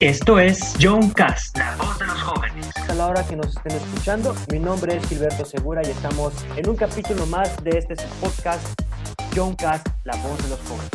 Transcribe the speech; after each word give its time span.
Esto 0.00 0.38
es 0.38 0.76
John 0.80 1.10
Cast, 1.10 1.58
la 1.58 1.74
voz 1.74 1.98
de 1.98 2.06
los 2.06 2.22
jóvenes. 2.22 2.68
A 2.88 2.94
la 2.94 3.08
hora 3.08 3.26
que 3.26 3.34
nos 3.34 3.48
estén 3.48 3.72
escuchando, 3.72 4.32
mi 4.52 4.60
nombre 4.60 4.96
es 4.96 5.08
Gilberto 5.08 5.44
Segura 5.44 5.82
y 5.84 5.90
estamos 5.90 6.32
en 6.54 6.68
un 6.68 6.76
capítulo 6.76 7.26
más 7.26 7.56
de 7.64 7.78
este 7.78 7.96
podcast, 8.20 8.80
John 9.34 9.54
Cast, 9.54 9.86
la 10.04 10.14
voz 10.16 10.42
de 10.42 10.50
los 10.50 10.60
jóvenes. 10.60 10.90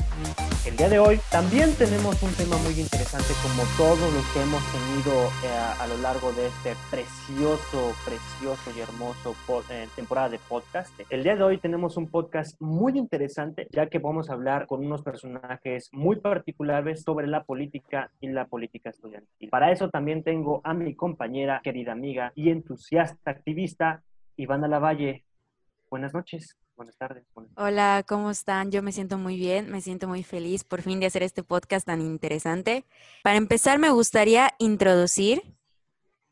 El 0.66 0.78
día 0.78 0.88
de 0.88 0.98
hoy 0.98 1.20
también 1.30 1.74
tenemos 1.76 2.22
un 2.24 2.34
tema 2.36 2.56
muy 2.58 2.80
interesante 2.80 3.34
como 3.42 3.64
todos 3.76 4.14
los 4.14 4.26
que 4.32 4.42
hemos 4.42 4.64
tenido 4.72 5.26
eh, 5.44 5.80
a 5.80 5.88
lo 5.88 5.98
largo 5.98 6.32
de 6.32 6.48
este 6.48 6.74
precioso, 6.90 7.94
precioso 8.06 8.72
y 8.76 8.80
hermoso 8.80 9.36
eh, 9.70 9.88
temporada 9.96 10.30
de 10.30 10.40
podcast. 10.40 10.98
El 11.10 11.24
día 11.24 11.36
de 11.36 11.44
hoy 11.44 11.58
tenemos 11.58 11.98
un 11.98 12.08
podcast 12.08 12.60
muy 12.62 12.98
interesante 12.98 13.68
ya 13.72 13.88
que 13.88 14.00
vamos 14.00 14.30
a 14.30 14.34
hablar 14.34 14.66
con 14.68 14.86
unos 14.86 15.02
personajes 15.02 15.90
muy 15.92 16.16
particulares 16.18 17.04
sobre 17.04 17.28
la 17.28 17.44
política 17.44 18.10
y 18.22 18.28
la 18.30 18.46
política 18.46 18.90
estudiantil. 18.90 19.50
Para 19.50 19.72
eso 19.72 19.90
también 19.90 20.24
tengo 20.24 20.62
a 20.64 20.74
mi 20.74 20.96
compañera, 20.96 21.60
querida 21.62 21.92
amiga 21.92 22.32
y 22.36 22.50
entusiasta 22.50 23.32
activista, 23.32 24.02
Ivana 24.38 24.68
Lavalle. 24.68 25.26
Buenas 25.90 26.14
noches. 26.14 26.56
Buenas 26.76 26.98
tardes. 26.98 27.26
Hola, 27.56 28.04
¿cómo 28.08 28.32
están? 28.32 28.72
Yo 28.72 28.82
me 28.82 28.92
siento 28.92 29.18
muy 29.18 29.38
bien, 29.38 29.70
me 29.70 29.82
siento 29.82 30.08
muy 30.08 30.24
feliz 30.24 30.64
por 30.64 30.82
fin 30.82 31.00
de 31.00 31.06
hacer 31.06 31.22
este 31.22 31.44
podcast 31.44 31.86
tan 31.86 32.02
interesante. 32.02 32.86
Para 33.22 33.38
empezar, 33.38 33.78
me 33.78 33.92
gustaría 33.92 34.54
introducir 34.58 35.44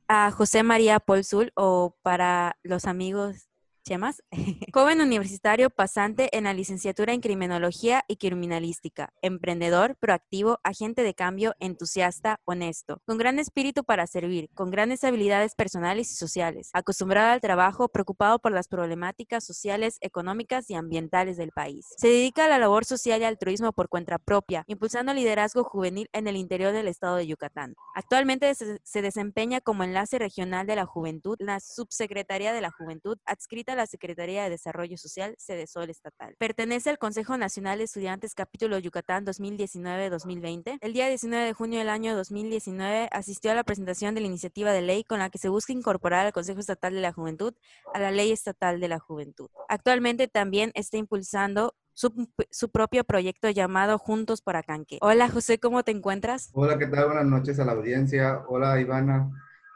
a 0.07 0.31
José 0.31 0.63
María 0.63 0.99
Polsul 0.99 1.51
o 1.55 1.95
para 2.01 2.57
los 2.63 2.85
amigos 2.85 3.50
Chemas, 3.83 4.21
joven 4.73 5.01
universitario 5.01 5.71
pasante 5.71 6.35
en 6.37 6.43
la 6.43 6.53
licenciatura 6.53 7.13
en 7.13 7.21
Criminología 7.21 8.03
y 8.07 8.17
Criminalística, 8.17 9.11
emprendedor, 9.23 9.95
proactivo, 9.95 10.59
agente 10.63 11.01
de 11.01 11.15
cambio, 11.15 11.55
entusiasta, 11.59 12.39
honesto, 12.45 13.01
con 13.07 13.17
gran 13.17 13.39
espíritu 13.39 13.83
para 13.83 14.05
servir, 14.05 14.49
con 14.53 14.69
grandes 14.69 15.03
habilidades 15.03 15.55
personales 15.55 16.11
y 16.11 16.15
sociales, 16.15 16.69
acostumbrado 16.73 17.31
al 17.31 17.41
trabajo, 17.41 17.89
preocupado 17.89 18.37
por 18.37 18.51
las 18.51 18.67
problemáticas 18.67 19.43
sociales, 19.43 19.97
económicas 20.01 20.69
y 20.69 20.75
ambientales 20.75 21.37
del 21.37 21.51
país. 21.51 21.87
Se 21.97 22.07
dedica 22.07 22.45
a 22.45 22.49
la 22.49 22.59
labor 22.59 22.85
social 22.85 23.21
y 23.21 23.25
altruismo 23.25 23.73
por 23.73 23.89
cuenta 23.89 24.19
propia, 24.19 24.63
impulsando 24.67 25.11
liderazgo 25.13 25.63
juvenil 25.63 26.07
en 26.13 26.27
el 26.27 26.35
interior 26.35 26.71
del 26.71 26.87
estado 26.87 27.15
de 27.15 27.25
Yucatán. 27.25 27.73
Actualmente 27.95 28.53
se 28.53 29.01
desempeña 29.01 29.59
como 29.59 29.83
enlace 29.83 30.19
regional 30.19 30.67
de 30.67 30.75
la 30.75 30.85
juventud, 30.85 31.35
la 31.39 31.59
subsecretaría 31.59 32.53
de 32.53 32.61
la 32.61 32.69
juventud 32.69 33.17
adscrita 33.25 33.70
la 33.75 33.85
Secretaría 33.87 34.43
de 34.43 34.49
Desarrollo 34.49 34.97
Social, 34.97 35.35
sede 35.37 35.67
Sol 35.67 35.89
Estatal. 35.89 36.35
Pertenece 36.37 36.89
al 36.89 36.97
Consejo 36.97 37.37
Nacional 37.37 37.77
de 37.77 37.85
Estudiantes 37.85 38.35
Capítulo 38.35 38.77
Yucatán 38.79 39.25
2019-2020. 39.25 40.77
El 40.81 40.93
día 40.93 41.07
19 41.07 41.45
de 41.45 41.53
junio 41.53 41.79
del 41.79 41.89
año 41.89 42.15
2019 42.15 43.09
asistió 43.11 43.51
a 43.51 43.55
la 43.55 43.63
presentación 43.63 44.15
de 44.15 44.21
la 44.21 44.27
iniciativa 44.27 44.71
de 44.71 44.81
ley 44.81 45.03
con 45.03 45.19
la 45.19 45.29
que 45.29 45.37
se 45.37 45.49
busca 45.49 45.73
incorporar 45.73 46.25
al 46.25 46.33
Consejo 46.33 46.59
Estatal 46.59 46.93
de 46.93 47.01
la 47.01 47.13
Juventud 47.13 47.53
a 47.93 47.99
la 47.99 48.11
Ley 48.11 48.31
Estatal 48.31 48.79
de 48.79 48.87
la 48.87 48.99
Juventud. 48.99 49.49
Actualmente 49.69 50.27
también 50.27 50.71
está 50.75 50.97
impulsando 50.97 51.75
su, 51.93 52.27
su, 52.49 52.69
propio 52.69 53.03
proyecto 53.03 53.49
llamado 53.49 53.97
Juntos 53.97 54.41
por 54.41 54.55
Acanque. 54.55 54.97
Hola 55.01 55.29
José, 55.29 55.59
¿cómo 55.59 55.83
te 55.83 55.91
encuentras? 55.91 56.49
Hola, 56.53 56.77
¿qué 56.77 56.87
tal? 56.87 57.05
Buenas 57.05 57.25
noches 57.25 57.59
a 57.59 57.65
la 57.65 57.73
audiencia. 57.73 58.43
Hola 58.47 58.79
Ivana. 58.79 59.29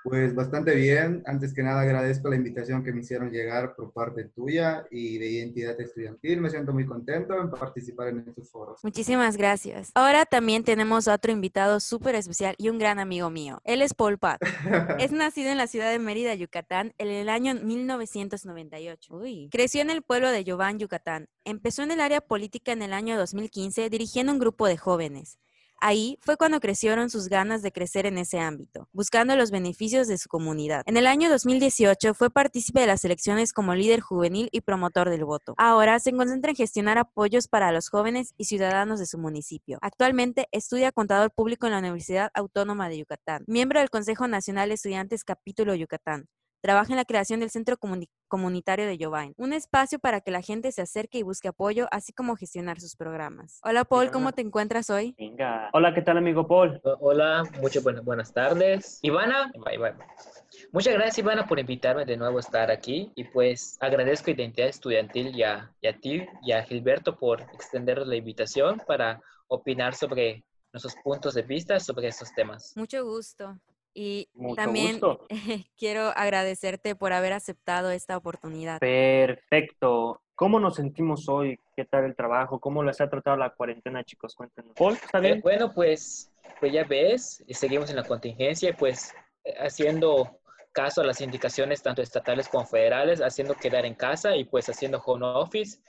Pues 0.05 0.35
bastante 0.35 0.75
bien. 0.75 1.23
Antes 1.25 1.51
que 1.51 1.63
nada 1.63 1.81
agradezco 1.81 2.29
la 2.29 2.35
invitación 2.35 2.83
que 2.83 2.93
me 2.93 3.01
hicieron 3.01 3.31
llegar 3.31 3.75
por 3.75 3.91
parte 3.91 4.25
tuya 4.25 4.85
y 4.91 5.17
de 5.17 5.27
Identidad 5.27 5.81
Estudiantil. 5.81 6.41
Me 6.41 6.51
siento 6.51 6.73
muy 6.73 6.85
contento 6.85 7.33
en 7.41 7.49
participar 7.49 8.09
en 8.09 8.19
estos 8.19 8.51
foros. 8.51 8.83
Muchísimas 8.83 9.35
gracias. 9.35 9.89
Ahora 9.95 10.25
también 10.27 10.63
tenemos 10.63 11.07
a 11.07 11.15
otro 11.15 11.31
invitado 11.31 11.79
súper 11.79 12.13
especial 12.13 12.53
y 12.59 12.69
un 12.69 12.77
gran 12.77 12.99
amigo 12.99 13.31
mío. 13.31 13.61
Él 13.63 13.81
es 13.81 13.95
Paul 13.95 14.19
Pat. 14.19 14.39
es 14.99 15.11
nacido 15.11 15.49
en 15.49 15.57
la 15.57 15.65
ciudad 15.65 15.89
de 15.89 15.97
Mérida, 15.97 16.35
Yucatán, 16.35 16.93
en 16.99 17.07
el 17.07 17.27
año 17.27 17.55
1998. 17.55 19.11
Uy. 19.11 19.49
Creció 19.51 19.81
en 19.81 19.89
el 19.89 20.03
pueblo 20.03 20.29
de 20.29 20.43
Yobán, 20.43 20.77
Yucatán. 20.77 21.29
Empezó 21.45 21.81
en 21.81 21.89
el 21.89 21.99
área 21.99 22.21
política 22.21 22.73
en 22.73 22.83
el 22.83 22.94
año 22.94 23.17
2015 23.17 23.89
dirigiendo 23.89 24.31
un 24.31 24.38
grupo 24.38 24.67
de 24.67 24.77
jóvenes. 24.77 25.39
Ahí 25.80 26.18
fue 26.22 26.38
cuando 26.38 26.59
crecieron 26.59 27.09
sus 27.09 27.28
ganas 27.28 27.62
de 27.62 27.72
crecer 27.72 28.06
en 28.06 28.18
ese 28.18 28.40
ámbito, 28.40 28.88
buscando 28.94 29.36
los 29.36 29.52
beneficios 29.52 30.08
de 30.08 30.18
su 30.18 30.30
comunidad. 30.30 30.84
En 30.86 30.97
el 30.97 31.08
año 31.08 31.30
2018 31.30 32.13
fue 32.13 32.30
partícipe 32.30 32.80
de 32.81 32.88
las 32.88 33.03
elecciones 33.06 33.53
como 33.53 33.75
líder 33.75 34.00
juvenil 34.00 34.50
y 34.52 34.62
promotor 34.62 35.09
del 35.09 35.25
voto. 35.25 35.53
Ahora 35.58 36.00
se 36.00 36.13
concentra 36.13 36.52
en 36.52 36.56
gestionar 36.56 36.97
apoyos 36.97 37.47
para 37.47 37.72
los 37.72 37.90
jóvenes 37.90 38.34
y 38.38 38.46
ciudadanos 38.46 39.00
de 39.00 39.06
su 39.06 39.18
municipio. 39.18 39.78
Actualmente 39.81 40.47
estudia 40.52 40.91
contador 40.91 41.31
público 41.31 41.66
en 41.66 41.74
la 41.74 41.80
Universidad 41.80 42.31
Autónoma 42.34 42.90
de 42.90 43.00
Yucatán, 43.00 43.44
miembro 43.47 43.80
del 43.80 43.90
Consejo 43.90 44.28
Nacional 44.28 44.69
de 44.69 44.75
Estudiantes 44.75 45.24
Capítulo 45.24 45.75
Yucatán. 45.75 46.28
Trabaja 46.65 46.93
en 46.93 46.97
la 46.97 47.05
creación 47.05 47.41
del 47.41 47.51
Centro 47.51 47.77
Comunitario 48.27 48.87
de 48.87 48.97
Jovain, 48.99 49.35
un 49.37 49.53
espacio 49.53 49.99
para 49.99 50.21
que 50.21 50.31
la 50.31 50.41
gente 50.41 50.71
se 50.71 50.81
acerque 50.81 51.19
y 51.19 51.21
busque 51.21 51.47
apoyo, 51.47 51.87
así 51.91 52.11
como 52.11 52.35
gestionar 52.35 52.81
sus 52.81 52.95
programas. 52.95 53.59
Hola 53.63 53.85
Paul, 53.85 54.09
¿cómo 54.09 54.31
te 54.31 54.41
encuentras 54.41 54.89
hoy? 54.89 55.13
Venga. 55.15 55.69
Hola, 55.73 55.93
¿qué 55.93 56.01
tal 56.01 56.17
amigo 56.17 56.47
Paul? 56.47 56.81
Hola, 57.01 57.43
muchas 57.61 57.83
buenas, 57.83 58.03
buenas 58.03 58.33
tardes. 58.33 58.97
Ivana, 59.03 59.51
muchas 60.71 60.95
gracias 60.95 61.19
Ivana 61.19 61.45
por 61.45 61.59
invitarme 61.59 62.03
de 62.03 62.17
nuevo 62.17 62.37
a 62.37 62.39
estar 62.39 62.71
aquí 62.71 63.11
y 63.13 63.25
pues 63.25 63.77
agradezco 63.79 64.31
a 64.31 64.33
Identidad 64.33 64.69
Estudiantil 64.69 65.35
y 65.35 65.43
a, 65.43 65.71
y 65.81 65.87
a 65.87 65.99
ti 65.99 66.25
y 66.41 66.51
a 66.51 66.63
Gilberto 66.63 67.15
por 67.15 67.41
extender 67.41 67.99
la 67.99 68.15
invitación 68.15 68.81
para 68.87 69.21
opinar 69.49 69.93
sobre 69.93 70.43
nuestros 70.73 70.95
puntos 71.03 71.35
de 71.35 71.43
vista 71.43 71.79
sobre 71.79 72.07
estos 72.07 72.33
temas. 72.33 72.73
Mucho 72.75 73.05
gusto. 73.05 73.55
Y 73.97 74.28
también 74.57 75.00
quiero 75.78 76.11
agradecerte 76.16 76.95
por 76.95 77.13
haber 77.13 77.31
aceptado 77.31 77.91
esta 77.91 78.17
oportunidad. 78.17 78.79
Perfecto. 78.79 80.22
¿Cómo 80.35 80.59
nos 80.59 80.75
sentimos 80.75 81.29
hoy? 81.29 81.57
¿Qué 81.78 81.85
tal 81.85 82.03
el 82.03 82.16
trabajo? 82.16 82.59
¿Cómo 82.59 82.83
les 82.83 83.00
ha 83.00 83.09
tratado 83.09 83.38
la 83.38 83.51
cuarentena, 83.51 84.03
chicos? 84.03 84.35
Cuéntenos. 84.35 84.73
Paul, 84.75 84.95
¿está 84.95 85.22
bien? 85.22 85.38
Eh, 85.38 85.41
bueno, 85.41 85.72
pues, 85.73 86.29
pues 86.59 86.73
ya 86.73 86.83
ves, 86.83 87.41
seguimos 87.47 87.89
en 87.89 87.95
la 87.95 88.03
contingencia 88.03 88.69
y 88.72 88.73
pues 88.73 89.13
eh, 89.45 89.56
haciendo 89.59 90.41
caso 90.73 91.00
a 91.00 91.06
las 91.06 91.22
indicaciones 91.22 91.81
tanto 91.81 92.01
estatales 92.01 92.50
como 92.50 92.66
federales, 92.66 93.22
haciendo 93.22 93.56
quedar 93.56 93.85
en 93.85 93.95
casa 93.95 94.35
y 94.35 94.44
pues 94.44 94.67
haciendo 94.67 95.00
home 95.00 95.25
office, 95.25 95.79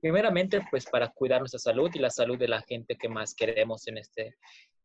primeramente 0.00 0.60
pues 0.70 0.86
para 0.86 1.08
cuidar 1.08 1.40
nuestra 1.40 1.58
salud 1.58 1.90
y 1.92 1.98
la 1.98 2.10
salud 2.10 2.38
de 2.38 2.46
la 2.46 2.62
gente 2.62 2.96
que 2.96 3.08
más 3.08 3.34
queremos 3.34 3.88
en 3.88 3.98
este, 3.98 4.36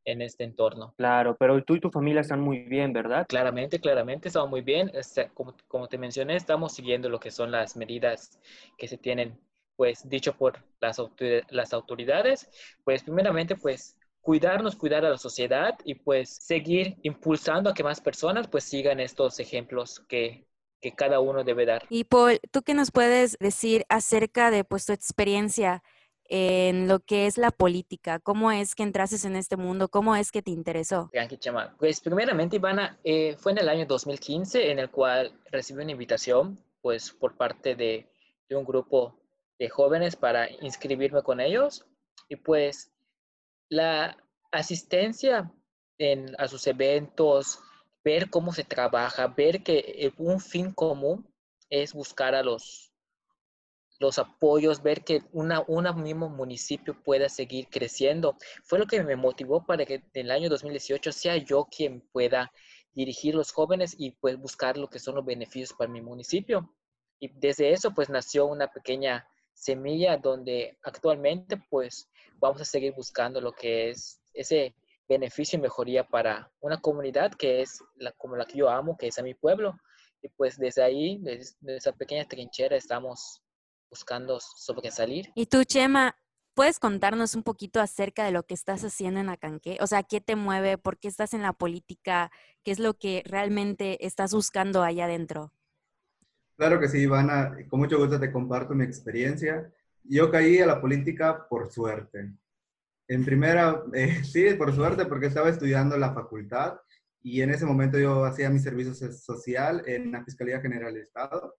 en 0.07 0.21
este 0.21 0.45
entorno. 0.45 0.93
Claro, 0.97 1.35
pero 1.37 1.61
tú 1.63 1.75
y 1.75 1.81
tu 1.81 1.91
familia 1.91 2.21
están 2.21 2.39
muy 2.39 2.59
bien, 2.59 2.93
¿verdad? 2.93 3.27
Claramente, 3.27 3.79
claramente, 3.79 4.29
estamos 4.29 4.49
muy 4.49 4.61
bien. 4.61 4.89
Este, 4.93 5.29
como, 5.33 5.53
como 5.67 5.87
te 5.87 5.97
mencioné, 5.97 6.37
estamos 6.37 6.73
siguiendo 6.73 7.09
lo 7.09 7.19
que 7.19 7.29
son 7.29 7.51
las 7.51 7.75
medidas 7.75 8.39
que 8.77 8.87
se 8.87 8.97
tienen, 8.97 9.37
pues, 9.75 10.07
dicho 10.09 10.33
por 10.33 10.63
las, 10.79 11.01
las 11.49 11.73
autoridades. 11.73 12.49
Pues, 12.85 13.03
primeramente, 13.03 13.57
pues, 13.57 13.97
cuidarnos, 14.21 14.77
cuidar 14.77 15.05
a 15.05 15.09
la 15.09 15.17
sociedad 15.17 15.77
y, 15.83 15.95
pues, 15.95 16.29
seguir 16.29 16.95
impulsando 17.03 17.69
a 17.69 17.73
que 17.73 17.83
más 17.83 17.99
personas, 17.99 18.47
pues, 18.47 18.63
sigan 18.63 19.01
estos 19.01 19.41
ejemplos 19.41 19.99
que, 20.07 20.47
que 20.81 20.93
cada 20.93 21.19
uno 21.19 21.43
debe 21.43 21.65
dar. 21.65 21.83
Y 21.89 22.05
Paul, 22.05 22.39
¿tú 22.51 22.61
qué 22.61 22.73
nos 22.73 22.91
puedes 22.91 23.37
decir 23.39 23.83
acerca 23.89 24.51
de, 24.51 24.63
pues, 24.63 24.85
tu 24.85 24.93
experiencia 24.93 25.83
en 26.29 26.87
lo 26.87 26.99
que 26.99 27.25
es 27.25 27.37
la 27.37 27.51
política? 27.51 28.19
¿Cómo 28.19 28.51
es 28.51 28.75
que 28.75 28.83
entrases 28.83 29.25
en 29.25 29.35
este 29.35 29.57
mundo? 29.57 29.89
¿Cómo 29.89 30.15
es 30.15 30.31
que 30.31 30.41
te 30.41 30.51
interesó? 30.51 31.09
Pues 31.77 32.01
primeramente, 32.01 32.57
Ivana, 32.57 32.99
eh, 33.03 33.35
fue 33.37 33.53
en 33.53 33.59
el 33.59 33.69
año 33.69 33.85
2015 33.85 34.71
en 34.71 34.79
el 34.79 34.89
cual 34.89 35.31
recibí 35.51 35.81
una 35.81 35.91
invitación 35.91 36.59
pues 36.81 37.11
por 37.11 37.35
parte 37.35 37.75
de, 37.75 38.09
de 38.49 38.55
un 38.55 38.65
grupo 38.65 39.19
de 39.59 39.69
jóvenes 39.69 40.15
para 40.15 40.49
inscribirme 40.61 41.23
con 41.23 41.39
ellos 41.39 41.85
y 42.29 42.35
pues 42.35 42.91
la 43.69 44.17
asistencia 44.51 45.51
en, 45.97 46.35
a 46.39 46.47
sus 46.47 46.67
eventos, 46.67 47.59
ver 48.03 48.29
cómo 48.29 48.53
se 48.53 48.63
trabaja, 48.63 49.27
ver 49.27 49.63
que 49.63 50.13
un 50.17 50.39
fin 50.39 50.71
común 50.71 51.27
es 51.69 51.93
buscar 51.93 52.35
a 52.35 52.43
los 52.43 52.86
los 53.99 54.19
apoyos, 54.19 54.83
ver 54.83 55.03
que 55.03 55.23
una, 55.31 55.63
un 55.67 56.03
mismo 56.03 56.29
municipio 56.29 56.95
pueda 57.03 57.29
seguir 57.29 57.67
creciendo. 57.69 58.37
Fue 58.63 58.79
lo 58.79 58.85
que 58.85 59.03
me 59.03 59.15
motivó 59.15 59.65
para 59.65 59.85
que 59.85 59.95
en 59.95 60.25
el 60.25 60.31
año 60.31 60.49
2018 60.49 61.11
sea 61.11 61.37
yo 61.37 61.65
quien 61.65 62.01
pueda 62.11 62.51
dirigir 62.93 63.35
los 63.35 63.51
jóvenes 63.51 63.95
y 63.97 64.11
pues 64.11 64.37
buscar 64.37 64.77
lo 64.77 64.89
que 64.89 64.99
son 64.99 65.15
los 65.15 65.25
beneficios 65.25 65.73
para 65.77 65.91
mi 65.91 66.01
municipio. 66.01 66.73
Y 67.19 67.29
desde 67.39 67.71
eso 67.71 67.93
pues 67.93 68.09
nació 68.09 68.45
una 68.45 68.67
pequeña 68.67 69.27
semilla 69.53 70.17
donde 70.17 70.77
actualmente 70.83 71.57
pues 71.69 72.09
vamos 72.35 72.61
a 72.61 72.65
seguir 72.65 72.93
buscando 72.93 73.41
lo 73.41 73.51
que 73.53 73.89
es 73.89 74.21
ese 74.33 74.75
beneficio 75.07 75.57
y 75.57 75.61
mejoría 75.61 76.07
para 76.07 76.51
una 76.59 76.79
comunidad 76.79 77.31
que 77.33 77.61
es 77.61 77.79
la, 77.95 78.11
como 78.11 78.35
la 78.35 78.45
que 78.45 78.57
yo 78.57 78.69
amo, 78.69 78.97
que 78.97 79.07
es 79.07 79.17
a 79.17 79.23
mi 79.23 79.33
pueblo. 79.33 79.75
Y 80.21 80.29
pues 80.29 80.57
desde 80.57 80.83
ahí, 80.83 81.19
desde 81.21 81.55
esa 81.77 81.93
pequeña 81.93 82.27
trinchera, 82.27 82.75
estamos 82.75 83.41
buscando 83.89 84.39
sobresalir. 84.39 85.31
Y 85.35 85.47
tú, 85.47 85.63
Chema, 85.63 86.15
¿puedes 86.53 86.79
contarnos 86.79 87.35
un 87.35 87.43
poquito 87.43 87.79
acerca 87.79 88.25
de 88.25 88.31
lo 88.31 88.43
que 88.43 88.53
estás 88.53 88.83
haciendo 88.83 89.19
en 89.19 89.29
Acanqué? 89.29 89.77
O 89.81 89.87
sea, 89.87 90.03
¿qué 90.03 90.21
te 90.21 90.35
mueve? 90.35 90.77
¿Por 90.77 90.97
qué 90.97 91.07
estás 91.07 91.33
en 91.33 91.41
la 91.41 91.53
política? 91.53 92.31
¿Qué 92.63 92.71
es 92.71 92.79
lo 92.79 92.95
que 92.95 93.23
realmente 93.25 94.05
estás 94.05 94.33
buscando 94.33 94.83
allá 94.83 95.05
adentro? 95.05 95.51
Claro 96.57 96.79
que 96.79 96.87
sí, 96.87 96.99
Ivana. 96.99 97.55
Con 97.69 97.79
mucho 97.79 97.97
gusto 97.97 98.19
te 98.19 98.31
comparto 98.31 98.73
mi 98.73 98.83
experiencia. 98.83 99.71
Yo 100.03 100.31
caí 100.31 100.59
a 100.59 100.65
la 100.65 100.81
política 100.81 101.47
por 101.47 101.71
suerte. 101.71 102.31
En 103.07 103.23
primera, 103.23 103.83
eh, 103.93 104.23
sí, 104.23 104.53
por 104.55 104.73
suerte, 104.73 105.05
porque 105.05 105.27
estaba 105.27 105.49
estudiando 105.49 105.95
en 105.95 106.01
la 106.01 106.13
facultad 106.13 106.79
y 107.21 107.41
en 107.41 107.49
ese 107.49 107.65
momento 107.65 107.99
yo 107.99 108.25
hacía 108.25 108.49
mi 108.49 108.59
servicio 108.59 108.93
social 109.11 109.83
en 109.85 110.11
la 110.11 110.23
Fiscalía 110.23 110.61
General 110.61 110.93
del 110.93 111.03
Estado 111.03 111.55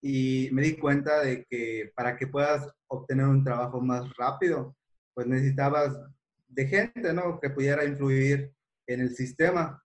y 0.00 0.48
me 0.52 0.62
di 0.62 0.76
cuenta 0.76 1.20
de 1.20 1.44
que 1.44 1.92
para 1.94 2.16
que 2.16 2.26
puedas 2.26 2.70
obtener 2.86 3.26
un 3.26 3.44
trabajo 3.44 3.80
más 3.80 4.08
rápido, 4.16 4.76
pues 5.14 5.26
necesitabas 5.26 5.98
de 6.48 6.66
gente, 6.66 7.12
¿no? 7.12 7.40
Que 7.40 7.50
pudiera 7.50 7.84
influir 7.84 8.52
en 8.86 9.00
el 9.00 9.14
sistema. 9.14 9.82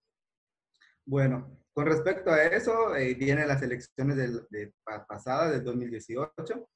Bueno, 1.06 1.60
con 1.74 1.88
respecto 1.88 2.31
a 2.31 2.44
eso, 2.44 2.95
eh, 2.95 3.15
vienen 3.15 3.48
las 3.48 3.62
elecciones 3.63 4.15
de, 4.50 4.74
pasadas, 5.07 5.51
del 5.51 5.63
2018, 5.63 6.69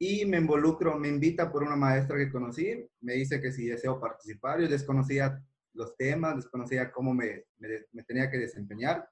y 0.00 0.24
me 0.24 0.38
involucro, 0.38 0.98
me 0.98 1.08
invita 1.08 1.50
por 1.50 1.62
una 1.62 1.76
maestra 1.76 2.16
que 2.16 2.30
conocí, 2.30 2.88
me 3.00 3.14
dice 3.14 3.40
que 3.40 3.52
si 3.52 3.66
deseo 3.66 4.00
participar, 4.00 4.60
yo 4.60 4.68
desconocía 4.68 5.42
los 5.74 5.96
temas, 5.96 6.36
desconocía 6.36 6.90
cómo 6.90 7.12
me, 7.12 7.44
me, 7.58 8.04
tenía 8.04 8.30
que 8.30 8.38
desempeñar, 8.38 9.08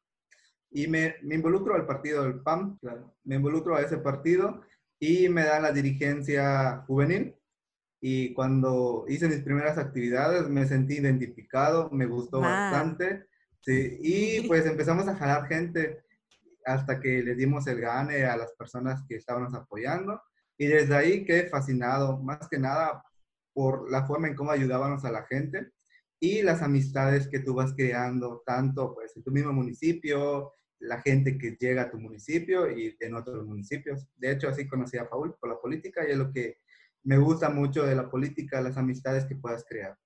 y 0.76 0.88
me, 0.88 1.16
me, 1.22 1.36
involucro 1.36 1.74
al 1.74 1.86
partido 1.86 2.24
del 2.24 2.40
PAM, 2.40 2.78
me 3.24 3.36
involucro 3.36 3.76
a 3.76 3.82
ese 3.82 3.98
partido 3.98 4.62
y 5.00 5.28
me 5.28 5.44
dan 5.44 5.62
la 5.62 5.72
dirigencia 5.72 6.84
juvenil. 6.86 7.34
Y 8.00 8.34
cuando 8.34 9.06
hice 9.08 9.28
mis 9.28 9.40
primeras 9.40 9.78
actividades 9.78 10.48
me 10.48 10.66
sentí 10.66 10.98
identificado, 10.98 11.88
me 11.90 12.06
gustó 12.06 12.40
bastante 12.40 13.26
Sí, 13.66 13.98
y 14.00 14.40
pues 14.48 14.64
empezamos 14.64 15.08
a 15.08 15.16
jalar 15.16 15.48
gente 15.48 16.04
hasta 16.64 17.00
que 17.00 17.22
le 17.22 17.34
dimos 17.34 17.66
el 17.66 17.80
gane 17.80 18.24
a 18.24 18.36
las 18.36 18.52
personas 18.52 19.04
que 19.08 19.16
estábamos 19.16 19.54
apoyando. 19.54 20.22
Y 20.58 20.66
desde 20.66 20.94
ahí 20.94 21.24
quedé 21.24 21.48
fascinado, 21.48 22.18
más 22.22 22.48
que 22.48 22.58
nada 22.58 23.02
por 23.52 23.90
la 23.90 24.06
forma 24.06 24.28
en 24.28 24.36
cómo 24.36 24.52
ayudábamos 24.52 25.04
a 25.04 25.10
la 25.10 25.24
gente 25.26 25.72
y 26.20 26.42
las 26.42 26.62
amistades 26.62 27.28
que 27.28 27.40
tú 27.40 27.54
vas 27.54 27.74
creando, 27.74 28.42
tanto 28.46 28.94
pues 28.94 29.16
en 29.16 29.22
tu 29.22 29.30
mismo 29.30 29.52
municipio, 29.52 30.52
la 30.78 31.00
gente 31.00 31.38
que 31.38 31.56
llega 31.58 31.82
a 31.82 31.90
tu 31.90 31.98
municipio 31.98 32.70
y 32.70 32.96
en 33.00 33.14
otros 33.14 33.44
municipios. 33.46 34.06
De 34.16 34.32
hecho, 34.32 34.48
así 34.48 34.66
conocí 34.66 34.98
a 34.98 35.08
Paul 35.08 35.34
por 35.40 35.48
la 35.48 35.58
política 35.58 36.06
y 36.06 36.12
es 36.12 36.18
lo 36.18 36.32
que 36.32 36.58
me 37.04 37.18
gusta 37.18 37.50
mucho 37.50 37.84
de 37.84 37.94
la 37.94 38.10
política, 38.10 38.60
las 38.60 38.76
amistades 38.76 39.24
que 39.26 39.36
puedas 39.36 39.64
crear. 39.64 39.96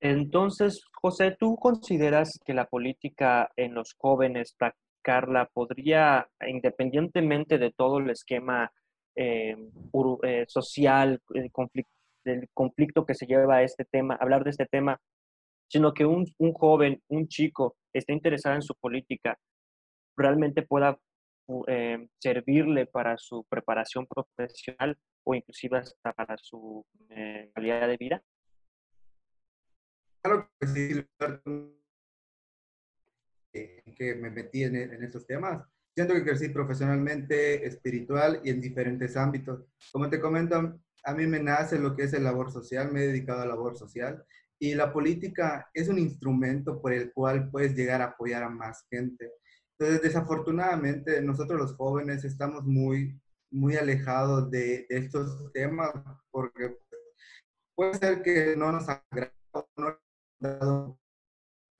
Entonces, 0.00 0.82
José, 0.94 1.36
¿tú 1.38 1.56
consideras 1.56 2.38
que 2.44 2.54
la 2.54 2.66
política 2.66 3.50
en 3.56 3.74
los 3.74 3.94
jóvenes, 3.98 4.54
practicarla, 4.56 5.50
podría, 5.52 6.28
independientemente 6.46 7.58
de 7.58 7.72
todo 7.72 7.98
el 7.98 8.10
esquema 8.10 8.72
eh, 9.14 9.56
eh, 10.22 10.44
social, 10.48 11.20
el 11.34 11.52
conflicto, 11.52 11.92
conflicto 12.54 13.04
que 13.04 13.14
se 13.14 13.26
lleva 13.26 13.56
a 13.56 13.62
este 13.62 13.84
tema, 13.84 14.16
hablar 14.20 14.44
de 14.44 14.50
este 14.50 14.66
tema, 14.66 15.00
sino 15.70 15.94
que 15.94 16.04
un, 16.04 16.26
joven, 16.52 17.00
un 17.08 17.28
chico, 17.28 17.76
esté 17.92 18.12
interesado 18.12 18.56
en 18.56 18.62
su 18.62 18.74
política, 18.74 19.38
realmente 20.16 20.62
pueda 20.62 20.98
eh, 21.68 22.08
servirle 22.18 22.86
para 22.86 23.16
su 23.16 23.44
preparación 23.44 24.06
profesional 24.06 24.98
o 25.24 25.34
inclusive 25.34 25.78
hasta 25.78 26.12
para 26.12 26.36
su 26.38 26.84
calidad 27.54 27.88
de 27.88 27.96
vida? 27.96 28.22
claro 30.22 30.50
que 30.60 30.66
sí, 30.66 31.06
que 33.96 34.14
me 34.16 34.30
metí 34.30 34.64
en, 34.64 34.76
estos 35.02 35.26
temas. 35.26 35.66
Siento 35.94 36.14
que 36.14 36.22
crecí 36.22 36.48
profesionalmente, 36.50 37.66
espiritual 37.66 38.40
y 38.44 38.50
en 38.50 38.60
diferentes 38.60 39.16
ámbitos. 39.16 39.64
Como 39.92 40.08
te 40.08 40.20
comento, 40.20 40.78
a 41.04 41.14
mí 41.14 41.26
me 41.26 41.40
nace 41.40 41.78
lo 41.78 41.96
que 41.96 42.04
es 42.04 42.12
el 42.12 42.24
labor 42.24 42.52
social, 42.52 42.92
me 42.92 43.02
he 43.02 43.06
dedicado 43.08 43.42
a 43.42 43.46
labor 43.46 43.76
social 43.76 44.24
y 44.60 44.74
la 44.74 44.92
política 44.92 45.68
es 45.72 45.88
un 45.88 45.98
instrumento 45.98 46.80
por 46.80 46.92
el 46.92 47.12
cual 47.12 47.50
puedes 47.50 47.74
llegar 47.74 48.02
a 48.02 48.12
apoyar 48.12 48.42
a 48.42 48.50
más 48.50 48.86
gente. 48.90 49.32
Entonces, 49.78 50.02
desafortunadamente, 50.02 51.22
nosotros 51.22 51.58
los 51.58 51.74
jóvenes 51.74 52.24
estamos 52.24 52.64
muy, 52.64 53.18
muy 53.50 53.76
alejados 53.76 54.50
de, 54.50 54.86
de 54.90 54.98
estos 54.98 55.50
temas 55.54 55.92
porque 56.30 56.76
puede 57.74 57.94
ser 57.94 58.22
que 58.22 58.54
no 58.54 58.70
nos 58.70 58.86
agrada, 58.86 59.32
no 59.76 59.98
nos 60.40 60.96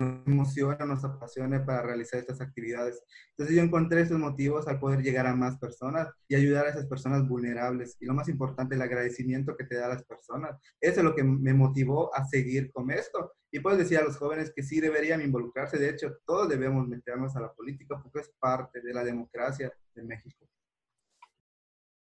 emociona, 0.01 0.85
nos 0.87 1.05
apasiona 1.05 1.65
para 1.65 1.83
realizar 1.83 2.21
estas 2.21 2.41
actividades. 2.41 3.03
Entonces 3.31 3.57
yo 3.57 3.63
encontré 3.63 4.01
esos 4.03 4.19
motivos 4.19 4.67
al 4.69 4.79
poder 4.79 5.03
llegar 5.03 5.27
a 5.27 5.37
más 5.37 5.59
personas 5.59 6.09
y 6.29 6.35
ayudar 6.35 6.67
a 6.67 6.71
esas 6.71 6.87
personas 6.87 7.29
vulnerables. 7.29 7.97
Y 8.01 8.07
lo 8.07 8.15
más 8.15 8.29
importante, 8.29 8.75
el 8.75 8.83
agradecimiento 8.83 9.57
que 9.57 9.65
te 9.65 9.77
da 9.77 9.87
a 9.87 9.91
las 9.91 10.05
personas. 10.05 10.59
Eso 10.81 11.01
es 11.01 11.05
lo 11.05 11.15
que 11.15 11.25
me 11.25 11.55
motivó 11.55 12.15
a 12.15 12.25
seguir 12.25 12.73
con 12.73 12.91
esto. 12.91 13.33
Y 13.53 13.61
pues 13.61 13.79
decir 13.79 13.99
a 13.99 14.05
los 14.05 14.17
jóvenes 14.17 14.53
que 14.55 14.63
sí 14.63 14.81
deberían 14.81 15.23
involucrarse. 15.23 15.79
De 15.79 15.91
hecho, 15.91 16.19
todos 16.25 16.49
debemos 16.49 16.87
meternos 16.87 17.35
a 17.37 17.41
la 17.41 17.53
política 17.53 18.01
porque 18.03 18.21
es 18.21 18.31
parte 18.39 18.81
de 18.81 18.95
la 18.95 19.05
democracia 19.05 19.73
de 19.95 20.03
México. 20.03 20.47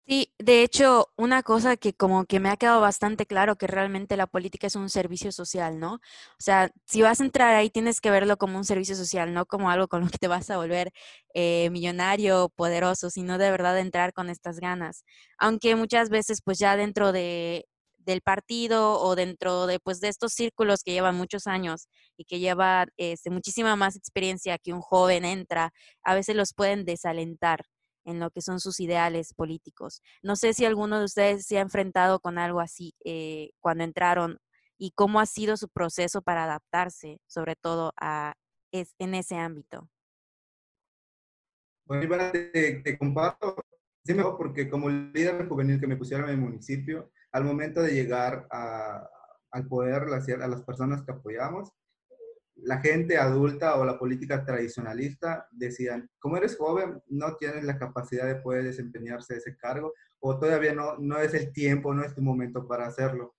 Sí, 0.06 0.32
de 0.38 0.62
hecho, 0.64 1.06
una 1.16 1.42
cosa 1.44 1.76
que 1.76 1.94
como 1.94 2.24
que 2.24 2.40
me 2.40 2.48
ha 2.48 2.56
quedado 2.56 2.80
bastante 2.80 3.26
claro 3.26 3.56
que 3.56 3.68
realmente 3.68 4.16
la 4.16 4.26
política 4.26 4.66
es 4.66 4.74
un 4.74 4.88
servicio 4.90 5.30
social, 5.30 5.78
¿no? 5.78 5.94
O 5.94 6.00
sea, 6.40 6.70
si 6.84 7.00
vas 7.02 7.20
a 7.20 7.24
entrar 7.24 7.54
ahí 7.54 7.70
tienes 7.70 8.00
que 8.00 8.10
verlo 8.10 8.36
como 8.36 8.58
un 8.58 8.64
servicio 8.64 8.96
social, 8.96 9.32
no 9.32 9.46
como 9.46 9.70
algo 9.70 9.86
con 9.86 10.00
lo 10.02 10.08
que 10.10 10.18
te 10.18 10.26
vas 10.26 10.50
a 10.50 10.56
volver 10.56 10.90
eh, 11.34 11.70
millonario, 11.70 12.48
poderoso, 12.56 13.08
sino 13.10 13.38
de 13.38 13.50
verdad 13.52 13.78
entrar 13.78 14.12
con 14.12 14.30
estas 14.30 14.58
ganas. 14.58 15.04
Aunque 15.38 15.76
muchas 15.76 16.08
veces 16.10 16.40
pues 16.42 16.58
ya 16.58 16.76
dentro 16.76 17.12
de, 17.12 17.66
del 17.98 18.20
partido 18.20 18.98
o 19.00 19.14
dentro 19.14 19.66
de 19.68 19.78
pues 19.78 20.00
de 20.00 20.08
estos 20.08 20.32
círculos 20.32 20.82
que 20.82 20.90
llevan 20.92 21.14
muchos 21.16 21.46
años 21.46 21.86
y 22.16 22.24
que 22.24 22.40
llevan 22.40 22.88
este, 22.96 23.30
muchísima 23.30 23.76
más 23.76 23.94
experiencia 23.94 24.58
que 24.58 24.72
un 24.72 24.80
joven 24.80 25.24
entra, 25.24 25.72
a 26.02 26.14
veces 26.16 26.34
los 26.34 26.52
pueden 26.52 26.84
desalentar 26.84 27.64
en 28.04 28.20
lo 28.20 28.30
que 28.30 28.40
son 28.40 28.60
sus 28.60 28.80
ideales 28.80 29.34
políticos. 29.34 30.02
No 30.22 30.36
sé 30.36 30.54
si 30.54 30.64
alguno 30.64 30.98
de 30.98 31.04
ustedes 31.04 31.46
se 31.46 31.58
ha 31.58 31.62
enfrentado 31.62 32.20
con 32.20 32.38
algo 32.38 32.60
así 32.60 32.94
eh, 33.04 33.50
cuando 33.60 33.84
entraron 33.84 34.38
y 34.78 34.92
cómo 34.92 35.20
ha 35.20 35.26
sido 35.26 35.56
su 35.56 35.68
proceso 35.68 36.22
para 36.22 36.44
adaptarse, 36.44 37.20
sobre 37.26 37.54
todo 37.56 37.92
a, 38.00 38.34
es, 38.72 38.94
en 38.98 39.14
ese 39.14 39.36
ámbito. 39.36 39.88
Bueno, 41.84 42.04
Iván, 42.04 42.32
te, 42.32 42.98
comparto, 42.98 43.56
sí 44.04 44.14
me 44.14 44.22
porque 44.22 44.70
como 44.70 44.88
líder 44.88 45.48
juvenil 45.48 45.80
que 45.80 45.86
me 45.86 45.96
pusieron 45.96 46.26
en 46.26 46.36
el 46.36 46.40
municipio, 46.40 47.10
al 47.32 47.44
momento 47.44 47.82
de 47.82 47.92
llegar 47.92 48.46
al 48.50 49.68
poder, 49.68 50.04
a 50.04 50.48
las 50.48 50.62
personas 50.62 51.02
que 51.02 51.12
apoyamos, 51.12 51.72
la 52.62 52.80
gente 52.80 53.16
adulta 53.16 53.76
o 53.76 53.84
la 53.84 53.98
política 53.98 54.44
tradicionalista 54.44 55.48
decían, 55.50 56.10
como 56.18 56.36
eres 56.36 56.56
joven, 56.56 57.00
no 57.08 57.36
tienes 57.36 57.64
la 57.64 57.78
capacidad 57.78 58.26
de 58.26 58.36
poder 58.36 58.64
desempeñarse 58.64 59.36
ese 59.36 59.56
cargo 59.56 59.94
o 60.20 60.38
todavía 60.38 60.74
no, 60.74 60.98
no 60.98 61.18
es 61.18 61.34
el 61.34 61.52
tiempo, 61.52 61.94
no 61.94 62.04
es 62.04 62.14
tu 62.14 62.22
momento 62.22 62.66
para 62.66 62.86
hacerlo. 62.86 63.34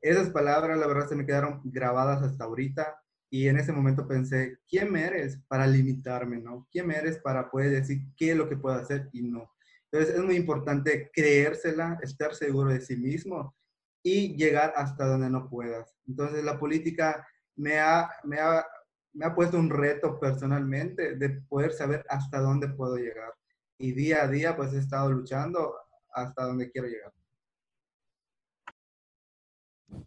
Esas 0.00 0.30
palabras, 0.30 0.78
la 0.78 0.86
verdad, 0.86 1.08
se 1.08 1.16
me 1.16 1.26
quedaron 1.26 1.60
grabadas 1.64 2.22
hasta 2.22 2.44
ahorita 2.44 2.96
y 3.28 3.48
en 3.48 3.58
ese 3.58 3.72
momento 3.72 4.08
pensé, 4.08 4.58
¿quién 4.68 4.96
eres 4.96 5.40
para 5.46 5.66
limitarme, 5.66 6.38
no? 6.38 6.66
¿Quién 6.70 6.90
eres 6.90 7.18
para 7.18 7.50
poder 7.50 7.70
decir 7.70 8.00
qué 8.16 8.32
es 8.32 8.36
lo 8.36 8.48
que 8.48 8.56
puedo 8.56 8.76
hacer 8.76 9.08
y 9.12 9.22
no? 9.22 9.52
Entonces 9.90 10.16
es 10.16 10.22
muy 10.22 10.36
importante 10.36 11.10
creérsela, 11.12 11.98
estar 12.02 12.34
seguro 12.34 12.70
de 12.70 12.80
sí 12.80 12.96
mismo 12.96 13.54
y 14.02 14.36
llegar 14.36 14.72
hasta 14.76 15.06
donde 15.06 15.28
no 15.30 15.48
puedas. 15.48 15.94
Entonces 16.06 16.44
la 16.44 16.58
política 16.58 17.26
me 17.56 17.78
ha, 17.78 18.10
me 18.24 18.38
ha, 18.38 18.64
me 19.12 19.26
ha 19.26 19.34
puesto 19.34 19.58
un 19.58 19.70
reto 19.70 20.18
personalmente 20.18 21.16
de 21.16 21.30
poder 21.48 21.72
saber 21.72 22.04
hasta 22.08 22.40
dónde 22.40 22.68
puedo 22.68 22.96
llegar. 22.96 23.34
Y 23.78 23.92
día 23.92 24.24
a 24.24 24.28
día 24.28 24.56
pues 24.56 24.72
he 24.72 24.78
estado 24.78 25.10
luchando 25.10 25.74
hasta 26.12 26.44
donde 26.44 26.70
quiero 26.70 26.88
llegar. 26.88 27.12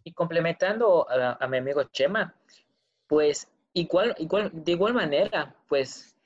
Y 0.02 0.12
complementando 0.12 1.06
a, 1.10 1.46
mi 1.46 1.58
amigo 1.58 1.84
Chema, 1.84 2.34
pues 3.06 3.48
igual, 3.72 4.14
igual, 4.18 4.50
de 4.52 4.72
igual 4.72 4.94
manera, 4.94 5.54
pues 5.68 6.16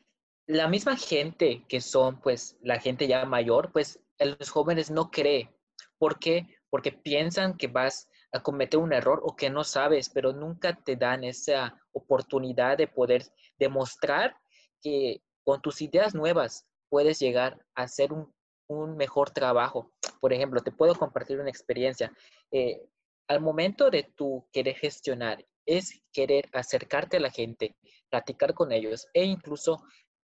la 0.46 0.68
misma 0.68 0.96
gente 0.96 1.64
que 1.68 1.80
son 1.80 2.20
pues 2.20 2.56
la 2.62 2.80
gente 2.80 3.06
ya 3.06 3.24
mayor, 3.24 3.70
pues 3.72 4.00
los 4.18 4.50
jóvenes 4.50 4.90
no 4.90 5.10
creen. 5.10 5.50
¿Por 5.98 6.18
qué? 6.18 6.58
Porque 6.70 6.92
piensan 6.92 7.56
que 7.56 7.66
vas 7.66 8.08
a 8.32 8.42
cometer 8.42 8.78
un 8.78 8.92
error 8.92 9.20
o 9.22 9.36
que 9.36 9.50
no 9.50 9.64
sabes, 9.64 10.10
pero 10.10 10.32
nunca 10.32 10.74
te 10.74 10.96
dan 10.96 11.24
esa 11.24 11.80
oportunidad 11.92 12.76
de 12.76 12.86
poder 12.86 13.24
demostrar 13.58 14.36
que 14.82 15.22
con 15.44 15.60
tus 15.60 15.80
ideas 15.80 16.14
nuevas 16.14 16.66
puedes 16.88 17.18
llegar 17.18 17.64
a 17.74 17.88
ser 17.88 18.12
un 18.12 18.32
un 18.68 18.96
mejor 18.96 19.30
trabajo. 19.30 19.92
Por 20.20 20.32
ejemplo, 20.32 20.62
te 20.62 20.72
puedo 20.72 20.94
compartir 20.94 21.40
una 21.40 21.50
experiencia. 21.50 22.12
Eh, 22.52 22.80
al 23.26 23.40
momento 23.40 23.90
de 23.90 24.04
tú 24.14 24.46
querer 24.52 24.76
gestionar, 24.76 25.44
es 25.66 26.00
querer 26.12 26.48
acercarte 26.52 27.18
a 27.18 27.20
la 27.20 27.30
gente, 27.30 27.76
platicar 28.08 28.54
con 28.54 28.72
ellos 28.72 29.06
e 29.12 29.24
incluso 29.24 29.82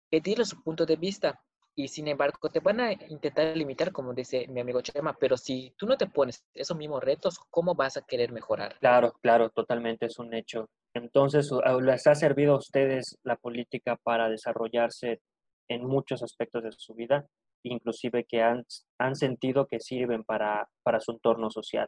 pedirles 0.10 0.50
su 0.50 0.64
punto 0.64 0.86
de 0.86 0.96
vista. 0.96 1.40
Y 1.80 1.90
sin 1.90 2.08
embargo, 2.08 2.50
te 2.50 2.60
van 2.60 2.80
a 2.80 2.92
intentar 2.92 3.56
limitar, 3.56 3.92
como 3.92 4.12
dice 4.12 4.48
mi 4.48 4.62
amigo 4.62 4.82
Chema, 4.82 5.16
pero 5.20 5.38
si 5.38 5.76
tú 5.78 5.86
no 5.86 5.96
te 5.96 6.08
pones 6.08 6.44
esos 6.56 6.76
mismos 6.76 7.04
retos, 7.04 7.38
¿cómo 7.52 7.76
vas 7.76 7.98
a 7.98 8.02
querer 8.02 8.32
mejorar? 8.32 8.80
Claro, 8.80 9.14
claro, 9.22 9.52
totalmente 9.52 10.08
es 10.08 10.18
un 10.18 10.34
hecho. 10.34 10.72
Entonces, 10.96 11.52
¿les 11.84 12.08
ha 12.08 12.16
servido 12.16 12.56
a 12.56 12.58
ustedes 12.58 13.20
la 13.22 13.36
política 13.36 13.96
para 14.02 14.28
desarrollarse 14.28 15.22
en 15.70 15.86
muchos 15.86 16.24
aspectos 16.24 16.64
de 16.64 16.72
su 16.72 16.96
vida, 16.96 17.28
inclusive 17.62 18.26
que 18.26 18.42
han, 18.42 18.66
han 18.98 19.16
sentido 19.16 19.68
que 19.68 19.80
sirven 19.80 20.24
para, 20.24 20.68
para 20.82 21.00
su 21.00 21.12
entorno 21.12 21.52
social? 21.52 21.88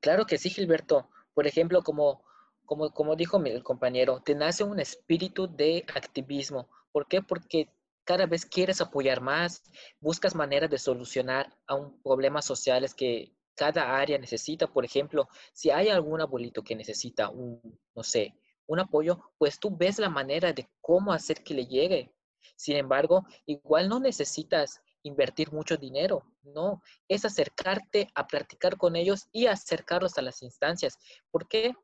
Claro 0.00 0.24
que 0.24 0.38
sí, 0.38 0.48
Gilberto. 0.48 1.10
Por 1.34 1.46
ejemplo, 1.46 1.82
como, 1.82 2.24
como, 2.64 2.94
como 2.94 3.14
dijo 3.14 3.38
mi 3.38 3.60
compañero, 3.60 4.22
te 4.22 4.34
nace 4.34 4.64
un 4.64 4.80
espíritu 4.80 5.54
de 5.54 5.84
activismo. 5.94 6.70
¿Por 6.92 7.06
qué? 7.06 7.20
Porque 7.20 7.68
cada 8.04 8.26
vez 8.26 8.46
quieres 8.46 8.80
apoyar 8.80 9.20
más, 9.20 9.62
buscas 10.00 10.34
maneras 10.34 10.70
de 10.70 10.78
solucionar 10.78 11.56
a 11.66 11.74
un 11.74 12.00
problemas 12.02 12.44
sociales 12.44 12.94
que 12.94 13.34
cada 13.54 13.96
área 13.98 14.18
necesita. 14.18 14.66
Por 14.66 14.84
ejemplo, 14.84 15.28
si 15.52 15.70
hay 15.70 15.88
algún 15.88 16.20
abuelito 16.20 16.62
que 16.62 16.76
necesita 16.76 17.30
un, 17.30 17.60
no 17.94 18.02
sé, 18.02 18.34
un 18.66 18.80
apoyo, 18.80 19.32
pues 19.38 19.58
tú 19.58 19.76
ves 19.76 19.98
la 19.98 20.08
manera 20.08 20.52
de 20.52 20.68
cómo 20.80 21.12
hacer 21.12 21.42
que 21.42 21.54
le 21.54 21.66
llegue. 21.66 22.12
Sin 22.56 22.76
embargo, 22.76 23.26
igual 23.46 23.88
no 23.88 24.00
necesitas 24.00 24.80
invertir 25.02 25.52
mucho 25.52 25.76
dinero, 25.76 26.24
no, 26.42 26.82
es 27.08 27.24
acercarte 27.24 28.10
a 28.14 28.26
practicar 28.26 28.76
con 28.78 28.96
ellos 28.96 29.28
y 29.32 29.46
acercarlos 29.46 30.16
a 30.16 30.22
las 30.22 30.42
instancias. 30.42 30.98
¿Por 31.30 31.46
qué? 31.46 31.74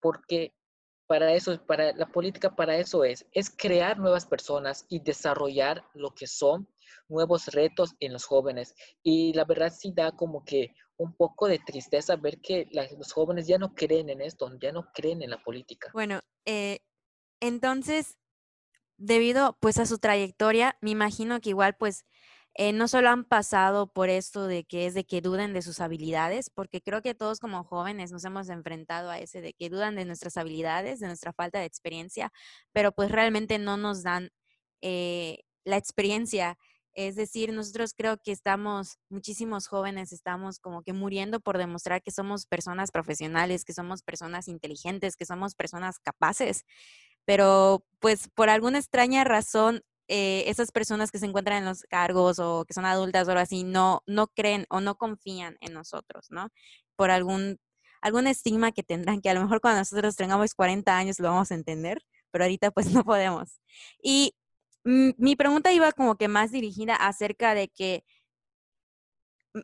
Porque 0.00 0.52
para 1.06 1.32
eso, 1.32 1.58
para 1.66 1.92
la 1.92 2.06
política 2.06 2.54
para 2.54 2.76
eso 2.76 3.04
es, 3.04 3.26
es 3.32 3.50
crear 3.50 3.98
nuevas 3.98 4.26
personas 4.26 4.86
y 4.88 5.00
desarrollar 5.00 5.84
lo 5.94 6.14
que 6.14 6.26
son 6.26 6.68
nuevos 7.08 7.46
retos 7.48 7.94
en 8.00 8.12
los 8.12 8.24
jóvenes. 8.24 8.74
Y 9.02 9.32
la 9.34 9.44
verdad 9.44 9.72
sí 9.72 9.92
da 9.94 10.12
como 10.12 10.44
que 10.44 10.74
un 10.96 11.14
poco 11.14 11.46
de 11.46 11.58
tristeza 11.58 12.16
ver 12.16 12.40
que 12.40 12.68
los 12.72 13.12
jóvenes 13.12 13.46
ya 13.46 13.58
no 13.58 13.74
creen 13.74 14.10
en 14.10 14.20
esto, 14.20 14.50
ya 14.60 14.72
no 14.72 14.90
creen 14.92 15.22
en 15.22 15.30
la 15.30 15.42
política. 15.42 15.90
Bueno, 15.92 16.20
eh, 16.46 16.80
entonces, 17.40 18.16
debido 18.96 19.56
pues 19.60 19.78
a 19.78 19.86
su 19.86 19.98
trayectoria, 19.98 20.78
me 20.80 20.90
imagino 20.90 21.40
que 21.40 21.50
igual 21.50 21.76
pues 21.76 22.04
eh, 22.58 22.72
no 22.72 22.88
solo 22.88 23.10
han 23.10 23.24
pasado 23.24 23.86
por 23.86 24.08
esto 24.08 24.46
de 24.46 24.64
que 24.64 24.86
es 24.86 24.94
de 24.94 25.04
que 25.04 25.20
duden 25.20 25.52
de 25.52 25.60
sus 25.60 25.78
habilidades, 25.80 26.48
porque 26.48 26.80
creo 26.80 27.02
que 27.02 27.14
todos 27.14 27.38
como 27.38 27.64
jóvenes 27.64 28.12
nos 28.12 28.24
hemos 28.24 28.48
enfrentado 28.48 29.10
a 29.10 29.18
ese 29.18 29.42
de 29.42 29.52
que 29.52 29.68
dudan 29.68 29.94
de 29.94 30.06
nuestras 30.06 30.38
habilidades, 30.38 30.98
de 31.00 31.06
nuestra 31.06 31.34
falta 31.34 31.58
de 31.58 31.66
experiencia, 31.66 32.32
pero 32.72 32.92
pues 32.92 33.10
realmente 33.10 33.58
no 33.58 33.76
nos 33.76 34.02
dan 34.02 34.30
eh, 34.80 35.40
la 35.64 35.76
experiencia. 35.76 36.56
Es 36.94 37.14
decir, 37.14 37.52
nosotros 37.52 37.92
creo 37.94 38.16
que 38.16 38.32
estamos, 38.32 38.96
muchísimos 39.10 39.66
jóvenes 39.66 40.12
estamos 40.12 40.58
como 40.58 40.82
que 40.82 40.94
muriendo 40.94 41.40
por 41.40 41.58
demostrar 41.58 42.02
que 42.02 42.10
somos 42.10 42.46
personas 42.46 42.90
profesionales, 42.90 43.66
que 43.66 43.74
somos 43.74 44.02
personas 44.02 44.48
inteligentes, 44.48 45.16
que 45.16 45.26
somos 45.26 45.54
personas 45.54 45.98
capaces, 45.98 46.64
pero 47.26 47.84
pues 48.00 48.28
por 48.34 48.48
alguna 48.48 48.78
extraña 48.78 49.24
razón 49.24 49.82
eh, 50.08 50.44
esas 50.46 50.72
personas 50.72 51.10
que 51.10 51.18
se 51.18 51.26
encuentran 51.26 51.58
en 51.58 51.64
los 51.64 51.82
cargos 51.84 52.38
o 52.38 52.64
que 52.64 52.74
son 52.74 52.84
adultas 52.84 53.26
o 53.26 53.32
algo 53.32 53.42
así 53.42 53.64
no, 53.64 54.02
no 54.06 54.28
creen 54.28 54.66
o 54.70 54.80
no 54.80 54.96
confían 54.96 55.56
en 55.60 55.72
nosotros, 55.72 56.26
¿no? 56.30 56.48
Por 56.96 57.10
algún, 57.10 57.58
algún 58.00 58.26
estigma 58.26 58.72
que 58.72 58.82
tendrán, 58.82 59.20
que 59.20 59.30
a 59.30 59.34
lo 59.34 59.42
mejor 59.42 59.60
cuando 59.60 59.80
nosotros 59.80 60.16
tengamos 60.16 60.54
40 60.54 60.96
años 60.96 61.18
lo 61.18 61.28
vamos 61.28 61.50
a 61.52 61.54
entender, 61.54 62.02
pero 62.30 62.44
ahorita 62.44 62.70
pues 62.70 62.86
no 62.92 63.04
podemos. 63.04 63.60
Y 64.02 64.34
mi 64.84 65.36
pregunta 65.36 65.72
iba 65.72 65.90
como 65.92 66.16
que 66.16 66.28
más 66.28 66.52
dirigida 66.52 66.94
acerca 66.94 67.54
de 67.54 67.68
que 67.68 68.04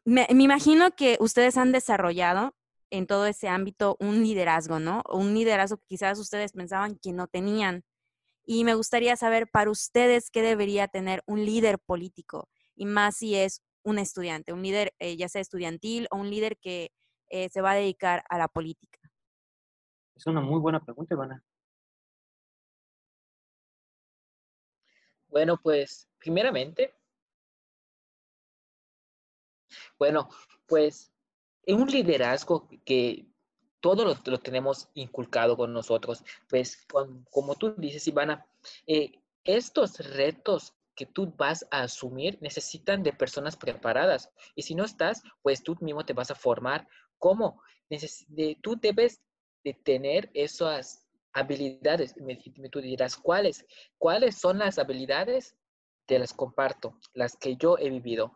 me, 0.05 0.27
me 0.35 0.43
imagino 0.43 0.91
que 0.97 1.17
ustedes 1.21 1.57
han 1.57 1.73
desarrollado 1.73 2.55
en 2.91 3.07
todo 3.07 3.27
ese 3.27 3.49
ámbito 3.49 3.97
un 4.01 4.23
liderazgo, 4.23 4.79
¿no? 4.79 5.03
Un 5.11 5.35
liderazgo 5.35 5.79
que 5.79 5.87
quizás 5.89 6.19
ustedes 6.19 6.53
pensaban 6.53 6.99
que 7.03 7.13
no 7.13 7.27
tenían. 7.27 7.85
Y 8.45 8.65
me 8.65 8.75
gustaría 8.75 9.17
saber 9.17 9.49
para 9.49 9.71
ustedes 9.71 10.31
qué 10.31 10.43
debería 10.43 10.89
tener 10.89 11.23
un 11.27 11.45
líder 11.45 11.79
político, 11.79 12.49
y 12.75 12.87
más 12.87 13.17
si 13.17 13.37
es 13.37 13.63
un 13.85 13.99
estudiante, 13.99 14.53
un 14.53 14.63
líder 14.63 14.95
eh, 14.99 15.17
ya 15.17 15.29
sea 15.29 15.41
estudiantil 15.41 16.07
o 16.11 16.17
un 16.17 16.31
líder 16.31 16.57
que 16.59 16.91
eh, 17.31 17.49
se 17.51 17.61
va 17.61 17.73
a 17.73 17.77
dedicar 17.77 18.25
a 18.29 18.39
la 18.39 18.49
política. 18.49 18.99
Es 20.15 20.27
una 20.27 20.41
muy 20.41 20.61
buena 20.61 20.85
pregunta, 20.85 21.15
Ivana. 21.15 21.43
Bueno, 25.29 25.59
pues 25.63 26.09
primeramente, 26.19 26.95
bueno, 29.99 30.29
pues 30.67 31.11
en 31.65 31.81
un 31.81 31.89
liderazgo 31.89 32.69
que 32.85 33.32
todo 33.83 34.05
lo, 34.05 34.39
tenemos 34.39 34.89
inculcado 34.95 35.57
con 35.57 35.73
nosotros. 35.73 36.23
Pues 36.49 36.87
como 37.31 37.57
tú 37.57 37.75
dices, 37.77 38.07
Ivana, 38.07 38.47
eh, 38.87 39.21
estos 39.45 39.99
retos 39.99 40.73
que 40.95 41.05
tú 41.05 41.35
vas 41.37 41.67
a 41.71 41.83
asumir 41.83 42.39
necesitan 42.41 43.03
de 43.03 43.13
personas 43.13 43.57
preparadas. 43.57 44.31
Y 44.55 44.63
si 44.63 44.77
no 44.77 44.85
estás, 44.85 45.23
pues 45.43 45.65
tú 45.65 45.77
mismo 45.81 46.07
te 46.07 46.13
vas 46.13 46.31
a 46.31 46.37
formar. 46.37 46.89
¿Cómo? 47.19 47.61
tú 48.63 48.77
debes 48.81 49.21
de 49.65 49.75
tener 49.75 50.31
esas 50.33 51.07
habilidades. 51.33 52.17
Me, 52.17 52.37
tú 52.71 52.81
dirás, 52.81 53.17
¿cuáles? 53.17 53.67
¿Cuáles 53.99 54.39
son 54.39 54.59
las 54.59 54.79
habilidades? 54.79 55.57
Te 56.07 56.21
las 56.21 56.33
comparto, 56.33 56.99
las 57.15 57.37
que 57.37 57.57
yo 57.57 57.79
he 57.79 57.91
vivido. 57.91 58.35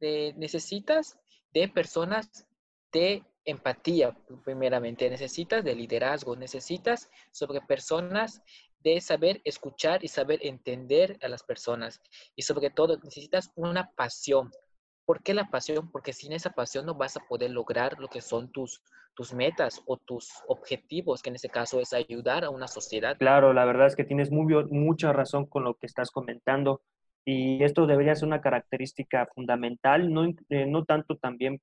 necesitas 0.00 1.18
de 1.52 1.68
personas 1.68 2.46
de 2.92 3.22
empatía, 3.44 4.16
primeramente. 4.44 5.08
Necesitas 5.08 5.64
de 5.64 5.74
liderazgo, 5.74 6.36
necesitas 6.36 7.10
sobre 7.30 7.60
personas 7.60 8.42
de 8.82 9.00
saber 9.00 9.40
escuchar 9.44 10.04
y 10.04 10.08
saber 10.08 10.40
entender 10.42 11.18
a 11.22 11.28
las 11.28 11.42
personas. 11.42 12.00
Y 12.34 12.42
sobre 12.42 12.70
todo, 12.70 12.98
necesitas 13.02 13.50
una 13.54 13.90
pasión. 13.92 14.50
¿Por 15.04 15.22
qué 15.22 15.34
la 15.34 15.50
pasión? 15.50 15.90
Porque 15.90 16.12
sin 16.12 16.32
esa 16.32 16.50
pasión 16.50 16.86
no 16.86 16.94
vas 16.94 17.16
a 17.16 17.20
poder 17.20 17.50
lograr 17.50 17.98
lo 17.98 18.08
que 18.08 18.20
son 18.20 18.50
tus, 18.52 18.82
tus 19.14 19.34
metas 19.34 19.82
o 19.86 19.96
tus 19.96 20.30
objetivos, 20.46 21.20
que 21.20 21.30
en 21.30 21.36
este 21.36 21.48
caso 21.48 21.80
es 21.80 21.92
ayudar 21.92 22.44
a 22.44 22.50
una 22.50 22.68
sociedad. 22.68 23.18
Claro, 23.18 23.52
la 23.52 23.64
verdad 23.64 23.88
es 23.88 23.96
que 23.96 24.04
tienes 24.04 24.30
muy, 24.30 24.54
mucha 24.70 25.12
razón 25.12 25.46
con 25.46 25.64
lo 25.64 25.74
que 25.74 25.86
estás 25.86 26.10
comentando. 26.10 26.82
Y 27.24 27.62
esto 27.64 27.86
debería 27.86 28.14
ser 28.14 28.28
una 28.28 28.40
característica 28.40 29.26
fundamental, 29.34 30.10
no, 30.12 30.24
eh, 30.48 30.66
no 30.66 30.84
tanto 30.84 31.16
también 31.16 31.60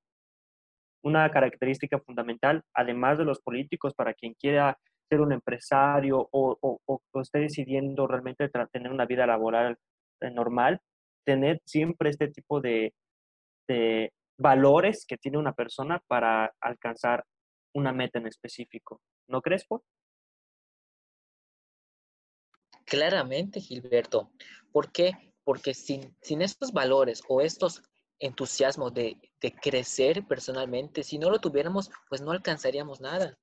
una 1.03 1.29
característica 1.31 1.99
fundamental, 1.99 2.63
además 2.73 3.17
de 3.17 3.25
los 3.25 3.41
políticos, 3.41 3.93
para 3.93 4.13
quien 4.13 4.33
quiera 4.33 4.77
ser 5.09 5.21
un 5.21 5.31
empresario 5.31 6.27
o, 6.31 7.01
esté 7.21 7.39
decidiendo 7.39 8.07
realmente 8.07 8.49
tener 8.71 8.91
una 8.91 9.05
vida 9.05 9.25
laboral 9.25 9.77
eh, 10.21 10.29
normal, 10.29 10.81
tener 11.25 11.61
siempre 11.65 12.09
este 12.09 12.27
tipo 12.27 12.61
de, 12.61 12.93
valores 14.39 15.05
que 15.05 15.17
tiene 15.17 15.37
una 15.37 15.53
persona 15.53 16.01
para 16.07 16.53
alcanzar 16.61 17.25
una 17.73 17.91
meta 17.91 18.19
en 18.19 18.27
específico. 18.27 19.01
¿No 19.27 19.41
crees, 19.41 19.65
Paul? 19.65 19.81
Claramente, 22.85 23.59
Gilberto. 23.59 24.31
¿Por 24.71 24.91
qué? 24.91 25.33
Porque 25.43 25.73
sin, 25.73 26.15
sin 26.21 26.41
estos 26.41 26.71
valores 26.71 27.23
o 27.27 27.41
estos 27.41 27.81
entusiasmo 28.19 28.89
de, 28.91 29.17
crecer 29.61 30.25
personalmente. 30.25 31.03
Si 31.03 31.17
no 31.17 31.29
lo 31.29 31.39
tuviéramos, 31.39 31.91
pues 32.09 32.21
no 32.21 32.31
alcanzaríamos 32.31 33.01
nada. 33.01 33.37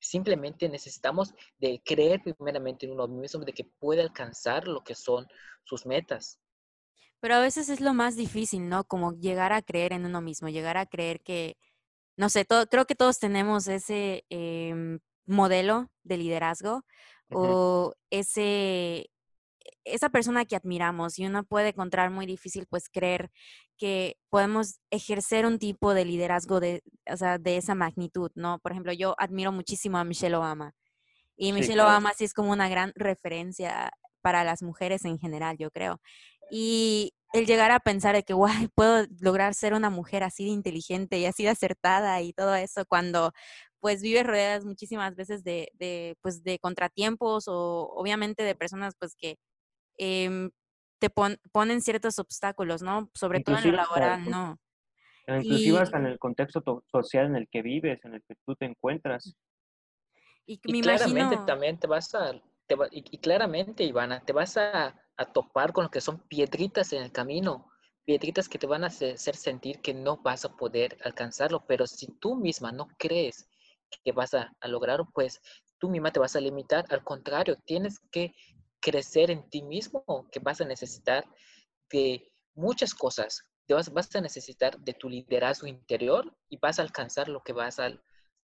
Simplemente 0.00 0.68
necesitamos 0.68 1.34
de 1.58 1.80
creer 1.84 2.22
primeramente 2.22 2.86
en 2.86 2.92
uno 2.92 3.06
mismo, 3.08 3.44
de 3.44 3.52
que 3.52 3.64
puede 3.64 4.02
alcanzar 4.02 4.66
lo 4.66 4.82
que 4.82 4.94
son 4.94 5.26
sus 5.64 5.86
metas. 5.86 6.38
Pero 7.20 7.36
a 7.36 7.40
veces 7.40 7.68
es 7.68 7.80
lo 7.80 7.94
más 7.94 8.16
difícil, 8.16 8.68
¿no? 8.68 8.84
Como 8.84 9.12
llegar 9.12 9.52
a 9.52 9.62
creer 9.62 9.92
en 9.92 10.04
uno 10.04 10.20
mismo, 10.20 10.48
llegar 10.48 10.76
a 10.76 10.86
creer 10.86 11.20
que, 11.20 11.56
no 12.16 12.28
sé, 12.28 12.44
todo, 12.44 12.66
creo 12.66 12.84
que 12.84 12.96
todos 12.96 13.20
tenemos 13.20 13.68
ese 13.68 14.24
em, 14.28 14.98
modelo 15.24 15.88
de 16.02 16.16
liderazgo 16.16 16.84
o 17.30 17.94
ese, 18.10 19.08
esa 19.84 20.08
persona 20.10 20.44
que 20.44 20.56
admiramos 20.56 21.18
y 21.18 21.26
uno 21.26 21.44
puede 21.44 21.70
encontrar 21.70 22.10
muy 22.10 22.26
difícil 22.26 22.66
pues 22.68 22.88
creer 22.88 23.30
que 23.78 24.16
podemos 24.30 24.80
ejercer 24.90 25.46
un 25.46 25.58
tipo 25.58 25.94
de 25.94 26.04
liderazgo 26.04 26.60
de, 26.60 26.82
o 27.10 27.16
sea, 27.16 27.38
de 27.38 27.56
esa 27.56 27.74
magnitud, 27.74 28.30
¿no? 28.34 28.58
Por 28.60 28.72
ejemplo, 28.72 28.92
yo 28.92 29.14
admiro 29.18 29.52
muchísimo 29.52 29.98
a 29.98 30.04
Michelle 30.04 30.36
Obama 30.36 30.74
y 31.36 31.52
Michelle 31.52 31.80
Obama 31.82 32.12
sí 32.16 32.24
es 32.24 32.34
como 32.34 32.52
una 32.52 32.68
gran 32.68 32.92
referencia 32.94 33.90
para 34.22 34.44
las 34.44 34.62
mujeres 34.62 35.04
en 35.04 35.18
general, 35.18 35.56
yo 35.58 35.70
creo. 35.70 36.00
Y 36.50 37.14
el 37.32 37.46
llegar 37.46 37.70
a 37.70 37.80
pensar 37.80 38.14
de 38.14 38.22
que, 38.22 38.34
guay, 38.34 38.68
puedo 38.74 39.06
lograr 39.20 39.54
ser 39.54 39.74
una 39.74 39.90
mujer 39.90 40.22
así 40.22 40.44
de 40.44 40.50
inteligente 40.50 41.18
y 41.18 41.26
así 41.26 41.42
de 41.44 41.50
acertada 41.50 42.20
y 42.22 42.32
todo 42.32 42.54
eso, 42.54 42.84
cuando 42.86 43.32
pues 43.80 44.00
vives 44.02 44.24
rodeadas 44.24 44.64
muchísimas 44.64 45.16
veces 45.16 45.42
de, 45.42 45.70
de, 45.74 46.16
pues, 46.22 46.44
de 46.44 46.60
contratiempos 46.60 47.48
o 47.48 47.88
obviamente 47.96 48.44
de 48.44 48.54
personas 48.54 48.94
pues 48.98 49.16
que 49.16 49.36
em, 50.02 50.50
te 50.98 51.10
ponen 51.10 51.80
ciertos 51.80 52.18
obstáculos, 52.18 52.82
¿no? 52.82 53.10
Sobre 53.14 53.40
todo 53.40 53.58
en 53.58 53.72
lo 53.72 53.76
laboral, 53.76 54.30
¿no? 54.30 54.58
Inclusive 55.26 55.78
hasta 55.78 55.98
en 55.98 56.06
el 56.06 56.18
contexto 56.18 56.84
social 56.90 57.26
en 57.26 57.36
el 57.36 57.48
que 57.48 57.62
vives, 57.62 58.04
en 58.04 58.14
el 58.14 58.22
que 58.26 58.34
tú 58.44 58.54
te 58.56 58.66
encuentras. 58.66 59.34
Y, 60.46 60.58
claramente 60.82 61.38
también 61.46 61.78
te 61.78 61.86
vas 61.86 62.14
a, 62.14 62.32
y, 62.90 63.18
claramente, 63.18 63.84
Ivana, 63.84 64.24
te 64.24 64.32
vas 64.32 64.56
a, 64.56 65.00
a, 65.16 65.32
topar 65.32 65.72
con 65.72 65.84
lo 65.84 65.90
que 65.90 66.00
son 66.00 66.18
piedritas 66.26 66.92
en 66.92 67.02
el 67.02 67.12
camino, 67.12 67.70
piedritas 68.04 68.48
que 68.48 68.58
te 68.58 68.66
van 68.66 68.82
a 68.82 68.88
hacer 68.88 69.36
sentir 69.36 69.80
que 69.80 69.94
no 69.94 70.16
vas 70.18 70.44
a 70.44 70.56
poder 70.56 70.98
alcanzarlo, 71.04 71.64
pero 71.66 71.86
si 71.86 72.08
tú 72.18 72.34
misma 72.34 72.72
no 72.72 72.88
crees 72.98 73.48
que 74.04 74.12
vas 74.12 74.34
a, 74.34 74.52
a 74.60 74.68
lograrlo, 74.68 75.08
pues 75.14 75.40
tú 75.78 75.88
misma 75.88 76.10
te 76.10 76.20
vas 76.20 76.34
a 76.34 76.40
limitar, 76.40 76.84
al 76.90 77.04
contrario, 77.04 77.56
tienes 77.64 78.00
que 78.10 78.34
crecer 78.82 79.30
en 79.30 79.48
ti 79.48 79.62
mismo, 79.62 80.28
que 80.30 80.40
vas 80.40 80.60
a 80.60 80.66
necesitar 80.66 81.24
de 81.90 82.30
muchas 82.54 82.94
cosas, 82.94 83.46
te 83.66 83.74
vas, 83.74 83.90
vas 83.92 84.14
a 84.14 84.20
necesitar 84.20 84.78
de 84.78 84.92
tu 84.92 85.08
liderazgo 85.08 85.66
interior 85.66 86.36
y 86.50 86.58
vas 86.58 86.78
a 86.78 86.82
alcanzar 86.82 87.28
lo 87.28 87.42
que 87.42 87.52
vas 87.52 87.78
a, 87.78 87.92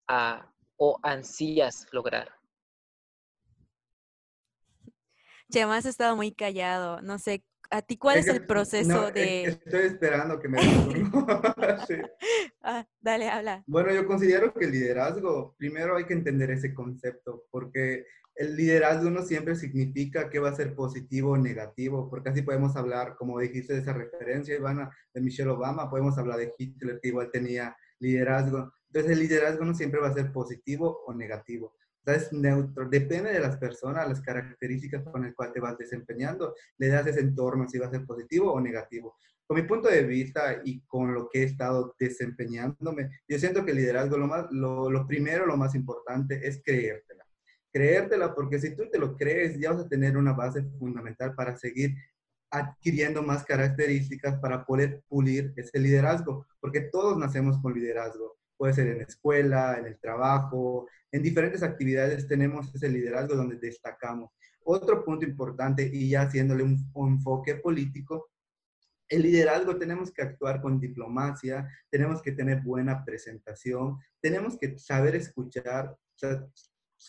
a 0.07 0.52
o 0.76 0.99
ansías 1.02 1.87
lograr. 1.90 2.28
Chema, 5.50 5.76
has 5.76 5.87
estado 5.87 6.16
muy 6.16 6.33
callado. 6.33 7.00
No 7.00 7.19
sé, 7.19 7.45
¿a 7.71 7.81
ti 7.81 7.97
cuál 7.97 8.19
es, 8.19 8.28
el 8.28 8.45
proceso 8.47 9.11
de...? 9.11 9.45
estoy 9.45 9.87
esperando 9.87 10.38
que 10.40 10.49
me 10.49 10.59
sí. 11.87 11.95
ah, 12.62 12.87
dale, 13.00 13.28
habla. 13.28 13.64
Bueno, 13.66 13.93
yo 13.93 14.07
considero 14.07 14.52
que 14.52 14.66
el 14.66 14.73
liderazgo, 14.73 15.55
primero 15.57 15.97
hay 15.97 16.05
que 16.05 16.14
entender 16.14 16.50
ese 16.50 16.75
concepto, 16.75 17.45
porque 17.50 18.05
el 18.37 18.55
liderazgo 18.55 19.11
no 19.11 19.23
siempre 19.23 19.57
significa 19.57 20.28
que 20.28 20.38
va 20.38 20.50
a 20.50 20.57
ser 20.57 20.75
positivo 20.75 21.33
o 21.33 21.38
negativo, 21.38 22.09
porque 22.11 22.28
así 22.28 22.43
podemos 22.43 22.76
hablar, 22.76 23.16
como 23.16 23.40
dijiste 23.40 23.73
de 23.73 23.81
esa 23.81 23.95
referencia, 23.95 24.55
Ivana, 24.55 24.90
de 25.14 25.21
Michelle 25.23 25.50
Obama, 25.50 25.88
podemos 25.88 26.19
hablar 26.19 26.38
de 26.38 26.52
Hitler, 26.59 27.00
que 27.00 27.09
igual 27.09 27.31
tenía 27.31 27.75
liderazgo. 27.99 28.73
Entonces, 28.88 29.12
el 29.12 29.21
liderazgo 29.21 29.64
no 29.64 29.75
siempre 29.75 30.00
va 30.00 30.09
a 30.09 30.14
ser 30.14 30.33
positivo 30.33 31.02
o 31.07 31.14
negativo. 31.14 31.75
Es 32.05 32.33
neutro, 32.33 32.88
depende 32.88 33.33
de 33.33 33.40
las 33.40 33.57
personas, 33.57 34.09
las 34.09 34.21
características 34.21 35.02
con 35.02 35.23
las 35.23 35.35
cuales 35.35 35.55
te 35.55 35.61
vas 35.61 35.76
desempeñando, 35.76 36.55
le 36.78 36.88
das 36.88 37.07
ese 37.07 37.21
entorno 37.21 37.69
si 37.69 37.78
va 37.78 37.87
a 37.87 37.90
ser 37.90 38.05
positivo 38.05 38.52
o 38.52 38.61
negativo. 38.61 39.16
Con 39.45 39.57
mi 39.57 39.62
punto 39.62 39.88
de 39.88 40.05
vista 40.05 40.61
y 40.64 40.83
con 40.83 41.14
lo 41.14 41.28
que 41.28 41.40
he 41.40 41.45
estado 41.45 41.95
desempeñándome, 41.99 43.11
yo 43.26 43.38
siento 43.38 43.64
que 43.64 43.73
el 43.73 43.78
liderazgo, 43.78 44.19
lo, 44.19 44.28
más, 44.28 44.47
lo, 44.50 45.07
primero, 45.07 45.47
lo 45.47 45.57
más 45.57 45.75
importante 45.75 46.47
es 46.47 46.62
creértela 46.64 47.15
creértela, 47.76 48.35
porque 48.35 48.59
si 48.59 48.75
tú 48.75 48.88
te 48.90 48.99
lo 48.99 49.18
crees, 49.18 49.59
ya 49.59 49.73
vas 49.73 49.85
a 49.85 49.88
tener 49.88 50.16
una 50.16 50.33
base 50.33 50.62
fundamental 50.78 51.35
para 51.35 51.59
seguir 51.59 51.95
adquiriendo 52.50 53.23
más 53.23 53.45
características 53.45 54.38
para 54.40 54.64
poder 54.64 55.02
pulir 55.09 55.52
ese 55.56 55.78
liderazgo, 55.78 56.47
porque 56.59 56.80
todos 56.80 57.18
nacemos 57.18 57.61
con 57.61 57.75
liderazgo. 57.75 58.38
Puede 58.56 58.73
ser 58.73 58.87
en 58.87 58.99
la 58.99 59.04
escuela, 59.04 59.76
en 59.78 59.85
el 59.85 59.99
trabajo, 59.99 60.88
en 61.12 61.23
diferentes 61.23 61.62
actividades 61.62 62.26
tenemos 62.26 62.75
ese 62.75 62.88
liderazgo 62.88 63.37
donde 63.37 63.56
destacamos. 63.56 64.30
Otro 64.64 65.04
punto 65.04 65.26
importante, 65.26 65.88
y 65.92 66.09
ya 66.09 66.23
haciéndole 66.23 66.62
un, 66.62 66.78
enfoque 66.95 67.56
político, 67.56 68.30
el 69.06 69.23
liderazgo 69.23 69.76
tenemos 69.76 70.11
que 70.11 70.23
actuar 70.23 70.62
con 70.62 70.80
diplomacia, 70.80 71.68
tenemos 71.90 72.23
que 72.23 72.33
tener 72.33 72.62
buena 72.62 73.04
presentación, 73.04 73.99
tenemos 74.21 74.59
que 74.59 74.78
saber 74.78 75.14
escuchar, 75.14 75.95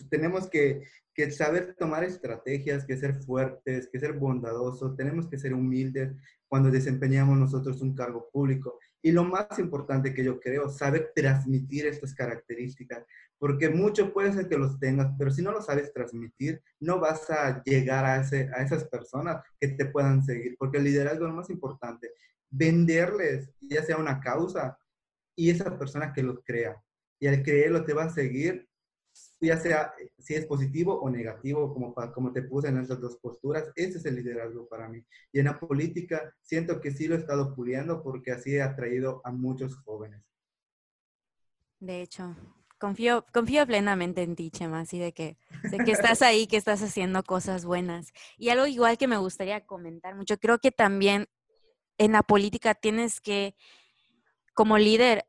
tenemos 0.10 0.50
que, 0.50 0.84
saber 1.32 1.76
tomar 1.78 2.04
estrategias, 2.04 2.86
que 2.86 2.96
ser 2.96 3.22
fuertes, 3.24 3.90
que 3.92 4.00
ser 4.00 4.14
bondadosos, 4.14 4.96
tenemos 4.96 5.28
que 5.28 5.40
ser 5.40 5.54
humildes 5.54 6.14
cuando 6.48 6.70
desempeñamos 6.70 7.38
nosotros 7.38 7.82
un 7.82 7.96
cargo 7.96 8.30
público. 8.32 8.78
Y 9.02 9.12
lo 9.12 9.24
más 9.24 9.58
importante 9.58 10.14
que 10.14 10.24
yo 10.24 10.40
creo, 10.40 10.70
saber 10.70 11.12
transmitir 11.16 11.88
estas 11.88 12.14
características, 12.14 13.04
porque 13.40 13.70
mucho 13.70 14.14
puede 14.14 14.32
ser 14.34 14.48
que 14.48 14.58
los 14.58 14.80
tengas, 14.80 15.14
pero 15.18 15.32
si 15.32 15.42
no 15.42 15.52
lo 15.52 15.62
sabes 15.62 15.92
transmitir, 15.92 16.62
no 16.80 17.00
vas 17.00 17.30
a 17.30 17.64
llegar 17.64 18.06
a, 18.06 18.22
ese, 18.22 18.50
a 18.54 18.62
esas 18.62 18.84
personas 18.86 19.44
que 19.60 19.70
te 19.70 19.86
puedan 19.86 20.24
seguir, 20.24 20.56
porque 20.60 20.78
el 20.78 20.84
liderazgo 20.84 21.26
es 21.26 21.32
lo 21.32 21.38
más 21.38 21.50
importante, 21.50 22.12
venderles, 22.50 23.52
ya 23.62 23.84
sea 23.84 23.98
una 23.98 24.20
causa, 24.20 24.78
y 25.36 25.52
esa 25.52 25.78
persona 25.78 26.14
que 26.14 26.24
lo 26.24 26.42
crea. 26.42 26.82
Y 27.20 27.28
al 27.28 27.44
creerlo 27.44 27.86
te 27.86 27.94
va 27.94 28.06
a 28.06 28.10
seguir 28.10 28.67
ya 29.40 29.58
sea 29.58 29.94
si 30.18 30.36
es 30.36 30.46
positivo 30.46 31.00
o 31.00 31.10
negativo, 31.10 31.74
como, 31.74 31.94
como 32.14 32.34
te 32.34 32.42
puse 32.42 32.70
en 32.70 32.80
esas 32.80 33.00
dos 33.00 33.18
posturas, 33.18 33.72
ese 33.76 34.00
es 34.00 34.06
el 34.06 34.16
liderazgo 34.16 34.68
para 34.68 34.90
mí. 34.90 35.04
Y 35.32 35.40
en 35.40 35.46
la 35.46 35.60
política 35.60 36.34
siento 36.42 36.82
que 36.82 36.92
sí 36.92 37.08
lo 37.08 37.16
he 37.16 37.20
estado 37.20 37.56
puliendo 37.56 38.02
porque 38.04 38.32
así 38.32 38.56
he 38.56 38.62
atraído 38.62 39.22
a 39.24 39.32
muchos 39.32 39.76
jóvenes. 39.78 40.24
De 41.80 42.02
hecho, 42.02 42.36
confío, 42.80 43.26
confío 43.32 43.66
plenamente 43.68 44.24
en 44.24 44.36
ti, 44.36 44.50
Chema, 44.50 44.82
así 44.82 44.98
de 44.98 45.14
que, 45.14 45.38
de 45.70 45.78
que 45.80 45.92
estás 45.92 46.22
ahí, 46.22 46.48
que 46.48 46.58
estás 46.58 46.82
haciendo 46.82 47.24
cosas 47.24 47.66
buenas. 47.66 48.12
Y 48.38 48.50
algo 48.50 48.66
igual 48.66 48.98
que 48.98 49.08
me 49.08 49.18
gustaría 49.18 49.66
comentar 49.66 50.16
mucho, 50.16 50.38
creo 50.38 50.58
que 50.60 50.72
también 50.72 51.28
en 52.00 52.12
la 52.14 52.24
política 52.24 52.74
tienes 52.74 53.22
que, 53.22 53.56
como 54.54 54.78
líder, 54.78 55.28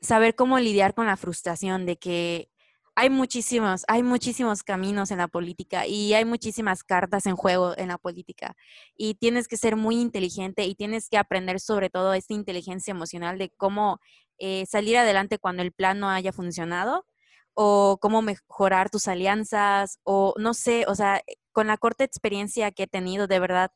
saber 0.00 0.34
cómo 0.34 0.58
lidiar 0.58 0.94
con 0.94 1.06
la 1.06 1.16
frustración 1.16 1.86
de 1.86 1.96
que 1.96 2.51
hay 2.94 3.10
muchísimos, 3.10 3.84
hay 3.88 4.02
muchísimos 4.02 4.62
caminos 4.62 5.10
en 5.10 5.18
la 5.18 5.28
política 5.28 5.86
y 5.86 6.12
hay 6.14 6.24
muchísimas 6.24 6.84
cartas 6.84 7.26
en 7.26 7.36
juego 7.36 7.76
en 7.76 7.88
la 7.88 7.98
política. 7.98 8.54
Y 8.96 9.14
tienes 9.14 9.48
que 9.48 9.56
ser 9.56 9.76
muy 9.76 10.00
inteligente 10.00 10.64
y 10.64 10.74
tienes 10.74 11.08
que 11.08 11.16
aprender 11.18 11.58
sobre 11.60 11.88
todo 11.90 12.12
esta 12.14 12.34
inteligencia 12.34 12.90
emocional 12.90 13.38
de 13.38 13.50
cómo 13.56 14.00
eh, 14.38 14.66
salir 14.66 14.98
adelante 14.98 15.38
cuando 15.38 15.62
el 15.62 15.72
plan 15.72 16.00
no 16.00 16.10
haya 16.10 16.32
funcionado 16.32 17.06
o 17.54 17.98
cómo 18.00 18.22
mejorar 18.22 18.90
tus 18.90 19.08
alianzas 19.08 19.98
o 20.04 20.34
no 20.38 20.54
sé, 20.54 20.84
o 20.88 20.94
sea, 20.94 21.22
con 21.52 21.66
la 21.68 21.76
corta 21.78 22.04
experiencia 22.04 22.72
que 22.72 22.84
he 22.84 22.86
tenido, 22.86 23.26
de 23.26 23.40
verdad, 23.40 23.72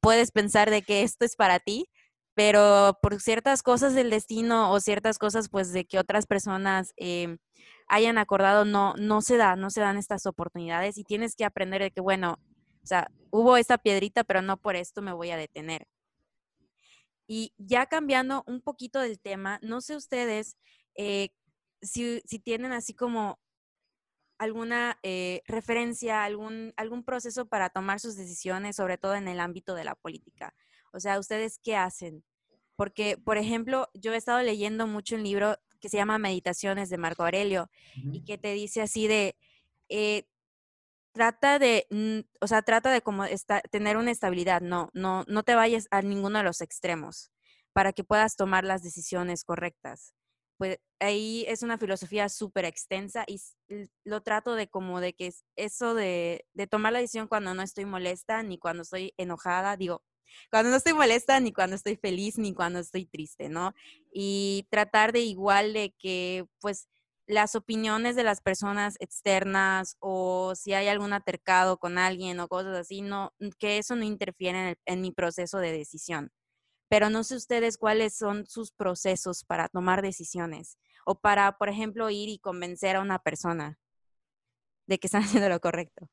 puedes 0.00 0.30
pensar 0.30 0.70
de 0.70 0.82
que 0.82 1.02
esto 1.02 1.24
es 1.24 1.36
para 1.36 1.58
ti, 1.60 1.88
pero 2.34 2.98
por 3.02 3.20
ciertas 3.20 3.62
cosas 3.62 3.94
del 3.94 4.10
destino 4.10 4.72
o 4.72 4.80
ciertas 4.80 5.18
cosas 5.18 5.48
pues 5.48 5.72
de 5.72 5.86
que 5.86 5.98
otras 5.98 6.26
personas 6.26 6.92
em, 6.96 7.38
hayan 7.86 8.18
acordado, 8.18 8.64
no, 8.64 8.94
no 8.94 9.22
se 9.22 9.36
da, 9.36 9.56
no 9.56 9.70
se 9.70 9.80
dan 9.80 9.96
estas 9.96 10.26
oportunidades 10.26 10.98
y 10.98 11.04
tienes 11.04 11.36
que 11.36 11.44
aprender 11.44 11.82
de 11.82 11.90
que, 11.90 12.00
bueno, 12.00 12.38
o 12.82 12.86
sea, 12.86 13.10
hubo 13.30 13.56
esta 13.56 13.78
piedrita, 13.78 14.24
pero 14.24 14.42
no 14.42 14.56
por 14.56 14.76
esto 14.76 15.02
me 15.02 15.12
voy 15.12 15.30
a 15.30 15.36
detener. 15.36 15.86
Y 17.26 17.54
ya 17.56 17.86
cambiando 17.86 18.44
un 18.46 18.60
poquito 18.60 19.00
del 19.00 19.18
tema, 19.18 19.58
no 19.62 19.80
sé 19.80 19.96
ustedes 19.96 20.56
eh, 20.94 21.30
si, 21.80 22.20
tienen 22.40 22.72
así 22.72 22.94
como 22.94 23.38
alguna 24.38 24.98
eh, 25.02 25.42
referencia, 25.46 26.24
algún, 26.24 26.74
algún 26.76 27.04
proceso 27.04 27.46
para 27.46 27.70
tomar 27.70 28.00
sus 28.00 28.16
decisiones, 28.16 28.76
sobre 28.76 28.98
todo 28.98 29.14
en 29.14 29.28
el 29.28 29.40
ámbito 29.40 29.74
de 29.74 29.84
la 29.84 29.94
política. 29.94 30.54
O 30.92 31.00
sea, 31.00 31.18
¿ustedes 31.18 31.58
qué 31.62 31.76
hacen? 31.76 32.24
Porque, 32.76 33.16
por 33.16 33.38
ejemplo, 33.38 33.88
yo 33.94 34.12
he 34.12 34.16
estado 34.16 34.42
leyendo 34.42 34.86
mucho 34.86 35.14
un 35.16 35.22
libro 35.22 35.56
que 35.84 35.90
se 35.90 35.98
llama 35.98 36.16
Meditaciones 36.16 36.88
de 36.88 36.96
Marco 36.96 37.24
Aurelio 37.24 37.68
y 38.10 38.24
que 38.24 38.38
te 38.38 38.54
dice 38.54 38.80
así 38.80 39.06
de, 39.06 39.36
eh, 39.90 40.24
trata 41.12 41.58
de, 41.58 41.86
o 42.40 42.46
sea, 42.46 42.62
trata 42.62 42.90
de 42.90 43.02
como 43.02 43.26
tener 43.70 43.98
una 43.98 44.10
estabilidad, 44.10 44.62
no, 44.62 44.88
no, 44.94 45.24
no 45.28 45.42
te 45.42 45.54
vayas 45.54 45.86
a 45.90 46.00
ninguno 46.00 46.38
de 46.38 46.44
los 46.44 46.62
extremos 46.62 47.30
para 47.74 47.92
que 47.92 48.02
puedas 48.02 48.36
tomar 48.36 48.64
las 48.64 48.82
decisiones 48.82 49.44
correctas. 49.44 50.14
Pues 50.56 50.78
ahí 51.00 51.44
es 51.48 51.62
una 51.62 51.76
filosofía 51.76 52.30
súper 52.30 52.64
extensa 52.64 53.26
y 53.26 53.38
lo 54.04 54.22
trato 54.22 54.54
de 54.54 54.68
como 54.68 55.02
de 55.02 55.12
que 55.12 55.34
eso 55.56 55.94
de, 55.94 56.46
de 56.54 56.66
tomar 56.66 56.94
la 56.94 57.00
decisión 57.00 57.28
cuando 57.28 57.52
no 57.52 57.60
estoy 57.60 57.84
molesta 57.84 58.42
ni 58.42 58.56
cuando 58.56 58.84
estoy 58.84 59.12
enojada, 59.18 59.76
digo, 59.76 60.02
cuando 60.50 60.70
no 60.70 60.76
estoy 60.76 60.94
molesta, 60.94 61.38
ni 61.40 61.52
cuando 61.52 61.76
estoy 61.76 61.96
feliz, 61.96 62.38
ni 62.38 62.54
cuando 62.54 62.78
estoy 62.78 63.06
triste, 63.06 63.48
¿no? 63.48 63.74
Y 64.16 64.68
tratar 64.70 65.12
de 65.12 65.20
igual 65.20 65.72
de 65.72 65.94
que, 65.98 66.46
pues, 66.60 66.88
las 67.26 67.54
opiniones 67.56 68.16
de 68.16 68.22
las 68.24 68.40
personas 68.40 68.96
externas 69.00 69.96
o 70.00 70.54
si 70.54 70.74
hay 70.74 70.88
algún 70.88 71.12
atercado 71.12 71.78
con 71.78 71.98
alguien 71.98 72.38
o 72.40 72.48
cosas 72.48 72.76
así, 72.76 73.02
no, 73.02 73.32
que 73.58 73.78
eso 73.78 73.96
no 73.96 74.04
interfiere 74.04 74.70
en, 74.70 74.76
en 74.86 75.00
mi 75.00 75.10
proceso 75.12 75.58
de 75.58 75.72
decisión. 75.72 76.30
Pero 76.88 77.10
no 77.10 77.24
sé 77.24 77.36
ustedes 77.36 77.78
cuáles 77.78 78.16
son 78.16 78.46
sus 78.46 78.72
procesos 78.72 79.44
para 79.44 79.68
tomar 79.68 80.02
decisiones 80.02 80.78
o 81.06 81.20
para, 81.20 81.58
por 81.58 81.68
ejemplo, 81.68 82.10
ir 82.10 82.28
y 82.28 82.38
convencer 82.38 82.96
a 82.96 83.00
una 83.00 83.18
persona 83.18 83.78
de 84.86 84.98
que 84.98 85.06
están 85.06 85.22
haciendo 85.24 85.48
lo 85.48 85.60
correcto. 85.60 86.08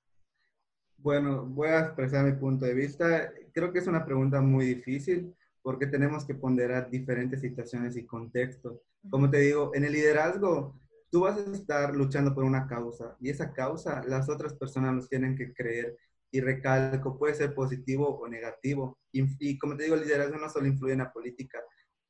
Bueno, 0.97 1.45
voy 1.45 1.69
a 1.69 1.79
expresar 1.79 2.25
mi 2.25 2.33
punto 2.33 2.65
de 2.65 2.73
vista. 2.73 3.31
Creo 3.53 3.71
que 3.71 3.79
es 3.79 3.87
una 3.87 4.05
pregunta 4.05 4.39
muy 4.41 4.65
difícil 4.65 5.35
porque 5.61 5.87
tenemos 5.87 6.25
que 6.25 6.35
ponderar 6.35 6.89
diferentes 6.89 7.41
situaciones 7.41 7.95
y 7.97 8.05
contextos. 8.05 8.79
Como 9.09 9.29
te 9.29 9.39
digo, 9.39 9.71
en 9.73 9.85
el 9.85 9.93
liderazgo, 9.93 10.79
tú 11.09 11.21
vas 11.21 11.37
a 11.37 11.51
estar 11.51 11.95
luchando 11.95 12.33
por 12.33 12.43
una 12.43 12.67
causa 12.67 13.15
y 13.19 13.29
esa 13.29 13.53
causa 13.53 14.01
las 14.07 14.29
otras 14.29 14.53
personas 14.55 14.93
nos 14.93 15.09
tienen 15.09 15.35
que 15.35 15.53
creer 15.53 15.97
y 16.31 16.39
recalco, 16.39 17.17
puede 17.17 17.35
ser 17.35 17.53
positivo 17.53 18.17
o 18.17 18.27
negativo. 18.27 18.97
Y, 19.11 19.57
como 19.57 19.75
te 19.75 19.83
digo, 19.83 19.95
el 19.95 20.01
liderazgo 20.01 20.37
no 20.37 20.49
solo 20.49 20.67
influye 20.67 20.93
en 20.93 20.99
la 20.99 21.11
política, 21.11 21.59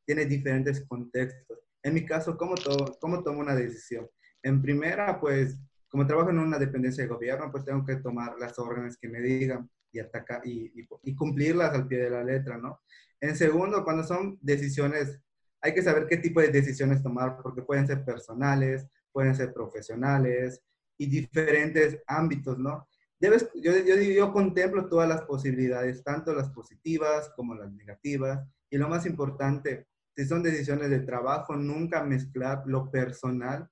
tiene 0.05 0.25
diferentes 0.25 0.85
contextos. 0.87 1.57
En 1.81 1.95
mi 1.95 2.05
caso, 2.05 2.37
¿cómo, 2.37 2.53
to 2.53 2.97
¿cómo 3.01 3.23
tomo 3.23 3.39
una 3.39 3.55
decisión? 3.55 4.07
En 4.43 4.61
primera, 4.61 5.19
pues, 5.19 5.59
como 5.89 6.05
trabajo 6.05 6.29
en 6.29 6.37
una 6.37 6.59
dependencia 6.59 7.03
de 7.03 7.09
gobierno, 7.09 7.51
pues 7.51 7.65
tengo 7.65 7.83
que 7.83 7.95
tomar 7.95 8.37
las 8.39 8.57
órdenes 8.59 8.97
que 8.97 9.09
me 9.09 9.21
digan 9.21 9.67
y, 9.91 9.99
atacar, 9.99 10.41
y, 10.45 11.15
cumplirlas 11.15 11.73
al 11.73 11.87
pie 11.87 11.99
de 11.99 12.09
la 12.09 12.23
letra, 12.23 12.57
¿no? 12.57 12.81
En 13.19 13.35
segundo, 13.35 13.83
cuando 13.83 14.03
son 14.03 14.37
decisiones, 14.41 15.19
hay 15.61 15.73
que 15.73 15.83
saber 15.83 16.07
qué 16.07 16.17
tipo 16.17 16.41
de 16.41 16.49
decisiones 16.49 17.03
tomar, 17.03 17.37
porque 17.41 17.61
pueden 17.61 17.87
ser 17.87 18.03
personales, 18.03 18.87
pueden 19.11 19.35
ser 19.35 19.53
profesionales 19.53 20.61
y 20.97 21.05
diferentes 21.07 21.99
ámbitos, 22.07 22.57
¿no? 22.57 22.87
Yo, 23.19 23.31
yo 23.53 24.33
contemplo 24.33 24.89
todas 24.89 25.07
las 25.07 25.21
posibilidades, 25.21 26.03
tanto 26.03 26.33
las 26.33 26.49
positivas 26.49 27.31
como 27.35 27.53
las 27.53 27.71
negativas, 27.71 28.43
y 28.71 28.77
lo 28.77 28.89
más 28.89 29.05
importante, 29.05 29.85
si 30.15 30.25
son 30.25 30.41
decisiones 30.41 30.89
de 30.89 31.01
trabajo, 31.01 31.55
nunca 31.55 32.03
mezclar 32.03 32.63
lo 32.65 32.89
personal, 32.89 33.69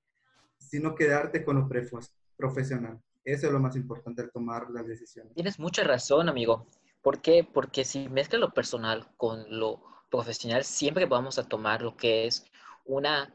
sino 0.58 0.94
quedarte 0.94 1.42
con 1.42 1.56
lo 1.56 1.68
profesional. 2.36 3.00
Eso 3.32 3.46
es 3.46 3.52
lo 3.52 3.60
más 3.60 3.76
importante 3.76 4.22
al 4.22 4.30
tomar 4.32 4.68
las 4.70 4.86
decisiones. 4.86 5.34
Tienes 5.34 5.58
mucha 5.58 5.84
razón, 5.84 6.28
amigo. 6.28 6.66
¿Por 7.00 7.20
qué? 7.20 7.44
Porque 7.44 7.84
si 7.84 8.08
mezcla 8.08 8.38
lo 8.38 8.52
personal 8.52 9.06
con 9.16 9.44
lo 9.58 9.82
profesional, 10.10 10.64
siempre 10.64 11.06
vamos 11.06 11.38
a 11.38 11.48
tomar 11.48 11.80
lo 11.82 11.96
que 11.96 12.26
es 12.26 12.44
una 12.84 13.32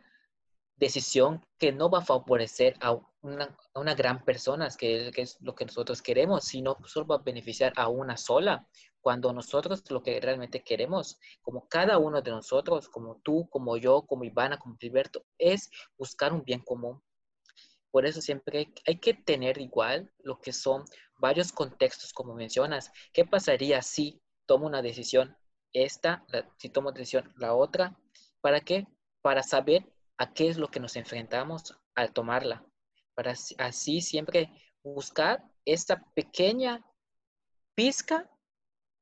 decisión 0.76 1.42
que 1.58 1.72
no 1.72 1.90
va 1.90 2.00
a 2.00 2.06
favorecer 2.06 2.76
a 2.82 2.98
una, 3.22 3.58
a 3.74 3.80
una 3.80 3.96
gran 3.96 4.24
persona, 4.26 4.68
que, 4.78 5.12
que, 5.16 5.22
es 5.22 5.40
lo 5.42 5.56
que 5.56 5.66
nosotros 5.66 6.02
queremos, 6.02 6.44
sino 6.44 6.78
solo 6.86 7.08
va 7.08 7.16
a 7.16 7.24
beneficiar 7.24 7.72
a 7.78 7.88
una 7.88 8.18
sola. 8.18 8.68
Cuando 9.00 9.32
nosotros 9.32 9.90
lo 9.92 10.02
que 10.02 10.20
realmente 10.20 10.64
queremos, 10.64 11.20
como 11.42 11.68
cada 11.70 12.00
uno 12.00 12.22
de 12.22 12.32
nosotros, 12.32 12.90
como 12.90 13.22
tú, 13.24 13.48
como 13.50 13.78
yo, 13.78 14.02
como 14.02 14.24
Ivana, 14.24 14.58
como 14.58 14.78
Gilberto, 14.78 15.24
es 15.38 15.70
buscar 15.98 16.34
un 16.34 16.44
bien 16.44 16.60
común. 16.60 17.02
Por 17.96 18.06
eso 18.06 18.20
siempre 18.20 18.74
hay 18.86 18.98
que 18.98 19.14
tener 19.14 19.58
igual 19.58 20.12
lo 20.20 20.42
que 20.42 20.52
son 20.52 20.84
varios 21.18 21.54
contextos, 21.54 22.12
como 22.12 22.34
mencionas. 22.36 22.92
¿Qué 23.14 23.24
pasaría 23.24 23.82
si 23.82 24.22
tomo 24.46 24.66
una 24.66 24.82
decisión 24.82 25.38
esta, 25.72 26.26
si 26.58 26.68
tomo 26.68 26.92
decisión 26.92 27.34
la 27.38 27.54
otra? 27.54 27.98
¿Para 28.42 28.60
qué? 28.60 28.86
Para 29.22 29.44
saber 29.44 29.90
a 30.18 30.34
qué 30.34 30.50
es 30.50 30.58
lo 30.58 30.68
que 30.68 30.82
nos 30.82 30.98
enfrentamos 30.98 31.74
al 31.96 32.12
tomarla. 32.12 32.66
Para 33.14 33.34
así 33.60 34.02
siempre 34.02 34.52
buscar 34.84 35.46
esta 35.64 36.04
pequeña 36.16 36.86
pizca 37.76 38.30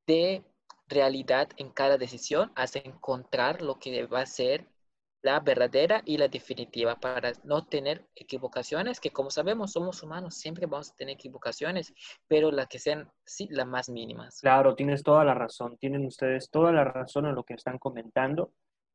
de 0.06 0.46
realidad 0.86 1.50
en 1.58 1.72
cada 1.72 1.98
decisión 1.98 2.52
hasta 2.54 2.78
encontrar 2.78 3.64
lo 3.64 3.80
que 3.80 4.06
va 4.06 4.22
a 4.22 4.28
ser 4.28 4.70
la 5.24 5.40
verdadera 5.40 6.02
y 6.06 6.18
la 6.18 6.28
definitiva 6.28 6.96
para 6.96 7.32
no 7.44 7.66
tener 7.66 8.06
equivocaciones, 8.14 9.00
que 9.00 9.10
como 9.10 9.32
sabemos 9.32 9.72
somos 9.72 10.04
humanos, 10.04 10.36
siempre 10.36 10.68
vamos 10.68 10.92
a 10.92 10.96
tener 10.96 11.16
equivocaciones, 11.16 11.94
pero 12.28 12.52
las 12.52 12.68
que 12.68 12.78
sean 12.78 13.10
sí 13.26 13.48
las 13.50 13.66
más 13.66 13.90
mínimas. 13.90 14.40
Claro, 14.42 14.76
tienes 14.76 15.02
toda 15.02 15.24
la 15.24 15.34
razón, 15.34 15.78
tienen 15.78 16.06
ustedes 16.06 16.50
toda 16.52 16.74
la 16.74 16.84
razón 16.84 17.26
en 17.26 17.36
lo 17.36 17.44
que 17.44 17.54
están 17.54 17.80
comentando. 17.80 18.52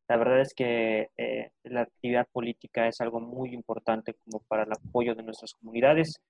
La 0.07 0.19
verdad 0.19 0.41
es 0.41 0.55
que 0.55 1.09
eh, 1.17 1.51
la 1.64 1.83
actividad 1.83 2.29
política 2.31 2.87
es 2.87 3.01
algo 3.01 3.21
muy 3.21 3.55
importante 3.55 4.14
como 4.25 4.43
para 4.49 4.64
el 4.64 4.73
apoyo 4.73 5.14
de 5.14 5.23
nuestras 5.23 5.55
comunidades. 5.55 6.21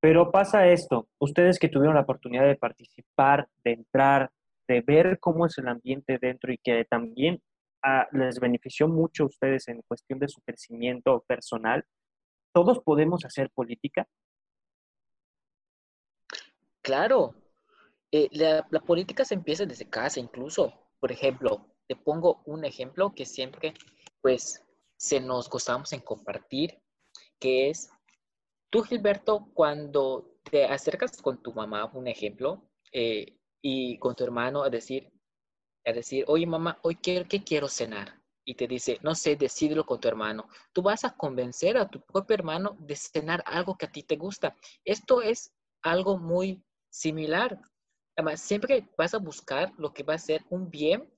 Pero 0.00 0.30
pasa 0.30 0.68
esto, 0.68 1.08
ustedes 1.18 1.58
que 1.58 1.68
tuvieron 1.68 1.94
la 1.94 2.02
oportunidad 2.02 2.46
de 2.46 2.56
participar, 2.56 3.48
de 3.62 3.72
entrar, 3.72 4.30
de 4.68 4.80
ver 4.80 5.18
cómo 5.20 5.46
es 5.46 5.56
el 5.58 5.68
ambiente 5.68 6.18
dentro 6.18 6.52
y 6.52 6.58
que 6.58 6.84
también 6.86 7.42
les 8.12 8.38
benefició 8.40 8.88
mucho 8.88 9.24
a 9.24 9.26
ustedes 9.26 9.68
en 9.68 9.82
cuestión 9.82 10.18
de 10.18 10.28
su 10.28 10.40
crecimiento 10.40 11.24
personal, 11.26 11.84
¿todos 12.52 12.80
podemos 12.80 13.24
hacer 13.24 13.50
política? 13.50 14.06
Claro, 16.82 17.34
eh, 18.10 18.28
la, 18.32 18.66
la, 18.70 18.80
política 18.80 19.24
se 19.24 19.34
empieza 19.34 19.66
desde 19.66 19.88
casa 19.88 20.20
incluso. 20.20 20.72
Por 21.00 21.10
ejemplo, 21.12 21.74
te 21.86 21.96
pongo 21.96 22.42
un 22.46 22.64
ejemplo 22.64 23.14
que 23.14 23.24
siempre 23.24 23.74
pues 24.20 24.64
se 24.96 25.20
nos 25.20 25.48
gozamos 25.50 25.92
en 25.92 26.00
compartir, 26.00 26.80
que 27.38 27.70
es 27.70 27.90
tú 28.70 28.82
Gilberto, 28.82 29.50
cuando 29.54 30.38
te 30.50 30.64
acercas 30.64 31.20
con 31.20 31.42
tu 31.42 31.52
mamá, 31.52 31.90
un 31.94 32.08
ejemplo, 32.08 32.68
eh, 32.92 33.38
y 33.62 33.98
con 33.98 34.14
tu 34.14 34.24
hermano 34.24 34.62
a 34.62 34.70
decir, 34.70 35.10
a 35.84 35.92
decir, 35.92 36.24
oye 36.28 36.46
mamá, 36.46 36.78
hoy 36.82 36.96
quiero, 36.96 37.28
¿qué 37.28 37.42
quiero 37.42 37.68
cenar? 37.68 38.20
Y 38.44 38.54
te 38.54 38.66
dice, 38.66 38.98
no 39.02 39.14
sé, 39.14 39.36
decídelo 39.36 39.86
con 39.86 40.00
tu 40.00 40.08
hermano. 40.08 40.48
Tú 40.72 40.82
vas 40.82 41.04
a 41.04 41.16
convencer 41.16 41.76
a 41.76 41.88
tu 41.88 42.00
propio 42.00 42.34
hermano 42.34 42.76
de 42.78 42.96
cenar 42.96 43.42
algo 43.46 43.76
que 43.76 43.86
a 43.86 43.92
ti 43.92 44.02
te 44.02 44.16
gusta. 44.16 44.54
Esto 44.84 45.22
es 45.22 45.54
algo 45.82 46.18
muy 46.18 46.62
similar. 46.90 47.58
Además, 48.16 48.40
siempre 48.40 48.88
vas 48.98 49.14
a 49.14 49.18
buscar 49.18 49.72
lo 49.78 49.92
que 49.92 50.02
va 50.02 50.14
a 50.14 50.18
ser 50.18 50.44
un 50.50 50.70
bien 50.70 51.10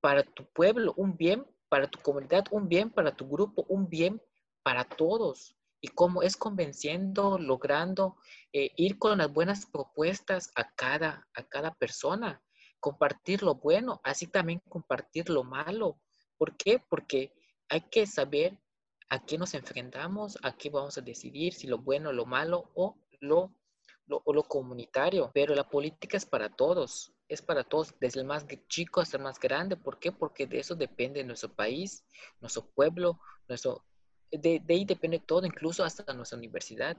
para 0.00 0.22
tu 0.24 0.44
pueblo, 0.52 0.92
un 0.96 1.16
bien 1.16 1.46
para 1.68 1.88
tu 1.88 2.00
comunidad, 2.00 2.44
un 2.50 2.68
bien 2.68 2.90
para 2.90 3.14
tu 3.14 3.28
grupo, 3.28 3.64
un 3.68 3.88
bien 3.88 4.20
para 4.64 4.84
todos. 4.84 5.54
Y 5.80 5.88
cómo 5.88 6.22
es 6.22 6.36
convenciendo, 6.36 7.38
logrando 7.38 8.16
eh, 8.52 8.70
ir 8.76 8.98
con 8.98 9.18
las 9.18 9.32
buenas 9.32 9.66
propuestas 9.66 10.50
a 10.56 10.74
cada, 10.74 11.28
a 11.34 11.44
cada 11.44 11.74
persona 11.74 12.42
compartir 12.80 13.42
lo 13.42 13.54
bueno, 13.54 14.00
así 14.02 14.26
también 14.26 14.60
compartir 14.68 15.30
lo 15.30 15.44
malo. 15.44 16.00
¿Por 16.36 16.56
qué? 16.56 16.82
Porque 16.88 17.32
hay 17.68 17.82
que 17.82 18.06
saber 18.06 18.58
a 19.10 19.24
qué 19.24 19.38
nos 19.38 19.54
enfrentamos, 19.54 20.38
a 20.42 20.56
qué 20.56 20.70
vamos 20.70 20.96
a 20.98 21.02
decidir, 21.02 21.52
si 21.52 21.66
lo 21.66 21.78
bueno, 21.78 22.12
lo 22.12 22.26
malo 22.26 22.70
o 22.74 22.96
lo, 23.20 23.54
lo, 24.06 24.22
o 24.24 24.32
lo 24.32 24.42
comunitario. 24.44 25.30
Pero 25.34 25.54
la 25.54 25.68
política 25.68 26.16
es 26.16 26.24
para 26.24 26.48
todos, 26.48 27.12
es 27.28 27.42
para 27.42 27.64
todos, 27.64 27.94
desde 28.00 28.20
el 28.20 28.26
más 28.26 28.46
chico 28.68 29.00
hasta 29.00 29.18
el 29.18 29.22
más 29.22 29.38
grande. 29.38 29.76
¿Por 29.76 29.98
qué? 29.98 30.12
Porque 30.12 30.46
de 30.46 30.60
eso 30.60 30.74
depende 30.74 31.22
nuestro 31.24 31.52
país, 31.54 32.04
nuestro 32.40 32.70
pueblo, 32.70 33.20
nuestro, 33.48 33.84
de, 34.30 34.60
de 34.64 34.74
ahí 34.74 34.84
depende 34.84 35.18
todo, 35.18 35.44
incluso 35.44 35.84
hasta 35.84 36.12
nuestra 36.14 36.38
universidad. 36.38 36.96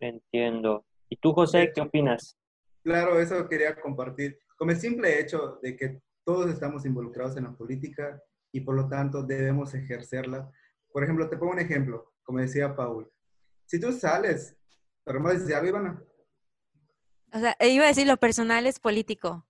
Entiendo. 0.00 0.84
¿Y 1.08 1.16
tú, 1.16 1.32
José, 1.32 1.72
qué 1.74 1.80
opinas? 1.80 2.36
Claro, 2.82 3.20
eso 3.20 3.48
quería 3.48 3.80
compartir 3.80 4.38
como 4.56 4.70
el 4.70 4.78
simple 4.78 5.20
hecho 5.20 5.58
de 5.62 5.76
que 5.76 6.00
todos 6.24 6.50
estamos 6.50 6.84
involucrados 6.84 7.36
en 7.36 7.44
la 7.44 7.52
política 7.52 8.20
y 8.52 8.60
por 8.60 8.74
lo 8.74 8.88
tanto 8.88 9.22
debemos 9.22 9.74
ejercerla. 9.74 10.50
Por 10.90 11.04
ejemplo, 11.04 11.28
te 11.28 11.36
pongo 11.36 11.52
un 11.52 11.60
ejemplo, 11.60 12.14
como 12.22 12.40
decía 12.40 12.74
Paul. 12.74 13.10
Si 13.66 13.78
tú 13.78 13.92
sales, 13.92 14.56
¿pero 15.04 15.20
me 15.20 15.34
decir 15.34 15.54
algo, 15.54 15.68
Ivana? 15.68 16.02
O 17.32 17.38
sea, 17.38 17.56
iba 17.60 17.84
a 17.84 17.88
decir 17.88 18.06
lo 18.06 18.16
personal 18.16 18.66
es 18.66 18.80
político. 18.80 19.46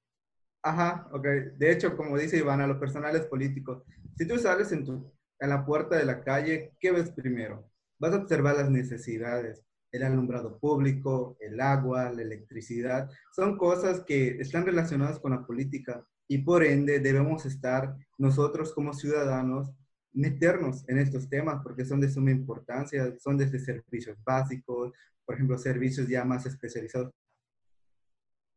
Ajá, 0.62 1.08
ok. 1.12 1.24
De 1.56 1.70
hecho, 1.70 1.96
como 1.96 2.18
dice 2.18 2.38
Ivana, 2.38 2.66
lo 2.66 2.80
personal 2.80 3.14
es 3.14 3.26
político. 3.26 3.84
Si 4.16 4.26
tú 4.26 4.38
sales 4.38 4.72
en, 4.72 4.84
tu, 4.84 5.12
en 5.38 5.50
la 5.50 5.64
puerta 5.64 5.96
de 5.96 6.04
la 6.04 6.24
calle, 6.24 6.72
¿qué 6.80 6.90
ves 6.90 7.10
primero? 7.10 7.70
Vas 7.98 8.12
a 8.12 8.16
observar 8.16 8.56
las 8.56 8.70
necesidades 8.70 9.62
el 9.92 10.02
alumbrado 10.02 10.58
público, 10.58 11.36
el 11.40 11.60
agua, 11.60 12.10
la 12.12 12.22
electricidad, 12.22 13.10
son 13.34 13.56
cosas 13.56 14.00
que 14.00 14.38
están 14.40 14.66
relacionadas 14.66 15.18
con 15.18 15.32
la 15.32 15.46
política 15.46 16.06
y 16.28 16.38
por 16.38 16.64
ende 16.64 17.00
debemos 17.00 17.46
estar 17.46 17.96
nosotros 18.18 18.72
como 18.72 18.92
ciudadanos 18.92 19.72
meternos 20.12 20.84
en 20.88 20.98
estos 20.98 21.28
temas 21.28 21.62
porque 21.62 21.84
son 21.84 22.00
de 22.00 22.10
suma 22.10 22.30
importancia, 22.30 23.14
son 23.18 23.36
desde 23.36 23.58
servicios 23.58 24.16
básicos, 24.24 24.92
por 25.24 25.34
ejemplo, 25.34 25.58
servicios 25.58 26.08
ya 26.08 26.24
más 26.24 26.46
especializados 26.46 27.12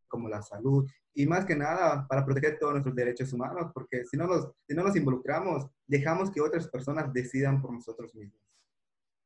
como 0.07 0.27
la 0.27 0.41
salud 0.41 0.89
y 1.13 1.27
más 1.27 1.45
que 1.45 1.55
nada 1.55 2.07
para 2.07 2.25
proteger 2.25 2.57
todos 2.57 2.73
nuestros 2.73 2.95
derechos 2.95 3.31
humanos, 3.33 3.71
porque 3.73 4.05
si 4.05 4.17
no 4.17 4.25
nos, 4.25 4.51
si 4.67 4.73
no 4.73 4.83
nos 4.83 4.95
involucramos, 4.95 5.67
dejamos 5.85 6.31
que 6.31 6.41
otras 6.41 6.67
personas 6.67 7.13
decidan 7.13 7.61
por 7.61 7.73
nosotros 7.73 8.15
mismos. 8.15 8.48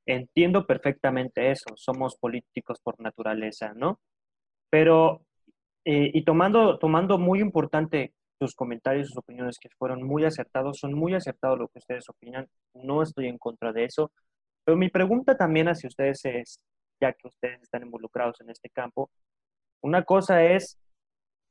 Entiendo 0.06 0.68
perfectamente 0.68 1.52
eso, 1.52 1.70
somos 1.76 2.18
políticos 2.18 2.80
por 2.84 3.00
naturaleza, 3.00 3.74
¿no? 3.76 4.00
Pero, 4.70 5.22
eh, 5.86 6.12
y 6.14 6.24
tomando, 6.26 6.80
tomando 6.80 7.18
muy 7.18 7.40
importante 7.40 8.14
sus 8.40 8.56
comentarios, 8.56 9.08
sus 9.10 9.18
opiniones 9.18 9.58
que 9.60 9.70
fueron 9.78 10.04
muy 10.04 10.26
acertados, 10.26 10.80
son 10.80 10.94
muy 10.94 11.16
acertados 11.16 11.60
lo 11.60 11.70
que 11.70 11.80
ustedes 11.80 12.10
opinan, 12.10 12.48
no 12.74 13.02
estoy 13.02 13.28
en 13.28 13.38
contra 13.38 13.72
de 13.72 13.86
eso, 13.86 14.12
pero 14.66 14.78
mi 14.78 14.90
pregunta 14.90 15.38
también 15.38 15.68
hacia 15.70 15.88
ustedes 15.88 16.26
es, 16.26 16.60
ya 17.02 17.14
que 17.14 17.28
ustedes 17.28 17.62
están 17.64 17.84
involucrados 17.84 18.42
en 18.42 18.50
este 18.50 18.70
campo, 18.70 19.10
una 19.82 20.04
cosa 20.04 20.44
es 20.44 20.78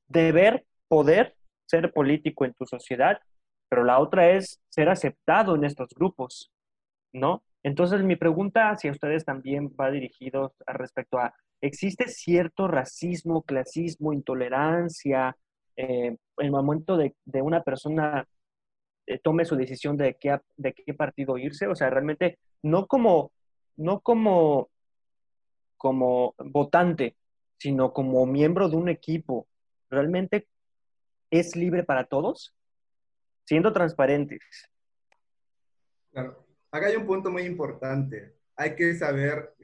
deber, 0.09 0.67
poder 0.89 1.37
ser 1.67 1.93
político 1.93 2.45
en 2.45 2.55
tu 2.55 2.67
sociedad, 2.67 3.21
pero 3.69 3.85
la 3.85 3.99
otra 3.99 4.31
es 4.31 4.61
ser 4.69 4.89
aceptado 4.91 5.55
en 5.57 5.65
estos 5.65 5.89
grupos, 5.95 6.51
¿no? 7.13 7.43
Entonces 7.63 8.03
mi 8.03 8.17
pregunta 8.17 8.71
hacia 8.71 8.91
ustedes 8.91 9.25
también 9.25 9.75
va 9.81 9.91
dirigido 9.91 10.55
al 10.67 10.75
respecto 10.75 11.19
a, 11.19 11.35
¿existe 11.61 12.09
cierto 12.09 12.67
racismo, 12.67 13.43
clasismo, 13.43 14.13
intolerancia 14.13 15.37
eh, 15.77 16.07
en 16.07 16.19
el 16.39 16.51
momento 16.51 16.97
de, 16.97 17.15
de 17.25 17.43
una 17.43 17.63
persona 17.63 18.27
eh, 19.07 19.19
tome 19.19 19.45
su 19.45 19.57
decisión 19.57 19.97
de 19.97 20.17
qué, 20.19 20.39
de 20.57 20.73
qué 20.73 20.95
partido 20.95 21.39
irse? 21.39 21.67
O 21.67 21.75
sea, 21.75 21.91
realmente 21.91 22.39
no 22.63 22.87
como, 22.87 23.33
no 23.77 24.01
como, 24.01 24.71
como 25.77 26.35
votante, 26.39 27.17
sino 27.59 27.93
como 27.93 28.27
miembro 28.27 28.69
de 28.69 28.77
un 28.77 28.89
equipo. 28.89 29.47
¿Realmente 29.89 30.49
es 31.31 31.55
libre 31.55 31.85
para 31.85 32.05
todos? 32.05 32.55
Siendo 33.45 33.73
transparentes. 33.73 34.69
Claro. 36.11 36.42
Acá 36.73 36.87
hay 36.87 36.97
un 36.97 37.05
punto 37.05 37.31
muy 37.31 37.43
importante. 37.43 38.33
Hay 38.57 38.75
que 38.75 38.95
saber 38.95 39.55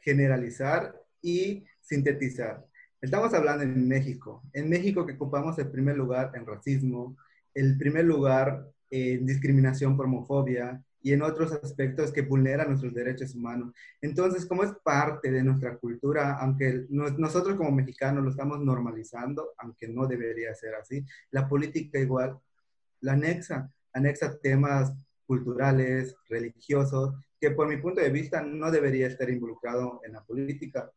generalizar 0.00 0.94
y 1.20 1.64
sintetizar. 1.80 2.64
Estamos 3.00 3.34
hablando 3.34 3.64
en 3.64 3.88
México. 3.88 4.44
En 4.52 4.70
México 4.70 5.04
que 5.04 5.14
ocupamos 5.14 5.58
el 5.58 5.72
primer 5.72 5.96
lugar 5.96 6.30
en 6.36 6.46
racismo, 6.46 7.16
el 7.52 7.76
primer 7.76 8.04
lugar 8.04 8.64
en 8.90 9.26
discriminación 9.26 9.96
por 9.96 10.06
homofobia 10.06 10.80
y 11.02 11.12
en 11.12 11.22
otros 11.22 11.50
aspectos 11.52 12.12
que 12.12 12.22
vulneran 12.22 12.68
nuestros 12.68 12.94
derechos 12.94 13.34
humanos. 13.34 13.72
Entonces, 14.00 14.46
como 14.46 14.62
es 14.62 14.70
parte 14.84 15.32
de 15.32 15.42
nuestra 15.42 15.76
cultura, 15.78 16.36
aunque 16.38 16.86
nosotros 16.90 17.56
como 17.56 17.72
mexicanos 17.72 18.22
lo 18.22 18.30
estamos 18.30 18.60
normalizando, 18.60 19.52
aunque 19.58 19.88
no 19.88 20.06
debería 20.06 20.54
ser 20.54 20.76
así, 20.76 21.04
la 21.32 21.48
política 21.48 21.98
igual 21.98 22.38
la 23.00 23.14
anexa, 23.14 23.68
anexa 23.92 24.38
temas 24.38 24.92
culturales, 25.32 26.14
religiosos, 26.28 27.14
que 27.40 27.52
por 27.52 27.66
mi 27.66 27.78
punto 27.78 28.02
de 28.02 28.10
vista 28.10 28.42
no 28.42 28.70
debería 28.70 29.06
estar 29.06 29.30
involucrado 29.30 30.02
en 30.04 30.12
la 30.12 30.22
política. 30.22 30.92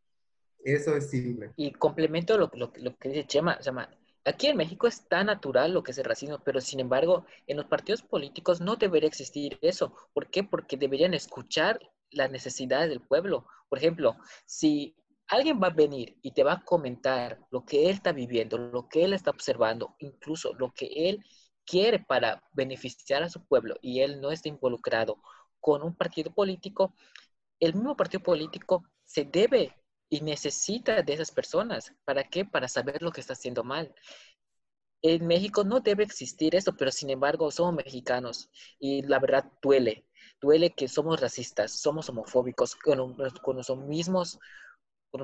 Eso 0.62 0.94
es 0.94 1.10
simple. 1.10 1.54
Y 1.56 1.72
complemento 1.72 2.38
lo, 2.38 2.52
lo, 2.54 2.74
lo 2.76 2.98
que 2.98 3.10
dice 3.10 3.28
Chema, 3.28 3.58
Chema, 3.60 3.90
aquí 4.26 4.48
en 4.48 4.58
México 4.58 4.88
es 4.88 5.08
tan 5.08 5.28
natural 5.28 5.72
lo 5.72 5.84
que 5.84 5.92
es 5.92 5.98
el 6.00 6.04
racismo, 6.04 6.40
pero 6.44 6.60
sin 6.60 6.82
embargo, 6.82 7.26
en 7.48 7.56
los 7.56 7.68
partidos 7.68 8.02
políticos 8.02 8.60
no 8.60 8.76
debería 8.76 9.08
existir 9.08 9.58
eso. 9.62 9.96
¿Por 10.14 10.30
qué? 10.30 10.44
Porque 10.44 10.76
deberían 10.76 11.14
escuchar 11.14 11.80
las 12.12 12.30
necesidades 12.30 12.90
del 12.90 13.00
pueblo. 13.00 13.48
Por 13.70 13.80
ejemplo, 13.80 14.18
si 14.46 14.98
alguien 15.28 15.62
va 15.64 15.68
a 15.68 15.82
venir 15.84 16.18
y 16.22 16.32
te 16.32 16.44
va 16.44 16.54
a 16.54 16.66
comentar 16.66 17.40
lo 17.52 17.64
que 17.64 17.86
él 17.86 17.92
está 17.92 18.12
viviendo, 18.12 18.58
lo 18.58 18.90
que 18.90 19.06
él 19.06 19.14
está 19.14 19.32
observando, 19.32 19.96
incluso 20.00 20.54
lo 20.56 20.74
que 20.74 20.88
él 21.10 21.24
quiere 21.66 22.00
para 22.00 22.44
beneficiar 22.54 23.24
a 23.24 23.30
su 23.30 23.46
pueblo 23.46 23.76
y 23.82 24.02
él 24.02 24.22
no 24.22 24.32
está 24.32 24.50
involucrado 24.50 25.18
con 25.60 25.84
un 25.84 25.96
partido 25.96 26.32
político, 26.32 26.94
el 27.60 27.74
mismo 27.74 27.96
partido 27.98 28.22
político 28.22 28.84
se 29.04 29.26
debe 29.26 29.74
y 30.10 30.22
necesita 30.22 31.02
de 31.02 31.14
esas 31.14 31.32
personas. 31.32 31.94
¿Para 32.06 32.24
qué? 32.24 32.46
Para 32.46 32.68
saber 32.68 33.02
lo 33.02 33.12
que 33.12 33.22
está 33.22 33.34
haciendo 33.34 33.64
mal. 33.64 33.94
En 35.02 35.26
México 35.28 35.64
no 35.64 35.80
debe 35.80 36.04
existir 36.04 36.56
eso, 36.56 36.76
pero 36.76 36.92
sin 36.92 37.10
embargo 37.10 37.52
somos 37.52 37.76
mexicanos 37.76 38.50
y 38.80 39.02
la 39.04 39.20
verdad 39.20 39.52
duele. 39.62 40.08
Duele 40.42 40.72
que 40.72 40.88
somos 40.88 41.20
racistas, 41.22 41.72
somos 41.72 42.10
homofóbicos 42.10 42.76
con, 42.76 43.16
con 43.16 43.56
nuestros 43.56 43.78
mismos 43.80 44.40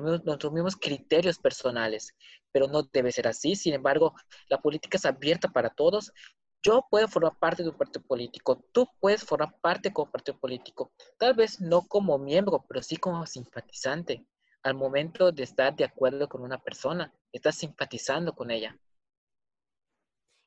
nuestros 0.00 0.52
mismos 0.52 0.76
criterios 0.76 1.38
personales, 1.38 2.14
pero 2.52 2.66
no 2.68 2.82
debe 2.82 3.12
ser 3.12 3.28
así. 3.28 3.56
Sin 3.56 3.74
embargo, 3.74 4.14
la 4.48 4.60
política 4.60 4.96
es 4.96 5.04
abierta 5.04 5.48
para 5.48 5.70
todos. 5.70 6.12
Yo 6.62 6.86
puedo 6.90 7.08
formar 7.08 7.36
parte 7.38 7.62
de 7.62 7.70
un 7.70 7.76
partido 7.76 8.04
político, 8.06 8.64
tú 8.72 8.86
puedes 9.00 9.24
formar 9.24 9.56
parte 9.60 9.92
como 9.92 10.10
partido 10.10 10.38
político, 10.38 10.92
tal 11.18 11.34
vez 11.34 11.60
no 11.60 11.82
como 11.82 12.18
miembro, 12.18 12.64
pero 12.68 12.82
sí 12.82 12.96
como 12.96 13.26
simpatizante. 13.26 14.24
Al 14.62 14.74
momento 14.74 15.32
de 15.32 15.42
estar 15.42 15.74
de 15.74 15.84
acuerdo 15.84 16.28
con 16.28 16.42
una 16.42 16.58
persona, 16.62 17.12
estás 17.32 17.56
simpatizando 17.56 18.32
con 18.32 18.52
ella. 18.52 18.78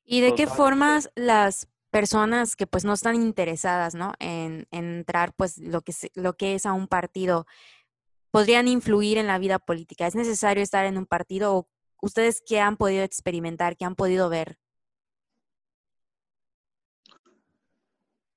¿Y 0.06 0.22
de 0.22 0.36
qué 0.36 0.48
formas 0.48 1.10
las 1.16 1.68
personas 1.90 2.56
que 2.56 2.68
pues 2.68 2.86
no 2.86 2.94
están 2.94 3.16
interesadas, 3.16 3.96
¿no? 3.96 4.14
En, 4.20 4.68
en 4.72 4.98
entrar 4.98 5.34
pues 5.34 5.58
lo 5.58 5.82
que, 5.82 5.94
lo 6.14 6.36
que 6.38 6.56
es 6.56 6.66
a 6.66 6.74
un 6.74 6.88
partido, 6.88 7.46
podrían 8.36 8.68
influir 8.68 9.18
en 9.18 9.28
la 9.28 9.40
vida 9.40 9.60
política? 9.60 10.08
¿Es 10.08 10.14
necesario 10.14 10.62
estar 10.62 10.86
en 10.86 10.98
un 10.98 11.06
partido 11.06 11.70
ustedes 12.02 12.44
qué 12.46 12.60
han 12.60 12.76
podido 12.76 13.02
experimentar, 13.02 13.78
qué 13.78 13.86
han 13.86 13.96
podido 13.96 14.28
ver? 14.28 14.60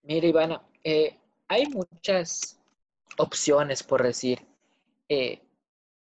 Mira, 0.03 0.29
Ivana, 0.29 0.63
eh, 0.85 1.19
hay 1.49 1.67
muchas 1.67 2.61
opciones, 3.17 3.83
por 3.83 4.05
decir. 4.05 4.47
Eh, 5.09 5.43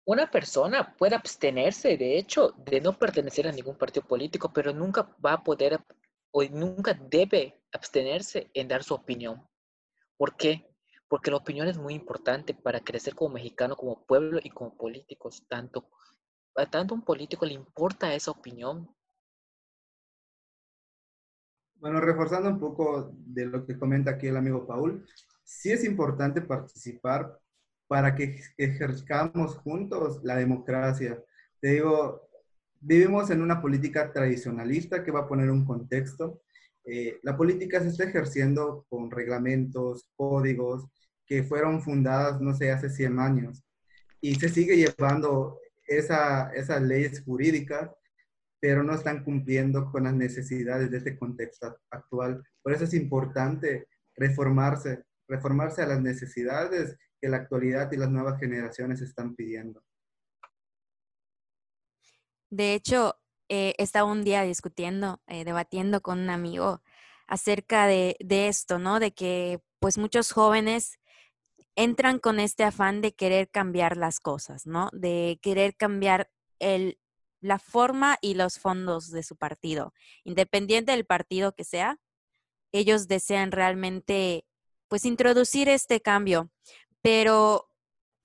una 0.04 0.32
persona 0.32 0.96
puede 0.98 1.14
abstenerse, 1.14 1.96
de 1.96 2.18
hecho, 2.18 2.54
de 2.56 2.80
no 2.80 2.92
pertenecer 2.92 3.46
a 3.46 3.52
ningún 3.52 3.76
partido 3.76 4.04
político, 4.04 4.52
pero 4.52 4.72
nunca 4.72 5.08
va 5.24 5.34
a 5.34 5.44
poder 5.44 5.78
o 6.32 6.42
nunca 6.42 6.92
debe 6.92 7.54
abstenerse 7.70 8.50
en 8.52 8.66
dar 8.66 8.82
su 8.82 8.94
opinión. 8.94 9.46
¿Por 10.16 10.36
qué? 10.36 10.75
Porque 11.08 11.30
la 11.30 11.36
opinión 11.36 11.68
es 11.68 11.78
muy 11.78 11.94
importante 11.94 12.54
para 12.54 12.80
crecer 12.80 13.14
como 13.14 13.34
mexicano, 13.34 13.76
como 13.76 14.04
pueblo 14.04 14.40
y 14.42 14.50
como 14.50 14.76
políticos. 14.76 15.46
Tanto, 15.48 15.88
a 16.56 16.66
tanto 16.66 16.94
un 16.94 17.02
político 17.02 17.46
le 17.46 17.54
importa 17.54 18.14
esa 18.14 18.30
opinión. 18.30 18.88
Bueno, 21.76 22.00
reforzando 22.00 22.48
un 22.48 22.58
poco 22.58 23.12
de 23.14 23.46
lo 23.46 23.66
que 23.66 23.78
comenta 23.78 24.12
aquí 24.12 24.26
el 24.26 24.36
amigo 24.36 24.66
Paul, 24.66 25.06
sí 25.44 25.70
es 25.70 25.84
importante 25.84 26.40
participar 26.40 27.38
para 27.86 28.14
que 28.14 28.40
ejerzcamos 28.56 29.56
juntos 29.58 30.20
la 30.24 30.36
democracia. 30.36 31.22
Te 31.60 31.68
digo, 31.68 32.28
vivimos 32.80 33.30
en 33.30 33.42
una 33.42 33.60
política 33.60 34.12
tradicionalista 34.12 35.04
que 35.04 35.12
va 35.12 35.20
a 35.20 35.28
poner 35.28 35.50
un 35.50 35.64
contexto. 35.64 36.40
Eh, 36.86 37.18
la 37.22 37.36
política 37.36 37.80
se 37.80 37.88
está 37.88 38.04
ejerciendo 38.04 38.86
con 38.88 39.10
reglamentos, 39.10 40.08
códigos, 40.16 40.86
que 41.26 41.42
fueron 41.42 41.82
fundadas, 41.82 42.40
no 42.40 42.54
sé, 42.54 42.70
hace 42.70 42.88
100 42.88 43.18
años. 43.18 43.64
Y 44.20 44.36
se 44.36 44.48
sigue 44.48 44.76
llevando 44.76 45.58
esa, 45.86 46.52
esas 46.54 46.80
leyes 46.82 47.22
jurídicas, 47.22 47.90
pero 48.60 48.84
no 48.84 48.94
están 48.94 49.24
cumpliendo 49.24 49.90
con 49.90 50.04
las 50.04 50.14
necesidades 50.14 50.90
de 50.90 50.98
este 50.98 51.18
contexto 51.18 51.76
actual. 51.90 52.42
Por 52.62 52.72
eso 52.72 52.84
es 52.84 52.94
importante 52.94 53.88
reformarse, 54.14 55.04
reformarse 55.28 55.82
a 55.82 55.86
las 55.86 56.00
necesidades 56.00 56.96
que 57.20 57.28
la 57.28 57.38
actualidad 57.38 57.90
y 57.90 57.96
las 57.96 58.10
nuevas 58.10 58.38
generaciones 58.38 59.00
están 59.00 59.34
pidiendo. 59.34 59.82
De 62.48 62.74
hecho, 62.74 63.16
eh, 63.48 63.74
estaba 63.78 64.10
un 64.10 64.24
día 64.24 64.42
discutiendo, 64.42 65.20
eh, 65.26 65.44
debatiendo 65.44 66.00
con 66.02 66.18
un 66.18 66.30
amigo 66.30 66.82
acerca 67.26 67.86
de, 67.86 68.16
de, 68.20 68.48
esto, 68.48 68.78
¿no? 68.78 69.00
De 69.00 69.12
que 69.12 69.60
pues 69.78 69.98
muchos 69.98 70.32
jóvenes 70.32 70.98
entran 71.76 72.18
con 72.18 72.40
este 72.40 72.64
afán 72.64 73.00
de 73.00 73.14
querer 73.14 73.50
cambiar 73.50 73.96
las 73.96 74.20
cosas, 74.20 74.66
¿no? 74.66 74.90
De 74.92 75.38
querer 75.42 75.76
cambiar 75.76 76.30
el, 76.58 76.98
la 77.40 77.58
forma 77.58 78.18
y 78.20 78.34
los 78.34 78.58
fondos 78.58 79.10
de 79.10 79.22
su 79.22 79.36
partido. 79.36 79.92
Independiente 80.24 80.92
del 80.92 81.06
partido 81.06 81.54
que 81.54 81.64
sea, 81.64 82.00
ellos 82.72 83.08
desean 83.08 83.52
realmente, 83.52 84.46
pues, 84.88 85.04
introducir 85.04 85.68
este 85.68 86.00
cambio. 86.00 86.50
Pero 87.02 87.70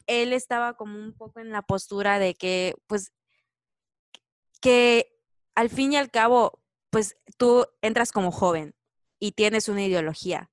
él 0.08 0.34
estaba 0.34 0.76
como 0.76 0.98
un 0.98 1.14
poco 1.14 1.40
en 1.40 1.52
la 1.52 1.62
postura 1.62 2.20
de 2.20 2.36
que, 2.36 2.76
pues, 2.88 3.12
que 4.62 5.11
al 5.56 5.70
fin 5.70 5.94
y 5.94 5.98
al 5.98 6.12
cabo, 6.12 6.62
pues, 6.90 7.18
tú 7.38 7.66
entras 7.82 8.12
como 8.12 8.32
joven 8.32 8.76
y 9.20 9.34
tienes 9.34 9.70
una 9.70 9.84
ideología 9.84 10.50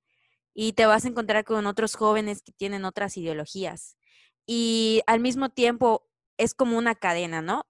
y 0.53 0.73
te 0.73 0.85
vas 0.85 1.05
a 1.05 1.07
encontrar 1.07 1.45
con 1.45 1.65
otros 1.67 1.95
jóvenes 1.95 2.41
que 2.41 2.51
tienen 2.51 2.85
otras 2.85 3.17
ideologías. 3.17 3.97
Y 4.45 5.01
al 5.07 5.19
mismo 5.19 5.49
tiempo 5.49 6.07
es 6.37 6.53
como 6.53 6.77
una 6.77 6.95
cadena, 6.95 7.41
¿no? 7.41 7.65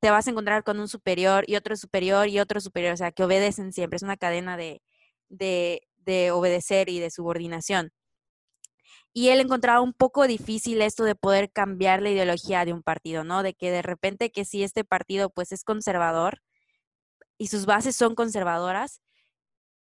Te 0.00 0.10
vas 0.10 0.26
a 0.26 0.30
encontrar 0.30 0.64
con 0.64 0.80
un 0.80 0.88
superior 0.88 1.44
y 1.46 1.56
otro 1.56 1.76
superior 1.76 2.28
y 2.28 2.40
otro 2.40 2.60
superior, 2.60 2.94
o 2.94 2.96
sea, 2.96 3.12
que 3.12 3.24
obedecen 3.24 3.72
siempre, 3.72 3.96
es 3.96 4.02
una 4.02 4.16
cadena 4.16 4.56
de, 4.56 4.82
de, 5.28 5.88
de 5.98 6.30
obedecer 6.32 6.88
y 6.88 7.00
de 7.00 7.10
subordinación. 7.10 7.92
Y 9.14 9.28
él 9.28 9.40
encontraba 9.40 9.80
un 9.80 9.92
poco 9.92 10.26
difícil 10.26 10.82
esto 10.82 11.04
de 11.04 11.14
poder 11.14 11.50
cambiar 11.52 12.02
la 12.02 12.10
ideología 12.10 12.64
de 12.64 12.72
un 12.72 12.82
partido, 12.82 13.22
¿no? 13.22 13.42
De 13.42 13.54
que 13.54 13.70
de 13.70 13.80
repente 13.80 14.32
que 14.32 14.44
si 14.44 14.64
este 14.64 14.84
partido 14.84 15.30
pues 15.30 15.52
es 15.52 15.62
conservador 15.62 16.40
y 17.44 17.48
sus 17.48 17.66
bases 17.66 17.94
son 17.94 18.14
conservadoras, 18.14 19.02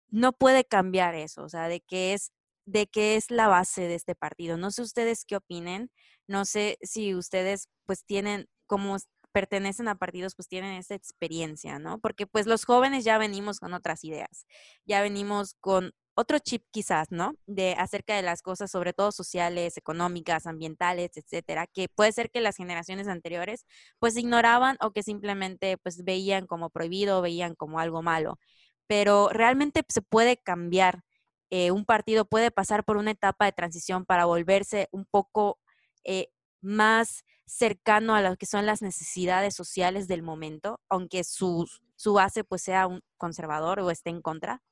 no 0.08 0.32
puede 0.32 0.64
cambiar 0.64 1.14
eso, 1.14 1.44
o 1.44 1.48
sea, 1.48 1.68
de 1.68 1.80
qué 1.80 2.12
es 2.12 2.32
de 2.64 2.88
qué 2.88 3.14
es 3.14 3.30
la 3.30 3.46
base 3.46 3.82
de 3.82 3.94
este 3.94 4.16
partido. 4.16 4.56
No 4.56 4.72
sé 4.72 4.82
ustedes 4.82 5.24
qué 5.24 5.36
opinen, 5.36 5.92
no 6.26 6.44
sé 6.44 6.76
si 6.82 7.14
ustedes 7.14 7.68
pues 7.84 8.04
tienen 8.04 8.48
como 8.66 8.96
pertenecen 9.30 9.86
a 9.86 9.94
partidos 9.94 10.34
pues 10.34 10.48
tienen 10.48 10.72
esa 10.72 10.96
experiencia, 10.96 11.78
¿no? 11.78 12.00
Porque 12.00 12.26
pues 12.26 12.46
los 12.46 12.64
jóvenes 12.64 13.04
ya 13.04 13.16
venimos 13.16 13.60
con 13.60 13.74
otras 13.74 14.02
ideas, 14.02 14.44
ya 14.84 15.00
venimos 15.00 15.54
con 15.60 15.92
otro 16.16 16.38
chip 16.38 16.64
quizás, 16.70 17.08
¿no? 17.12 17.34
De 17.46 17.74
acerca 17.74 18.16
de 18.16 18.22
las 18.22 18.40
cosas, 18.42 18.70
sobre 18.70 18.94
todo 18.94 19.12
sociales, 19.12 19.76
económicas, 19.76 20.46
ambientales, 20.46 21.10
etcétera, 21.16 21.66
que 21.66 21.88
puede 21.88 22.10
ser 22.12 22.30
que 22.30 22.40
las 22.40 22.56
generaciones 22.56 23.06
anteriores 23.06 23.66
pues 23.98 24.16
ignoraban 24.16 24.78
o 24.80 24.92
que 24.92 25.02
simplemente 25.02 25.76
pues 25.78 26.04
veían 26.04 26.46
como 26.46 26.70
prohibido, 26.70 27.20
veían 27.20 27.54
como 27.54 27.80
algo 27.80 28.02
malo. 28.02 28.38
Pero 28.86 29.28
realmente 29.30 29.84
se 29.88 30.00
puede 30.02 30.38
cambiar. 30.38 31.02
Eh, 31.50 31.70
un 31.70 31.84
partido 31.84 32.24
puede 32.24 32.50
pasar 32.50 32.84
por 32.84 32.96
una 32.96 33.10
etapa 33.12 33.44
de 33.44 33.52
transición 33.52 34.06
para 34.06 34.24
volverse 34.24 34.88
un 34.92 35.04
poco 35.04 35.58
eh, 36.04 36.28
más 36.62 37.24
cercano 37.46 38.14
a 38.14 38.22
lo 38.22 38.36
que 38.36 38.46
son 38.46 38.64
las 38.66 38.80
necesidades 38.82 39.54
sociales 39.54 40.08
del 40.08 40.22
momento, 40.22 40.80
aunque 40.88 41.24
su, 41.24 41.66
su 41.96 42.14
base 42.14 42.42
pues 42.42 42.62
sea 42.62 42.86
un 42.86 43.02
conservador 43.18 43.80
o 43.80 43.90
esté 43.90 44.10
en 44.10 44.22
contra? 44.22 44.62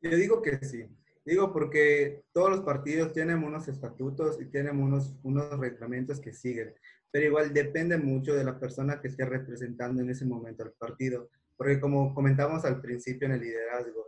Yo 0.00 0.16
digo 0.16 0.42
que 0.42 0.58
sí. 0.64 0.86
Digo 1.24 1.52
porque 1.52 2.24
todos 2.32 2.48
los 2.48 2.60
partidos 2.60 3.12
tienen 3.12 3.44
unos 3.44 3.68
estatutos 3.68 4.40
y 4.40 4.46
tienen 4.46 4.80
unos, 4.80 5.14
unos 5.22 5.58
reglamentos 5.58 6.20
que 6.20 6.32
siguen, 6.32 6.74
pero 7.10 7.26
igual 7.26 7.52
depende 7.52 7.98
mucho 7.98 8.34
de 8.34 8.44
la 8.44 8.58
persona 8.58 8.98
que 8.98 9.08
esté 9.08 9.26
representando 9.26 10.00
en 10.00 10.08
ese 10.08 10.24
momento 10.24 10.62
al 10.62 10.72
partido, 10.72 11.28
porque 11.54 11.80
como 11.80 12.14
comentamos 12.14 12.64
al 12.64 12.80
principio 12.80 13.26
en 13.26 13.32
el 13.32 13.40
liderazgo, 13.40 14.06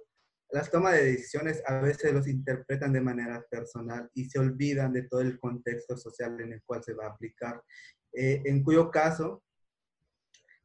las 0.50 0.70
tomas 0.70 0.94
de 0.94 1.04
decisiones 1.04 1.62
a 1.66 1.80
veces 1.80 2.12
los 2.14 2.26
interpretan 2.26 2.92
de 2.92 3.02
manera 3.02 3.44
personal 3.50 4.10
y 4.14 4.24
se 4.24 4.38
olvidan 4.38 4.92
de 4.92 5.02
todo 5.02 5.20
el 5.20 5.38
contexto 5.38 5.98
social 5.98 6.40
en 6.40 6.54
el 6.54 6.62
cual 6.62 6.82
se 6.82 6.94
va 6.94 7.04
a 7.04 7.10
aplicar, 7.10 7.62
eh, 8.14 8.40
en 8.46 8.62
cuyo 8.62 8.90
caso 8.90 9.44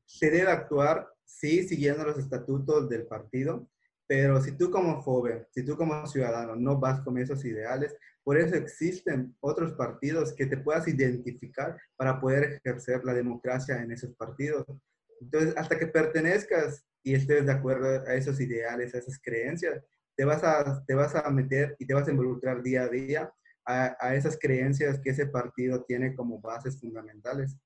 se 0.06 0.32
debe 0.32 0.52
actuar, 0.52 1.08
sí, 1.26 1.68
siguiendo 1.68 2.06
los 2.06 2.18
estatutos 2.18 2.88
del 2.88 3.06
partido, 3.08 3.70
pero 4.08 4.42
si 4.42 4.52
tú 4.58 4.70
como 4.70 5.02
joven, 5.02 5.46
si 5.52 5.66
tú 5.66 5.76
como 5.76 6.06
ciudadano 6.06 6.56
no 6.56 6.80
vas 6.80 7.02
con 7.02 7.18
esos 7.18 7.44
ideales, 7.44 7.96
por 8.24 8.38
eso 8.38 8.56
existen 8.56 9.36
otros 9.40 9.74
partidos 9.74 10.34
que 10.34 10.46
te 10.46 10.58
puedas 10.58 10.88
identificar 10.88 11.78
para 11.96 12.20
poder 12.20 12.60
ejercer 12.66 13.04
la 13.04 13.14
democracia 13.14 13.82
en 13.82 13.92
esos 13.92 14.16
partidos. 14.16 14.66
Entonces, 15.22 15.56
hasta 15.58 15.78
que 15.78 15.88
pertenezcas 15.88 16.86
y 17.04 17.14
estés 17.14 17.46
de 17.46 17.52
acuerdo 17.52 17.88
a 18.08 18.14
esos 18.16 18.40
ideales, 18.40 18.94
a 18.94 19.00
esas 19.00 19.20
creencias, 19.22 19.84
te 20.16 20.26
vas 20.26 20.44
a, 20.44 20.84
te 20.86 20.96
vas 20.96 21.16
a 21.16 21.30
meter 21.30 21.76
y 21.80 21.86
te 21.86 21.94
vas 21.94 22.08
a 22.08 22.12
involucrar 22.12 22.64
día 22.64 22.84
a 22.84 22.90
día 22.90 23.34
a, 23.66 23.96
a 24.00 24.16
esas 24.16 24.38
creencias 24.40 25.00
que 25.00 25.12
ese 25.12 25.28
partido 25.28 25.84
tiene 25.84 26.16
como 26.16 26.40
bases 26.40 26.80
fundamentales. 26.80 27.58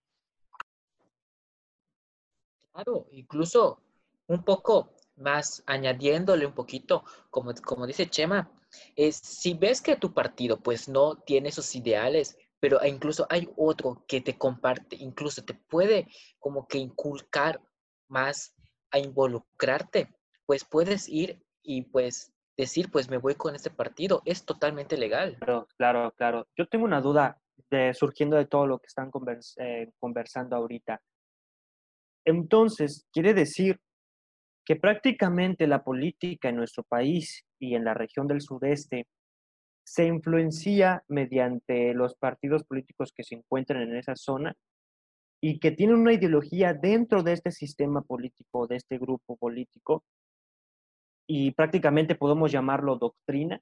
Claro, 2.74 3.08
incluso 3.12 3.82
un 4.28 4.44
poco 4.44 4.94
más 5.20 5.64
añadiéndole 5.66 6.46
un 6.46 6.54
poquito, 6.54 7.04
como, 7.30 7.54
como 7.64 7.86
dice 7.86 8.10
Chema, 8.10 8.52
es, 8.96 9.18
si 9.18 9.54
ves 9.54 9.82
que 9.82 9.96
tu 9.96 10.14
partido 10.14 10.60
pues 10.60 10.88
no 10.90 11.16
tiene 11.18 11.50
esos 11.50 11.76
ideales, 11.76 12.38
pero 12.60 12.84
incluso 12.86 13.26
hay 13.30 13.50
otro 13.56 14.04
que 14.08 14.22
te 14.22 14.38
comparte, 14.38 14.96
incluso 14.98 15.44
te 15.44 15.54
puede 15.54 16.08
como 16.40 16.68
que 16.68 16.78
inculcar 16.78 17.62
más 18.08 18.54
a 18.92 19.00
involucrarte, 19.00 20.14
pues 20.46 20.66
puedes 20.66 21.08
ir 21.08 21.42
y 21.62 21.84
pues 21.84 22.34
decir, 22.58 22.92
pues 22.92 23.10
me 23.10 23.18
voy 23.18 23.36
con 23.36 23.56
este 23.56 23.70
partido, 23.70 24.22
es 24.26 24.44
totalmente 24.44 24.98
legal. 24.98 25.38
Claro, 25.38 25.68
claro, 25.78 26.12
claro. 26.18 26.48
Yo 26.58 26.68
tengo 26.68 26.86
una 26.86 27.00
duda 27.00 27.40
de, 27.70 27.94
surgiendo 27.94 28.36
de 28.36 28.48
todo 28.48 28.68
lo 28.68 28.80
que 28.80 28.88
están 28.88 29.12
eh, 29.58 29.92
conversando 30.00 30.56
ahorita. 30.56 31.02
Entonces, 32.26 33.08
quiere 33.14 33.34
decir 33.34 33.80
que 34.70 34.76
prácticamente 34.76 35.66
la 35.66 35.84
política 35.84 36.48
en 36.48 36.58
nuestro 36.58 36.84
país 36.84 37.44
y 37.58 37.74
en 37.74 37.84
la 37.84 37.96
región 37.96 38.28
del 38.28 38.40
sudeste 38.40 39.08
se 39.84 40.06
influencia 40.06 41.04
mediante 41.08 41.96
los 41.96 42.14
partidos 42.14 42.64
políticos 42.66 43.12
que 43.12 43.24
se 43.24 43.34
encuentran 43.34 43.82
en 43.82 43.96
esa 43.96 44.16
zona 44.16 44.56
y 45.42 45.58
que 45.58 45.72
tienen 45.72 45.96
una 45.96 46.14
ideología 46.14 46.76
dentro 46.76 47.24
de 47.24 47.34
este 47.34 47.50
sistema 47.50 48.04
político, 48.04 48.68
de 48.68 48.76
este 48.76 49.00
grupo 49.00 49.38
político, 49.38 50.04
y 51.28 51.50
prácticamente 51.50 52.14
podemos 52.14 52.52
llamarlo 52.52 52.98
doctrina. 52.98 53.60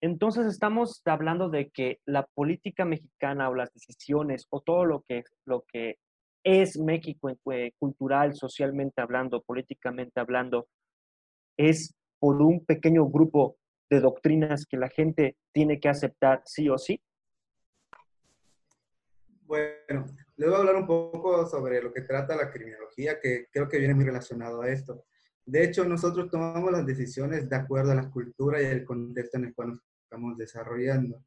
Entonces 0.00 0.46
estamos 0.46 1.02
hablando 1.06 1.48
de 1.48 1.70
que 1.70 1.98
la 2.06 2.24
política 2.24 2.84
mexicana 2.84 3.48
o 3.48 3.54
las 3.56 3.74
decisiones 3.74 4.46
o 4.50 4.60
todo 4.60 4.84
lo 4.84 5.02
que, 5.02 5.24
lo 5.44 5.62
que 5.62 5.98
es 6.44 6.78
México 6.78 7.30
eh, 7.50 7.72
cultural, 7.78 8.34
socialmente 8.34 9.00
hablando, 9.00 9.42
políticamente 9.42 10.20
hablando, 10.20 10.68
es 11.56 11.94
por 12.18 12.40
un 12.40 12.64
pequeño 12.64 13.06
grupo 13.06 13.56
de 13.90 14.00
doctrinas 14.00 14.66
que 14.66 14.76
la 14.76 14.88
gente 14.88 15.36
tiene 15.52 15.80
que 15.80 15.88
aceptar 15.88 16.42
sí 16.44 16.68
o 16.68 16.78
sí? 16.78 17.00
Bueno, 19.42 20.06
les 20.36 20.48
voy 20.48 20.56
a 20.56 20.58
hablar 20.58 20.76
un 20.76 20.86
poco 20.86 21.46
sobre 21.46 21.82
lo 21.82 21.92
que 21.92 22.02
trata 22.02 22.36
la 22.36 22.50
criminología, 22.50 23.20
que 23.20 23.46
creo 23.52 23.68
que 23.68 23.78
viene 23.78 23.94
muy 23.94 24.04
relacionado 24.04 24.62
a 24.62 24.70
esto. 24.70 25.04
De 25.46 25.62
hecho, 25.62 25.84
nosotros 25.84 26.30
tomamos 26.30 26.72
las 26.72 26.86
decisiones 26.86 27.48
de 27.48 27.56
acuerdo 27.56 27.92
a 27.92 27.96
la 27.96 28.10
cultura 28.10 28.62
y 28.62 28.66
el 28.66 28.84
contexto 28.84 29.36
en 29.36 29.44
el 29.44 29.54
cual 29.54 29.68
nos 29.68 29.80
estamos 30.02 30.38
desarrollando. 30.38 31.22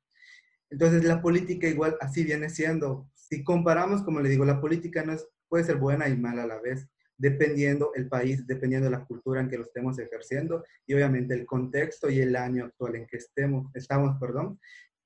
Entonces, 0.70 1.04
la 1.04 1.22
política 1.22 1.68
igual 1.68 1.96
así 2.02 2.24
viene 2.24 2.50
siendo. 2.50 3.10
Si 3.30 3.44
comparamos, 3.44 4.04
como 4.04 4.22
le 4.22 4.30
digo, 4.30 4.46
la 4.46 4.62
política 4.62 5.04
no 5.04 5.12
es, 5.12 5.28
puede 5.50 5.66
ser 5.66 5.78
buena 5.78 6.08
y 6.08 6.16
mala 6.16 6.44
a 6.44 6.48
la 6.48 6.62
vez, 6.62 6.88
dependiendo 7.18 7.92
el 7.96 8.08
país, 8.08 8.48
dependiendo 8.48 8.86
de 8.86 8.98
la 8.98 9.04
cultura 9.04 9.42
en 9.42 9.50
que 9.50 9.58
lo 9.58 9.64
estemos 9.64 10.00
ejerciendo 10.00 10.64
y 10.86 10.94
obviamente 10.94 11.34
el 11.34 11.46
contexto 11.46 12.10
y 12.10 12.20
el 12.20 12.36
año 12.38 12.66
actual 12.66 12.96
en 12.96 13.06
que 13.06 13.18
estemos, 13.18 13.70
estamos. 13.74 14.18
Perdón. 14.20 14.60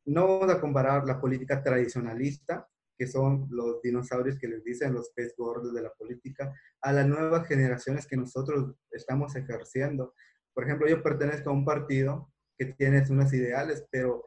No 0.06 0.40
vamos 0.40 0.56
a 0.56 0.62
comparar 0.62 1.06
la 1.06 1.20
política 1.20 1.64
tradicionalista, 1.64 2.68
que 2.98 3.08
son 3.08 3.48
los 3.50 3.82
dinosaurios 3.82 4.38
que 4.38 4.48
les 4.48 4.64
dicen 4.64 4.94
los 4.94 5.10
pez 5.16 5.34
gordos 5.36 5.74
de 5.74 5.82
la 5.82 5.92
política, 5.94 6.54
a 6.82 6.92
las 6.92 7.08
nuevas 7.08 7.48
generaciones 7.48 8.06
que 8.06 8.18
nosotros 8.18 8.76
estamos 8.92 9.36
ejerciendo. 9.36 10.14
Por 10.54 10.66
ejemplo, 10.66 10.88
yo 10.88 11.02
pertenezco 11.02 11.50
a 11.50 11.54
un 11.54 11.66
partido 11.66 12.32
que 12.58 12.66
tiene 12.66 13.04
unos 13.10 13.34
ideales, 13.34 13.88
pero 13.90 14.26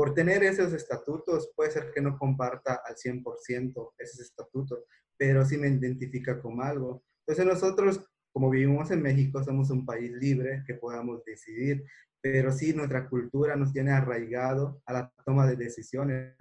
por 0.00 0.14
tener 0.14 0.42
esos 0.42 0.72
estatutos, 0.72 1.52
puede 1.54 1.72
ser 1.72 1.90
que 1.92 2.00
no 2.00 2.18
comparta 2.18 2.80
al 2.86 2.94
100% 2.96 3.92
esos 3.98 4.20
estatutos, 4.20 4.82
pero 5.18 5.44
sí 5.44 5.58
me 5.58 5.68
identifica 5.68 6.40
como 6.40 6.62
algo. 6.62 7.04
Entonces 7.18 7.44
nosotros, 7.44 8.02
como 8.32 8.48
vivimos 8.48 8.90
en 8.92 9.02
México, 9.02 9.44
somos 9.44 9.68
un 9.68 9.84
país 9.84 10.10
libre 10.12 10.64
que 10.66 10.72
podamos 10.72 11.22
decidir, 11.26 11.84
pero 12.18 12.50
sí 12.50 12.72
nuestra 12.72 13.10
cultura 13.10 13.56
nos 13.56 13.74
tiene 13.74 13.90
arraigado 13.90 14.80
a 14.86 14.94
la 14.94 15.12
toma 15.22 15.46
de 15.46 15.56
decisiones. 15.56 16.34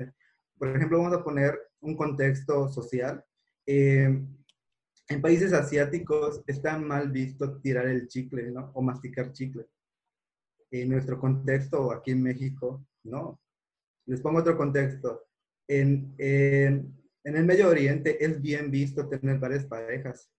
Por 0.57 0.73
ejemplo, 0.73 0.99
vamos 0.99 1.19
a 1.19 1.23
poner 1.25 1.59
un 1.81 1.97
contexto 1.97 2.69
social. 2.69 3.21
Eh, 3.65 4.25
en 5.09 5.21
países 5.21 5.51
asiáticos 5.51 6.43
está 6.47 6.77
mal 6.77 7.11
visto 7.11 7.59
tirar 7.59 7.87
el 7.87 8.07
chicle, 8.07 8.51
¿no? 8.51 8.71
O 8.73 8.81
masticar 8.81 9.33
chicle. 9.33 9.65
En 10.71 10.87
nuestro 10.87 11.19
contexto, 11.19 11.91
aquí 11.91 12.11
en 12.11 12.23
México, 12.23 12.85
¿no? 13.03 13.37
Les 14.09 14.21
pongo 14.21 14.39
otro 14.39 14.57
contexto. 14.57 15.27
En, 15.67 16.15
en, 16.17 16.97
en, 17.23 17.35
el 17.35 17.45
Medio 17.45 17.69
Oriente 17.69 18.23
es 18.25 18.41
bien 18.41 18.71
visto 18.71 19.07
tener 19.07 19.37
varias 19.37 19.65
parejas. 19.65 20.31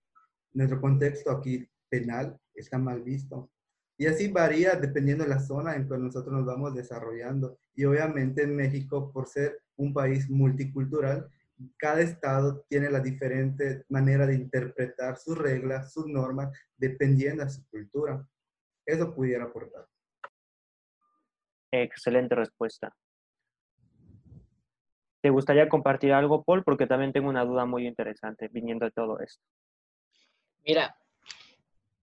Nuestro 0.52 0.80
contexto 0.80 1.30
aquí 1.30 1.68
penal 1.88 2.36
está 2.52 2.78
mal 2.78 3.00
visto. 3.00 3.48
Y 3.96 4.06
así 4.06 4.26
varía 4.26 4.74
dependiendo 4.74 5.22
de 5.22 5.30
la 5.30 5.38
zona 5.38 5.76
en 5.76 5.88
que 5.88 5.96
nosotros 5.98 6.34
nos 6.34 6.44
vamos 6.44 6.74
desarrollando. 6.74 7.60
Y 7.76 7.84
obviamente 7.84 8.42
en 8.42 8.56
México, 8.56 9.12
por 9.12 9.28
ser 9.28 9.62
un 9.76 9.94
país 9.94 10.28
multicultural, 10.28 11.30
cada 11.76 12.00
estado 12.00 12.64
tiene 12.68 12.90
la 12.90 12.98
diferente 12.98 13.84
manera 13.88 14.26
de 14.26 14.34
interpretar 14.34 15.16
sus 15.16 15.38
reglas, 15.38 15.92
sus 15.92 16.08
normas, 16.08 16.50
dependiendo 16.76 17.44
de 17.44 17.50
su 17.50 17.64
cultura. 17.68 18.26
Eso 18.84 19.14
pudiera 19.14 19.44
aportar. 19.44 19.86
Excelente 21.70 22.34
respuesta. 22.34 22.92
¿Te 25.20 25.30
gustaría 25.30 25.68
compartir 25.68 26.12
algo, 26.12 26.42
Paul? 26.42 26.64
Porque 26.64 26.86
también 26.86 27.12
tengo 27.12 27.28
una 27.28 27.44
duda 27.44 27.66
muy 27.66 27.86
interesante 27.86 28.48
viniendo 28.48 28.86
de 28.86 28.92
todo 28.92 29.18
esto. 29.20 29.42
Mira, 30.64 30.96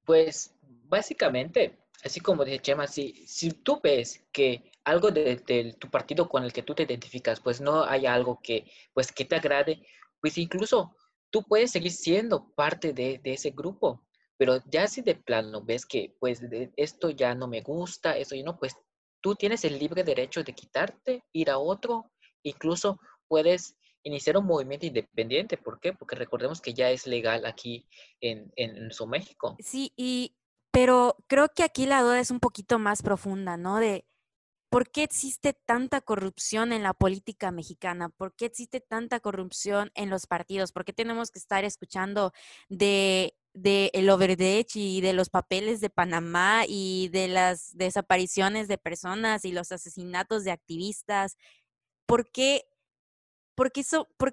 pues 0.06 0.56
básicamente, 0.62 1.80
así 2.04 2.20
como 2.20 2.46
dice 2.46 2.60
Chema, 2.60 2.88
si, 2.88 3.26
si 3.28 3.52
tú 3.52 3.80
ves 3.82 4.28
que 4.32 4.72
algo 4.84 5.12
de, 5.12 5.76
tu 5.80 5.90
partido 5.90 6.30
con 6.30 6.44
el 6.44 6.54
que 6.54 6.64
tú 6.64 6.74
te 6.74 6.84
identificas, 6.84 7.40
pues 7.40 7.60
no 7.60 7.84
hay 7.84 8.06
algo 8.06 8.40
que, 8.42 8.72
pues, 8.94 9.12
que 9.12 9.26
te 9.26 9.36
agrade, 9.36 9.86
pues 10.22 10.38
incluso 10.38 10.96
tú 11.30 11.44
puedes 11.44 11.72
seguir 11.72 11.92
siendo 11.92 12.54
parte 12.54 12.94
de, 12.94 13.20
de 13.24 13.34
ese 13.34 13.52
grupo. 13.52 14.08
Pero 14.38 14.62
ya 14.66 14.88
si 14.88 15.02
de 15.02 15.16
plano 15.16 15.64
ves 15.64 15.86
que 15.86 16.16
pues 16.20 16.42
esto 16.76 17.10
ya 17.10 17.34
no 17.34 17.48
me 17.48 17.62
gusta, 17.62 18.16
eso 18.18 18.36
y 18.36 18.44
no, 18.44 18.58
pues 18.58 18.76
tú 19.20 19.36
tienes 19.36 19.66
el 19.66 19.80
libre 19.80 20.04
derecho 20.04 20.44
de 20.44 20.54
quitarte, 20.54 21.24
ir 21.34 21.50
a 21.50 21.58
otro, 21.58 22.12
incluso 22.50 23.00
puedes 23.28 23.76
iniciar 24.04 24.38
un 24.38 24.46
movimiento 24.46 24.86
independiente. 24.86 25.58
¿Por 25.58 25.80
qué? 25.80 25.94
Porque 25.94 26.16
recordemos 26.16 26.62
que 26.62 26.74
ya 26.74 26.90
es 26.92 27.08
legal 27.08 27.46
aquí 27.46 27.86
en, 28.22 28.52
en, 28.56 28.78
en 28.78 28.92
su 28.92 29.06
México. 29.08 29.56
Sí, 29.60 29.92
y, 29.96 30.36
pero 30.72 31.18
creo 31.28 31.50
que 31.50 31.64
aquí 31.64 31.86
la 31.86 32.02
duda 32.02 32.20
es 32.20 32.32
un 32.32 32.40
poquito 32.40 32.80
más 32.80 33.02
profunda, 33.02 33.58
¿no? 33.58 33.78
De 33.78 34.06
por 34.70 34.90
qué 34.90 35.04
existe 35.04 35.54
tanta 35.54 36.02
corrupción 36.02 36.74
en 36.74 36.84
la 36.84 36.94
política 36.94 37.52
mexicana, 37.52 38.10
por 38.10 38.36
qué 38.36 38.46
existe 38.46 38.82
tanta 38.82 39.20
corrupción 39.20 39.92
en 39.96 40.10
los 40.10 40.28
partidos, 40.28 40.72
por 40.72 40.84
qué 40.84 40.94
tenemos 40.94 41.32
que 41.32 41.40
estar 41.40 41.64
escuchando 41.64 42.34
de 42.70 43.34
de 43.58 43.90
el 43.94 44.08
overdech 44.10 44.76
y 44.76 45.02
de 45.02 45.14
los 45.14 45.30
papeles 45.30 45.82
de 45.82 45.90
Panamá 45.90 46.64
y 46.68 47.10
de 47.10 47.28
las 47.28 47.76
desapariciones 47.76 48.68
de 48.68 48.78
personas 48.78 49.46
y 49.46 49.52
los 49.52 49.72
asesinatos 49.72 50.44
de 50.44 50.52
activistas. 50.52 51.38
¿Por 52.08 52.32
qué, 52.32 52.66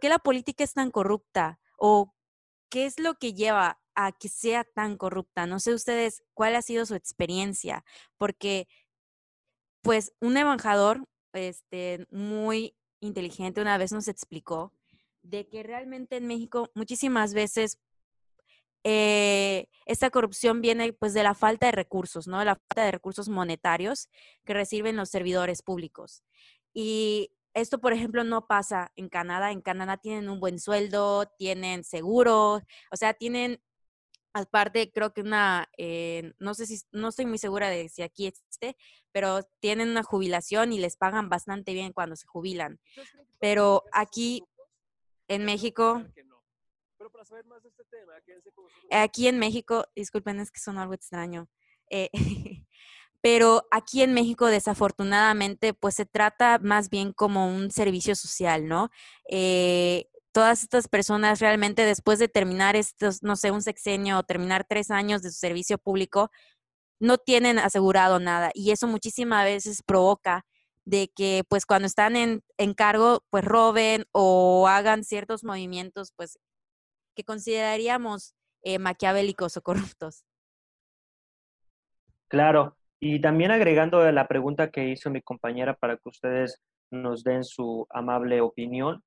la 0.02 0.18
política 0.18 0.64
es 0.64 0.72
tan 0.72 0.90
corrupta? 0.90 1.60
¿O 1.76 2.14
qué 2.70 2.86
es 2.86 2.98
lo 2.98 3.14
que 3.14 3.34
lleva 3.34 3.80
a 3.94 4.12
que 4.12 4.28
sea 4.28 4.64
tan 4.64 4.96
corrupta? 4.96 5.46
No 5.46 5.60
sé 5.60 5.74
ustedes 5.74 6.22
cuál 6.32 6.56
ha 6.56 6.62
sido 6.62 6.86
su 6.86 6.94
experiencia, 6.94 7.84
porque 8.16 8.68
pues 9.82 10.14
un 10.20 10.36
embajador 10.36 11.06
este, 11.32 12.06
muy 12.10 12.76
inteligente 13.00 13.60
una 13.60 13.76
vez 13.76 13.92
nos 13.92 14.08
explicó 14.08 14.72
de 15.22 15.48
que 15.48 15.62
realmente 15.62 16.16
en 16.16 16.26
México 16.26 16.70
muchísimas 16.74 17.34
veces 17.34 17.78
eh, 18.84 19.66
esta 19.86 20.10
corrupción 20.10 20.60
viene 20.60 20.92
pues 20.92 21.14
de 21.14 21.22
la 21.22 21.34
falta 21.34 21.66
de 21.66 21.72
recursos, 21.72 22.28
¿no? 22.28 22.38
De 22.38 22.44
la 22.44 22.56
falta 22.56 22.84
de 22.84 22.92
recursos 22.92 23.28
monetarios 23.28 24.08
que 24.44 24.54
reciben 24.54 24.96
los 24.96 25.08
servidores 25.08 25.62
públicos. 25.62 26.22
Y 26.74 27.30
esto, 27.54 27.80
por 27.80 27.92
ejemplo, 27.92 28.24
no 28.24 28.46
pasa 28.46 28.92
en 28.96 29.08
Canadá. 29.08 29.52
En 29.52 29.62
Canadá 29.62 29.96
tienen 29.96 30.28
un 30.28 30.40
buen 30.40 30.58
sueldo, 30.58 31.26
tienen 31.38 31.84
seguro, 31.84 32.60
o 32.90 32.96
sea, 32.96 33.14
tienen 33.14 33.62
aparte 34.36 34.90
creo 34.90 35.12
que 35.12 35.20
una, 35.20 35.70
eh, 35.78 36.32
no 36.40 36.54
sé 36.54 36.66
si, 36.66 36.80
no 36.90 37.08
estoy 37.08 37.24
muy 37.24 37.38
segura 37.38 37.68
de 37.68 37.88
si 37.88 38.02
aquí 38.02 38.26
existe, 38.26 38.76
pero 39.12 39.44
tienen 39.60 39.90
una 39.90 40.02
jubilación 40.02 40.72
y 40.72 40.80
les 40.80 40.96
pagan 40.96 41.28
bastante 41.28 41.72
bien 41.72 41.92
cuando 41.92 42.16
se 42.16 42.26
jubilan. 42.26 42.80
Pero 43.38 43.84
aquí 43.92 44.42
en 45.28 45.44
México 45.44 46.02
para 47.10 47.24
saber 47.24 47.44
más 47.46 47.62
de 47.62 47.68
este 47.68 47.84
tema, 47.84 48.12
Aquí 48.90 49.28
en 49.28 49.38
México, 49.38 49.86
disculpen, 49.94 50.40
es 50.40 50.50
que 50.50 50.60
son 50.60 50.78
algo 50.78 50.94
extraño. 50.94 51.48
Eh, 51.90 52.10
pero 53.24 53.66
aquí 53.70 54.02
en 54.02 54.12
México, 54.12 54.48
desafortunadamente, 54.48 55.72
pues 55.72 55.94
se 55.94 56.04
trata 56.04 56.58
más 56.58 56.90
bien 56.90 57.14
como 57.14 57.48
un 57.48 57.70
servicio 57.70 58.14
social, 58.14 58.68
¿no? 58.68 58.90
Eh, 59.30 60.10
todas 60.30 60.62
estas 60.62 60.88
personas 60.88 61.40
realmente 61.40 61.86
después 61.86 62.18
de 62.18 62.28
terminar 62.28 62.76
estos, 62.76 63.22
no 63.22 63.36
sé, 63.36 63.50
un 63.50 63.62
sexenio 63.62 64.18
o 64.18 64.24
terminar 64.24 64.66
tres 64.68 64.90
años 64.90 65.22
de 65.22 65.30
su 65.30 65.38
servicio 65.38 65.78
público, 65.78 66.30
no 67.00 67.16
tienen 67.16 67.58
asegurado 67.58 68.20
nada 68.20 68.50
y 68.52 68.72
eso 68.72 68.88
muchísimas 68.88 69.46
veces 69.46 69.82
provoca 69.82 70.44
de 70.84 71.08
que 71.08 71.44
pues 71.48 71.64
cuando 71.64 71.86
están 71.86 72.16
en, 72.16 72.42
cargo 72.74 73.24
pues 73.30 73.42
roben 73.42 74.04
o 74.12 74.68
hagan 74.68 75.02
ciertos 75.02 75.44
movimientos 75.44 76.12
pues 76.14 76.38
que 77.16 77.24
consideraríamos 77.24 78.34
eh, 78.64 78.78
maquiavélicos 78.78 79.56
o 79.56 79.62
corruptos. 79.62 80.26
Claro, 82.28 82.76
y 83.04 83.20
también 83.20 83.50
agregando 83.50 84.10
la 84.10 84.26
pregunta 84.26 84.70
que 84.70 84.88
hizo 84.88 85.10
mi 85.10 85.20
compañera 85.20 85.74
para 85.74 85.98
que 85.98 86.08
ustedes 86.08 86.62
nos 86.90 87.22
den 87.22 87.44
su 87.44 87.86
amable 87.90 88.40
opinión, 88.40 89.02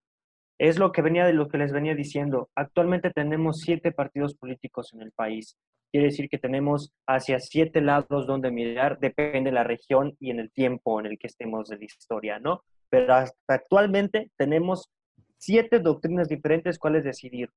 es 0.60 0.78
lo 0.78 0.92
que 0.92 1.02
venía 1.02 1.26
de 1.26 1.34
lo 1.34 1.48
que 1.48 1.58
les 1.58 1.72
venía 1.72 1.96
diciendo. 1.96 2.48
Actualmente 2.54 3.10
tenemos 3.10 3.62
siete 3.62 3.92
partidos 3.92 4.36
políticos 4.36 4.94
en 4.94 5.02
el 5.02 5.12
país. 5.14 5.58
Quiere 5.92 6.10
decir 6.10 6.30
que 6.30 6.38
tenemos 6.38 6.94
hacia 7.08 7.40
siete 7.40 7.82
lados 7.82 8.28
donde 8.28 8.52
mirar, 8.52 9.00
depende 9.00 9.50
de 9.50 9.56
la 9.56 9.64
región 9.64 10.16
y 10.20 10.30
en 10.30 10.42
el 10.42 10.52
tiempo 10.52 11.00
en 11.00 11.08
el 11.08 11.18
que 11.18 11.26
estemos 11.26 11.68
de 11.68 11.80
la 11.80 11.86
historia, 11.86 12.38
¿no? 12.38 12.62
Pero 12.92 13.16
hasta 13.16 13.56
actualmente 13.56 14.30
tenemos 14.38 14.92
siete 15.40 15.80
doctrinas 15.80 16.30
diferentes 16.30 16.78
cuáles 16.78 17.04
decidir. 17.04 17.50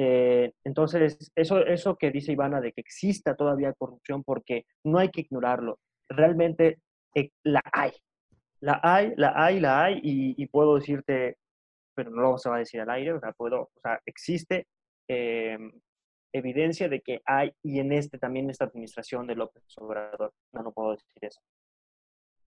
Eh, 0.00 0.52
entonces, 0.62 1.32
eso, 1.34 1.58
eso 1.66 1.96
que 1.96 2.12
dice 2.12 2.30
Ivana 2.30 2.60
de 2.60 2.72
que 2.72 2.80
exista 2.80 3.34
todavía 3.34 3.72
corrupción, 3.72 4.22
porque 4.22 4.64
no 4.84 4.98
hay 4.98 5.08
que 5.08 5.22
ignorarlo, 5.22 5.80
realmente 6.08 6.78
eh, 7.16 7.30
la 7.42 7.60
hay. 7.72 7.90
La 8.60 8.78
hay, 8.80 9.12
la 9.16 9.32
hay, 9.34 9.58
la 9.58 9.82
hay, 9.82 10.00
y, 10.04 10.46
puedo 10.46 10.76
decirte, 10.76 11.38
pero 11.96 12.12
no 12.12 12.38
se 12.38 12.48
va 12.48 12.56
a 12.56 12.58
decir 12.60 12.80
al 12.80 12.90
aire, 12.90 13.12
o 13.12 13.18
sea, 13.18 13.32
puedo, 13.32 13.62
o 13.74 13.80
sea, 13.82 14.00
existe 14.06 14.68
em, 15.08 15.72
evidencia 16.32 16.88
de 16.88 17.00
que 17.00 17.20
hay, 17.24 17.52
y 17.64 17.80
en 17.80 17.90
este 17.92 18.18
también 18.18 18.50
esta 18.50 18.66
administración 18.66 19.26
de 19.26 19.34
López 19.34 19.64
Obrador, 19.78 20.32
no, 20.52 20.62
no 20.62 20.72
puedo 20.72 20.92
decir 20.92 21.22
eso. 21.22 21.40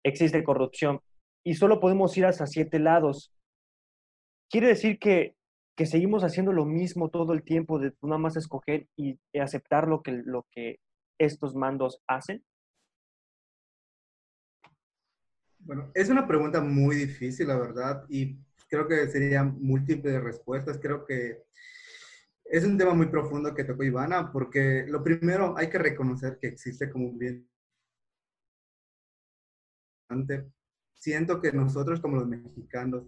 Existe 0.04 0.44
corrupción, 0.44 1.02
y 1.44 1.56
solo 1.56 1.80
podemos 1.80 2.16
ir 2.16 2.28
hasta 2.28 2.46
siete 2.46 2.78
lados. 2.78 3.34
Quiere 4.52 4.68
decir 4.68 5.00
que 5.00 5.36
que 5.80 5.86
seguimos 5.86 6.26
haciendo 6.26 6.52
lo 6.52 6.66
mismo 6.66 7.08
todo 7.08 7.32
el 7.32 7.42
tiempo 7.42 7.80
de 7.80 7.94
nada 8.02 8.18
más 8.18 8.36
escoger 8.36 8.90
y 8.98 9.18
aceptar 9.40 9.88
lo 9.88 10.04
que, 10.04 10.12
lo 10.12 10.46
que 10.52 10.82
estos 11.18 11.56
mandos 11.56 12.02
hacen? 12.06 12.44
Bueno, 15.60 15.90
es 15.94 16.10
una 16.10 16.28
pregunta 16.28 16.60
muy 16.60 16.98
difícil, 16.98 17.48
la 17.48 17.58
verdad, 17.58 18.04
y 18.10 18.38
creo 18.68 18.90
que 18.90 19.08
serían 19.08 19.56
múltiples 19.62 20.22
respuestas. 20.22 20.80
Creo 20.80 21.06
que 21.06 21.46
es 22.44 22.66
un 22.66 22.78
tema 22.78 22.94
muy 22.94 23.08
profundo 23.08 23.56
que 23.56 23.64
tocó 23.64 23.86
Ivana, 23.86 24.34
porque 24.34 24.84
lo 24.86 25.02
primero 25.02 25.58
hay 25.58 25.70
que 25.70 25.78
reconocer 25.78 26.40
que 26.42 26.48
existe 26.48 26.90
como 26.90 27.06
un 27.06 27.18
bien. 27.18 27.50
Siento 30.94 31.40
que 31.40 31.54
nosotros 31.54 32.02
como 32.02 32.18
los 32.18 32.28
mexicanos 32.28 33.06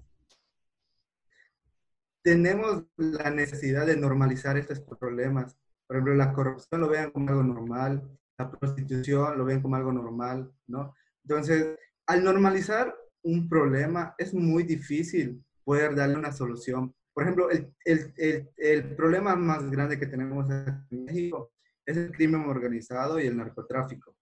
tenemos 2.24 2.86
la 2.98 3.30
necesidad 3.30 3.86
de 3.86 3.98
normalizar 3.98 4.58
estos 4.58 4.80
problemas. 4.82 5.58
Por 5.88 5.98
ejemplo, 5.98 6.16
la 6.16 6.34
corrupción 6.34 6.82
lo 6.82 6.90
vean 6.90 7.12
como 7.12 7.30
algo 7.30 7.44
normal, 7.44 8.10
la 8.38 8.52
prostitución 8.52 9.38
lo 9.38 9.46
ven 9.46 9.62
como 9.62 9.76
algo 9.76 9.92
normal, 9.92 10.52
¿no? 10.68 10.94
Entonces, 11.24 11.78
al 12.08 12.24
normalizar 12.24 12.96
un 13.24 13.48
problema, 13.48 14.16
es 14.18 14.34
muy 14.34 14.64
difícil 14.64 15.44
poder 15.64 15.96
darle 15.96 16.16
una 16.16 16.32
solución. 16.32 16.94
Por 17.14 17.24
ejemplo, 17.24 17.50
el, 17.50 17.74
el, 17.86 18.50
el, 18.58 18.96
problema 18.96 19.36
más 19.36 19.70
grande 19.70 20.00
que 20.00 20.08
tenemos 20.08 20.50
en 20.50 21.04
México 21.06 21.52
es 21.86 21.98
el 21.98 22.12
crimen 22.12 22.42
organizado 22.42 23.20
y 23.20 23.28
el 23.28 23.38
narcotráfico. 23.38 24.16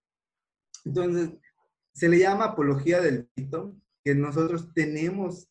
Entonces, 0.84 1.30
se 1.92 2.08
le 2.08 2.18
llama 2.18 2.46
apología 2.46 3.00
del 3.00 3.28
delito, 3.34 3.76
que 4.02 4.14
nosotros 4.14 4.72
tenemos, 4.74 5.48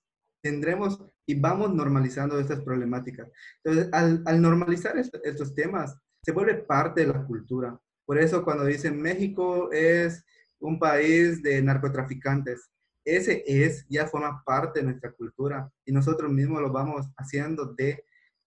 tendremos 0.50 1.00
y 1.28 1.40
vamos 1.40 1.74
normalizando 1.74 2.40
estas 2.40 2.62
problemáticas. 2.62 3.30
Entonces, 3.64 3.94
al, 3.94 4.42
normalizar 4.42 4.98
estos 4.98 5.54
temas, 5.54 5.96
se 6.24 6.32
vuelve 6.32 6.56
parte 6.56 7.02
de 7.02 7.14
la 7.14 7.24
cultura. 7.24 7.80
Por 8.06 8.18
eso 8.18 8.44
cuando 8.44 8.66
dicen 8.66 9.00
México 9.00 9.72
es 9.72 10.26
un 10.60 10.80
país 10.80 11.44
de 11.44 11.62
narcotraficantes, 11.62 12.72
ese 13.06 13.44
es, 13.46 13.86
ya 13.88 14.08
forma 14.08 14.44
parte 14.44 14.80
de 14.80 14.88
nuestra 14.88 15.12
cultura 15.12 15.72
y 15.86 15.92
nosotros 15.92 16.32
mismos 16.32 16.62
lo 16.62 16.72
vamos 16.72 17.08
haciendo 17.18 17.74
de, 17.78 18.04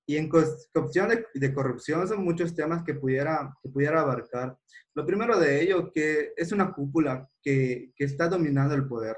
y 0.07 0.16
en 0.16 0.28
cuestión 0.28 1.09
de, 1.09 1.26
de, 1.34 1.55
corrupción 1.55 2.07
son 2.09 2.24
muchos 2.24 2.55
temas 2.55 2.82
que 2.82 2.94
pudiera, 2.94 3.55
que 3.62 3.68
pudiera 3.68 4.00
abarcar. 4.00 4.57
Lo 4.94 5.07
primero 5.07 5.38
de 5.38 5.62
ello, 5.62 5.90
que 5.92 6.32
es 6.36 6.50
una 6.50 6.72
cúpula 6.72 7.26
que, 7.42 7.92
que 7.94 8.05
está 8.05 8.28
dominando 8.28 8.74
el 8.74 8.86
poder. 8.88 9.16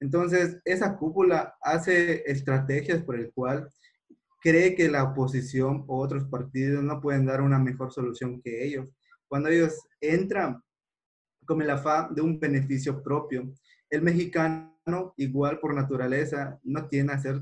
Entonces, 0.00 0.60
esa 0.64 0.96
cúpula 0.96 1.56
hace 1.60 2.22
estrategias 2.30 3.02
por 3.02 3.16
el 3.18 3.32
cual 3.32 3.70
cree 4.40 4.74
que 4.74 4.88
la 4.88 5.04
oposición 5.04 5.84
o 5.86 5.98
otros 5.98 6.24
partidos 6.24 6.82
no 6.84 7.00
pueden 7.00 7.26
dar 7.26 7.40
una 7.40 7.58
mejor 7.58 7.92
solución 7.92 8.40
que 8.42 8.64
ellos. 8.64 8.88
Cuando 9.28 9.48
ellos 9.48 9.74
entran 10.00 10.62
con 11.44 11.62
el 11.62 11.70
afán 11.70 12.14
de 12.14 12.22
un 12.22 12.38
beneficio 12.38 13.02
propio, 13.02 13.52
el 13.90 14.02
mexicano, 14.02 15.14
igual 15.16 15.58
por 15.58 15.74
naturaleza, 15.74 16.60
no 16.62 16.88
tiende 16.88 17.14
a 17.14 17.18
ser, 17.18 17.40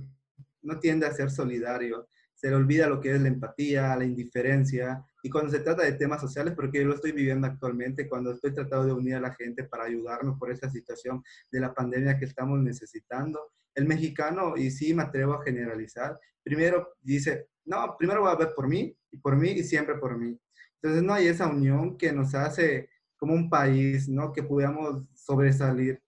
no 0.62 0.78
tiende 0.78 1.06
a 1.06 1.12
ser 1.12 1.30
solidario. 1.30 2.08
Se 2.34 2.48
le 2.48 2.56
olvida 2.56 2.88
lo 2.88 3.00
que 3.00 3.14
es 3.14 3.20
la 3.20 3.28
empatía, 3.28 3.96
la 3.96 4.04
indiferencia, 4.04 5.04
y 5.24 5.30
cuando 5.30 5.50
se 5.50 5.60
trata 5.60 5.82
de 5.82 5.92
temas 5.92 6.20
sociales, 6.20 6.52
porque 6.54 6.80
yo 6.80 6.84
lo 6.84 6.96
estoy 6.96 7.12
viviendo 7.12 7.46
actualmente, 7.46 8.06
cuando 8.06 8.32
estoy 8.32 8.52
tratando 8.52 8.84
de 8.84 8.92
unir 8.92 9.14
a 9.14 9.20
la 9.20 9.34
gente 9.34 9.64
para 9.64 9.84
ayudarnos 9.84 10.38
por 10.38 10.50
esta 10.50 10.68
situación 10.68 11.24
de 11.50 11.60
la 11.60 11.72
pandemia 11.72 12.18
que 12.18 12.26
estamos 12.26 12.60
necesitando, 12.60 13.40
el 13.74 13.86
mexicano, 13.86 14.54
y 14.54 14.70
sí 14.70 14.92
me 14.92 15.02
atrevo 15.02 15.32
a 15.32 15.42
generalizar, 15.42 16.20
primero 16.42 16.90
dice, 17.00 17.48
no, 17.64 17.96
primero 17.98 18.20
voy 18.20 18.32
a 18.32 18.36
ver 18.36 18.52
por 18.54 18.68
mí, 18.68 18.94
y 19.10 19.16
por 19.16 19.34
mí, 19.34 19.52
y 19.52 19.64
siempre 19.64 19.94
por 19.94 20.18
mí. 20.18 20.38
Entonces 20.82 21.02
no 21.02 21.14
hay 21.14 21.28
esa 21.28 21.46
unión 21.46 21.96
que 21.96 22.12
nos 22.12 22.34
hace 22.34 22.90
como 23.16 23.32
un 23.32 23.48
país, 23.48 24.06
¿no? 24.10 24.30
Que 24.30 24.42
podamos 24.42 25.06
sobresalir. 25.14 26.02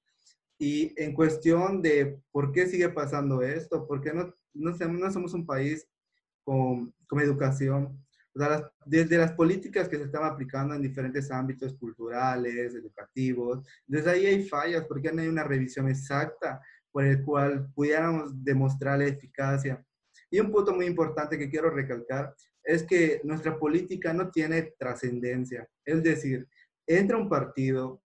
Y 0.58 0.92
en 1.02 1.14
cuestión 1.14 1.80
de 1.80 2.20
por 2.30 2.52
qué 2.52 2.66
sigue 2.66 2.90
pasando 2.90 3.40
esto, 3.40 3.86
por 3.86 4.02
qué 4.02 4.12
no, 4.12 4.34
no, 4.52 4.72
no 4.72 5.10
somos 5.10 5.32
un 5.32 5.46
país 5.46 5.88
con, 6.44 6.92
con 7.06 7.20
educación. 7.20 8.05
Desde 8.84 9.16
las 9.16 9.32
políticas 9.32 9.88
que 9.88 9.96
se 9.96 10.04
están 10.04 10.24
aplicando 10.24 10.74
en 10.74 10.82
diferentes 10.82 11.30
ámbitos 11.30 11.74
culturales, 11.74 12.74
educativos, 12.74 13.66
desde 13.86 14.10
ahí 14.10 14.26
hay 14.26 14.48
fallas 14.48 14.84
porque 14.86 15.10
no 15.10 15.22
hay 15.22 15.28
una 15.28 15.44
revisión 15.44 15.88
exacta 15.88 16.60
por 16.92 17.04
el 17.04 17.22
cual 17.22 17.68
pudiéramos 17.74 18.32
demostrar 18.44 18.98
la 18.98 19.06
eficacia. 19.06 19.82
Y 20.30 20.40
un 20.40 20.50
punto 20.50 20.74
muy 20.74 20.86
importante 20.86 21.38
que 21.38 21.48
quiero 21.48 21.70
recalcar 21.70 22.34
es 22.62 22.82
que 22.82 23.20
nuestra 23.24 23.58
política 23.58 24.12
no 24.12 24.30
tiene 24.30 24.74
trascendencia. 24.78 25.68
Es 25.84 26.02
decir, 26.02 26.46
entra 26.86 27.16
un 27.16 27.28
partido, 27.28 28.02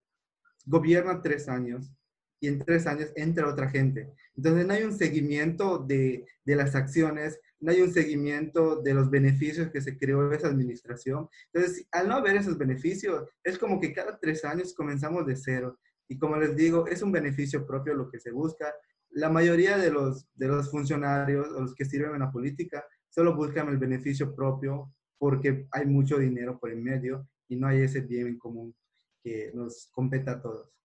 gobierna 0.66 1.22
tres 1.22 1.48
años 1.48 1.92
y 2.40 2.48
en 2.48 2.58
tres 2.58 2.86
años 2.86 3.10
entra 3.16 3.48
otra 3.48 3.68
gente. 3.68 4.12
Entonces 4.36 4.66
no 4.66 4.74
hay 4.74 4.84
un 4.84 4.96
seguimiento 4.96 5.78
de, 5.78 6.26
de 6.44 6.56
las 6.56 6.74
acciones, 6.74 7.40
no 7.60 7.70
hay 7.70 7.82
un 7.82 7.92
seguimiento 7.92 8.80
de 8.82 8.94
los 8.94 9.10
beneficios 9.10 9.70
que 9.70 9.80
se 9.80 9.98
creó 9.98 10.32
esa 10.32 10.48
administración. 10.48 11.28
Entonces, 11.52 11.86
al 11.92 12.08
no 12.08 12.14
haber 12.14 12.36
esos 12.36 12.56
beneficios, 12.56 13.28
es 13.44 13.58
como 13.58 13.80
que 13.80 13.92
cada 13.92 14.18
tres 14.18 14.44
años 14.44 14.74
comenzamos 14.74 15.26
de 15.26 15.36
cero. 15.36 15.78
Y 16.08 16.18
como 16.18 16.36
les 16.36 16.56
digo, 16.56 16.86
es 16.86 17.02
un 17.02 17.12
beneficio 17.12 17.66
propio 17.66 17.94
lo 17.94 18.10
que 18.10 18.18
se 18.18 18.32
busca. 18.32 18.72
La 19.10 19.28
mayoría 19.28 19.76
de 19.76 19.90
los, 19.90 20.26
de 20.34 20.48
los 20.48 20.70
funcionarios 20.70 21.48
o 21.50 21.60
los 21.60 21.74
que 21.74 21.84
sirven 21.84 22.14
en 22.14 22.20
la 22.20 22.32
política 22.32 22.84
solo 23.08 23.36
buscan 23.36 23.68
el 23.68 23.78
beneficio 23.78 24.34
propio 24.34 24.92
porque 25.18 25.66
hay 25.72 25.86
mucho 25.86 26.18
dinero 26.18 26.58
por 26.58 26.72
en 26.72 26.82
medio 26.82 27.28
y 27.48 27.56
no 27.56 27.66
hay 27.66 27.82
ese 27.82 28.00
bien 28.00 28.26
en 28.26 28.38
común 28.38 28.74
que 29.22 29.50
nos 29.54 29.90
compete 29.92 30.30
a 30.30 30.40
todos. 30.40 30.79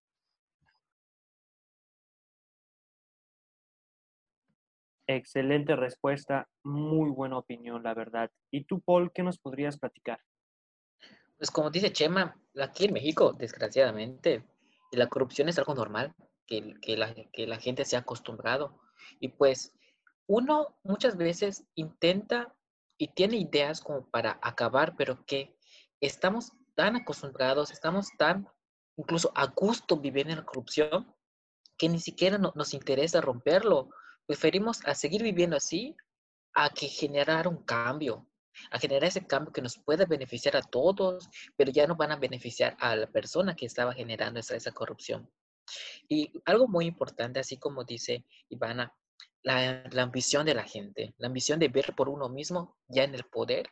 Excelente 5.06 5.76
respuesta, 5.76 6.48
muy 6.64 7.10
buena 7.10 7.38
opinión, 7.38 7.82
la 7.82 7.94
verdad. 7.94 8.30
¿Y 8.50 8.64
tú, 8.64 8.80
Paul, 8.80 9.12
qué 9.12 9.22
nos 9.22 9.38
podrías 9.38 9.78
platicar? 9.78 10.20
Pues 11.38 11.50
como 11.50 11.70
dice 11.70 11.92
Chema, 11.92 12.40
aquí 12.60 12.86
en 12.86 12.94
México, 12.94 13.32
desgraciadamente, 13.32 14.44
la 14.92 15.08
corrupción 15.08 15.48
es 15.48 15.58
algo 15.58 15.74
normal, 15.74 16.14
que, 16.46 16.74
que, 16.80 16.96
la, 16.96 17.14
que 17.32 17.46
la 17.46 17.58
gente 17.58 17.84
se 17.84 17.96
ha 17.96 18.00
acostumbrado. 18.00 18.80
Y 19.20 19.28
pues 19.28 19.72
uno 20.26 20.76
muchas 20.82 21.16
veces 21.16 21.64
intenta 21.74 22.54
y 22.98 23.08
tiene 23.08 23.36
ideas 23.36 23.80
como 23.80 24.08
para 24.10 24.38
acabar, 24.42 24.94
pero 24.96 25.24
que 25.26 25.56
estamos 26.00 26.52
tan 26.74 26.96
acostumbrados, 26.96 27.70
estamos 27.70 28.08
tan 28.18 28.48
incluso 28.96 29.30
a 29.34 29.46
gusto 29.46 29.98
viviendo 29.98 30.32
en 30.32 30.38
la 30.38 30.44
corrupción, 30.44 31.14
que 31.76 31.88
ni 31.88 31.98
siquiera 32.00 32.38
nos 32.38 32.74
interesa 32.74 33.20
romperlo. 33.20 33.90
Preferimos 34.26 34.80
a 34.86 34.94
seguir 34.94 35.22
viviendo 35.22 35.56
así 35.56 35.96
a 36.54 36.70
que 36.70 36.88
generar 36.88 37.46
un 37.46 37.62
cambio, 37.64 38.26
a 38.70 38.78
generar 38.78 39.04
ese 39.04 39.26
cambio 39.26 39.52
que 39.52 39.62
nos 39.62 39.78
pueda 39.78 40.06
beneficiar 40.06 40.56
a 40.56 40.62
todos, 40.62 41.28
pero 41.56 41.70
ya 41.70 41.86
no 41.86 41.96
van 41.96 42.12
a 42.12 42.16
beneficiar 42.16 42.76
a 42.80 42.96
la 42.96 43.06
persona 43.06 43.54
que 43.54 43.66
estaba 43.66 43.92
generando 43.92 44.40
esa, 44.40 44.56
esa 44.56 44.72
corrupción. 44.72 45.30
Y 46.08 46.32
algo 46.44 46.66
muy 46.66 46.86
importante, 46.86 47.40
así 47.40 47.58
como 47.58 47.84
dice 47.84 48.24
Ivana, 48.48 48.92
la, 49.42 49.84
la, 49.90 50.02
ambición 50.02 50.46
de 50.46 50.54
la 50.54 50.64
gente, 50.64 51.14
la 51.18 51.28
ambición 51.28 51.58
de 51.58 51.68
ver 51.68 51.94
por 51.94 52.08
uno 52.08 52.28
mismo 52.28 52.76
ya 52.88 53.04
en 53.04 53.14
el 53.14 53.24
poder 53.24 53.68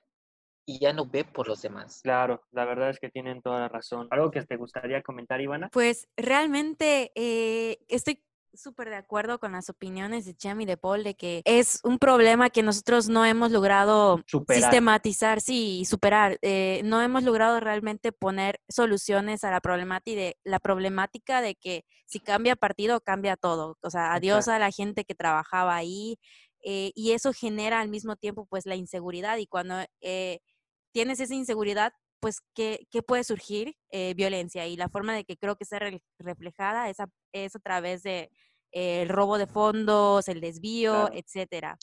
y 0.66 0.78
ya 0.78 0.92
no 0.92 1.07
ve 1.07 1.24
por 1.24 1.48
los 1.48 1.62
demás. 1.62 2.00
Claro, 2.02 2.42
la 2.52 2.64
verdad 2.64 2.90
es 2.90 2.98
que 2.98 3.11
tienen 3.11 3.42
toda 3.42 3.61
la 3.61 3.68
razón. 3.68 4.09
¿Algo 4.11 4.30
que 4.30 4.42
te 4.42 4.57
gustaría 4.57 5.02
comentar, 5.02 5.40
Ivana? 5.40 5.68
Pues 5.72 6.09
realmente 6.16 7.12
eh, 7.14 7.78
estoy 7.88 8.22
súper 8.57 8.90
de 8.90 8.96
acuerdo 8.96 9.38
con 9.38 9.52
las 9.52 9.68
opiniones 9.70 10.24
de 10.24 10.34
Cham 10.34 10.61
y 10.61 10.66
de 10.66 10.76
Paul 10.76 11.05
de 11.05 11.14
que 11.14 11.42
es 11.44 11.80
un 11.84 11.98
problema 11.98 12.50
que 12.50 12.62
nosotros 12.62 13.09
no 13.09 13.24
hemos 13.24 13.50
logrado 13.50 14.22
Superar. 14.26 14.62
sistematizar, 14.62 15.40
sí, 15.40 15.80
y 15.80 15.84
superar. 15.84 16.38
Eh, 16.42 16.82
no 16.84 17.02
hemos 17.02 17.22
logrado 17.22 17.61
realmente 17.61 18.12
poner 18.12 18.61
soluciones 18.68 19.44
a 19.44 19.50
la 19.50 19.61
problemática 19.61 20.20
de 20.20 20.36
la 20.44 20.59
problemática 20.59 21.40
de 21.40 21.55
que 21.55 21.84
si 22.07 22.20
cambia 22.20 22.57
partido 22.57 23.00
cambia 23.00 23.36
todo. 23.36 23.78
O 23.82 23.90
sea, 23.90 24.14
adiós 24.14 24.38
Exacto. 24.38 24.57
a 24.57 24.59
la 24.59 24.70
gente 24.70 25.05
que 25.05 25.14
trabajaba 25.14 25.76
ahí 25.76 26.18
eh, 26.62 26.92
y 26.94 27.12
eso 27.12 27.32
genera 27.32 27.80
al 27.80 27.88
mismo 27.88 28.16
tiempo 28.16 28.46
pues 28.46 28.66
la 28.66 28.76
inseguridad 28.76 29.36
y 29.38 29.46
cuando 29.46 29.76
eh, 30.00 30.40
tienes 30.92 31.20
esa 31.20 31.34
inseguridad 31.34 31.92
pues, 32.24 32.40
¿qué, 32.54 32.86
qué 32.90 33.02
puede 33.02 33.22
surgir? 33.22 33.76
Eh, 33.90 34.14
violencia. 34.14 34.66
Y 34.66 34.76
la 34.78 34.88
forma 34.88 35.14
de 35.14 35.24
que 35.24 35.36
creo 35.36 35.56
que 35.56 35.64
está 35.64 35.78
re 35.78 36.02
reflejada 36.18 36.88
es 36.88 36.98
a, 36.98 37.06
es 37.34 37.54
a 37.54 37.58
través 37.58 38.02
de 38.02 38.30
eh, 38.72 39.02
el 39.02 39.10
robo 39.10 39.36
de 39.36 39.46
fondos, 39.46 40.26
el 40.28 40.40
desvío, 40.40 40.92
Claro. 40.92 41.14
etcétera. 41.14 41.76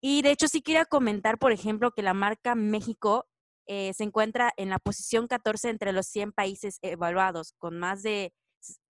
Y 0.00 0.22
de 0.22 0.32
hecho 0.32 0.48
sí 0.48 0.60
quería 0.60 0.86
comentar, 0.86 1.38
por 1.38 1.52
ejemplo, 1.52 1.92
que 1.92 2.02
la 2.02 2.14
marca 2.14 2.56
México 2.56 3.28
eh, 3.68 3.92
se 3.94 4.02
encuentra 4.02 4.52
en 4.56 4.70
la 4.70 4.80
posición 4.80 5.28
14 5.28 5.68
entre 5.68 5.92
los 5.92 6.06
100 6.08 6.32
países 6.32 6.80
evaluados, 6.82 7.52
con 7.56 7.78
más 7.78 8.02
de 8.02 8.32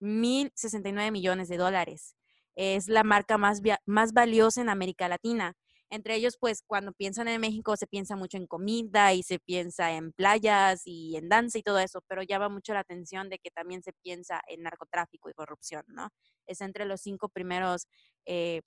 1.069 0.00 1.10
millones 1.12 1.48
de 1.50 1.58
dólares. 1.58 2.16
Es 2.56 2.88
la 2.88 3.04
marca 3.04 3.36
más, 3.36 3.60
más 3.84 4.14
valiosa 4.14 4.62
en 4.62 4.70
América 4.70 5.08
Latina. 5.08 5.58
Entre 5.91 6.14
ellos, 6.14 6.36
pues 6.38 6.62
cuando 6.66 6.93
piensan 6.93 7.28
en 7.28 7.41
México 7.41 7.76
se 7.76 7.86
piensa 7.86 8.16
mucho 8.16 8.36
en 8.36 8.47
comida 8.47 9.12
y 9.12 9.22
se 9.22 9.38
piensa 9.41 9.93
en 9.93 10.12
playas 10.12 10.82
y 10.86 11.16
en 11.16 11.28
danza 11.28 11.59
y 11.59 11.62
todo 11.62 11.78
eso, 11.80 12.03
pero 12.09 12.22
llama 12.22 12.49
mucho 12.49 12.72
la 12.74 12.80
atención 12.80 13.28
de 13.28 13.38
que 13.38 13.51
también 13.51 13.82
se 13.82 13.93
piensa 13.93 14.41
en 14.49 14.62
narcotráfico 14.62 15.30
y 15.30 15.34
corrupción, 15.34 15.84
¿no? 15.88 16.09
Es 16.47 16.61
entre 16.61 16.84
los 16.84 17.01
cinco 17.01 17.28
primeros 17.28 17.88
eh, 18.26 18.62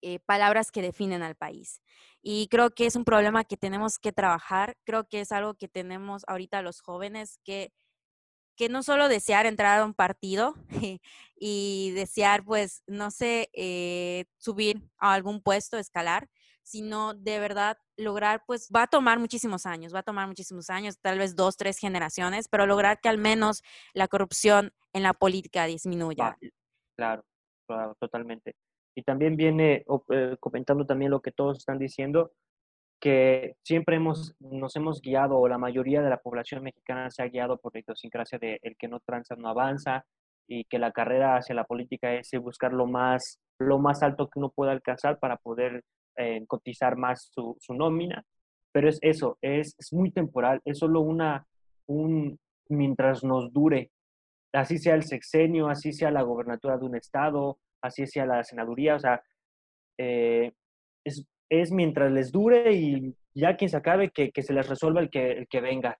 eh, 0.00 0.20
palabras 0.20 0.70
que 0.70 0.80
definen 0.80 1.22
al 1.22 1.34
país. 1.34 1.82
Y 2.22 2.46
creo 2.48 2.70
que 2.70 2.86
es 2.86 2.94
un 2.94 3.04
problema 3.04 3.42
que 3.44 3.56
tenemos 3.56 3.98
que 3.98 4.12
trabajar, 4.12 4.76
creo 4.84 5.08
que 5.08 5.20
es 5.20 5.32
algo 5.32 5.54
que 5.54 5.66
tenemos 5.68 6.22
ahorita 6.28 6.62
los 6.62 6.80
jóvenes 6.80 7.40
que 7.44 7.72
que 8.58 8.68
no 8.68 8.82
solo 8.82 9.08
desear 9.08 9.46
entrar 9.46 9.80
a 9.80 9.84
un 9.84 9.94
partido 9.94 10.54
y 11.36 11.92
desear, 11.92 12.44
pues, 12.44 12.82
no 12.88 13.10
sé, 13.12 13.48
eh, 13.54 14.24
subir 14.36 14.82
a 14.98 15.14
algún 15.14 15.40
puesto, 15.40 15.78
escalar, 15.78 16.28
sino 16.62 17.14
de 17.14 17.38
verdad 17.38 17.78
lograr, 17.96 18.42
pues, 18.46 18.68
va 18.74 18.82
a 18.82 18.86
tomar 18.88 19.20
muchísimos 19.20 19.64
años, 19.64 19.94
va 19.94 20.00
a 20.00 20.02
tomar 20.02 20.26
muchísimos 20.26 20.68
años, 20.70 20.98
tal 21.00 21.18
vez 21.18 21.36
dos, 21.36 21.56
tres 21.56 21.78
generaciones, 21.78 22.48
pero 22.48 22.66
lograr 22.66 23.00
que 23.00 23.08
al 23.08 23.18
menos 23.18 23.62
la 23.94 24.08
corrupción 24.08 24.72
en 24.92 25.04
la 25.04 25.14
política 25.14 25.64
disminuya. 25.64 26.24
Va, 26.24 26.38
Claro, 26.96 27.24
claro, 27.68 27.94
totalmente. 28.00 28.56
Y 28.96 29.04
también 29.04 29.36
viene 29.36 29.84
eh, 30.10 30.36
comentando 30.40 30.84
también 30.84 31.12
lo 31.12 31.20
que 31.20 31.30
todos 31.30 31.58
están 31.58 31.78
diciendo, 31.78 32.32
que 33.00 33.56
siempre 33.62 33.96
hemos, 33.96 34.34
nos 34.40 34.74
hemos 34.76 35.00
guiado, 35.00 35.38
o 35.38 35.48
la 35.48 35.58
mayoría 35.58 36.02
de 36.02 36.10
la 36.10 36.18
población 36.18 36.62
mexicana 36.62 37.10
se 37.10 37.22
ha 37.22 37.28
guiado 37.28 37.58
por 37.58 37.74
la 37.74 37.80
idiosincrasia 37.80 38.38
de 38.38 38.58
el 38.62 38.76
que 38.76 38.88
no 38.88 39.00
tranza 39.00 39.36
no 39.36 39.48
avanza, 39.48 40.04
y 40.48 40.64
que 40.64 40.78
la 40.78 40.92
carrera 40.92 41.36
hacia 41.36 41.54
la 41.54 41.64
política 41.64 42.14
es 42.14 42.30
buscar 42.40 42.72
lo 42.72 42.86
más, 42.86 43.38
lo 43.58 43.78
más 43.78 44.02
alto 44.02 44.28
que 44.28 44.38
uno 44.38 44.50
pueda 44.50 44.72
alcanzar 44.72 45.18
para 45.18 45.36
poder 45.36 45.84
eh, 46.16 46.44
cotizar 46.46 46.96
más 46.96 47.28
su, 47.30 47.56
su 47.60 47.74
nómina. 47.74 48.24
Pero 48.72 48.88
es 48.88 48.98
eso, 49.02 49.38
es, 49.42 49.74
es 49.78 49.92
muy 49.92 50.10
temporal, 50.10 50.60
es 50.64 50.78
solo 50.78 51.00
una, 51.00 51.46
un, 51.86 52.38
mientras 52.68 53.24
nos 53.24 53.52
dure, 53.52 53.90
así 54.52 54.78
sea 54.78 54.94
el 54.94 55.04
sexenio, 55.04 55.68
así 55.68 55.92
sea 55.92 56.10
la 56.10 56.22
gobernatura 56.22 56.78
de 56.78 56.84
un 56.86 56.96
estado, 56.96 57.58
así 57.82 58.06
sea 58.06 58.26
la 58.26 58.42
senaduría, 58.44 58.96
o 58.96 58.98
sea, 58.98 59.22
eh, 59.98 60.52
es, 61.04 61.26
es 61.48 61.72
mientras 61.72 62.12
les 62.12 62.32
dure 62.32 62.72
y 62.72 63.14
ya 63.34 63.56
quien 63.56 63.70
se 63.70 63.76
acabe, 63.76 64.10
que, 64.10 64.30
que 64.30 64.42
se 64.42 64.52
les 64.52 64.68
resuelva 64.68 65.00
el 65.00 65.10
que, 65.10 65.32
el 65.32 65.48
que 65.48 65.60
venga. 65.60 65.98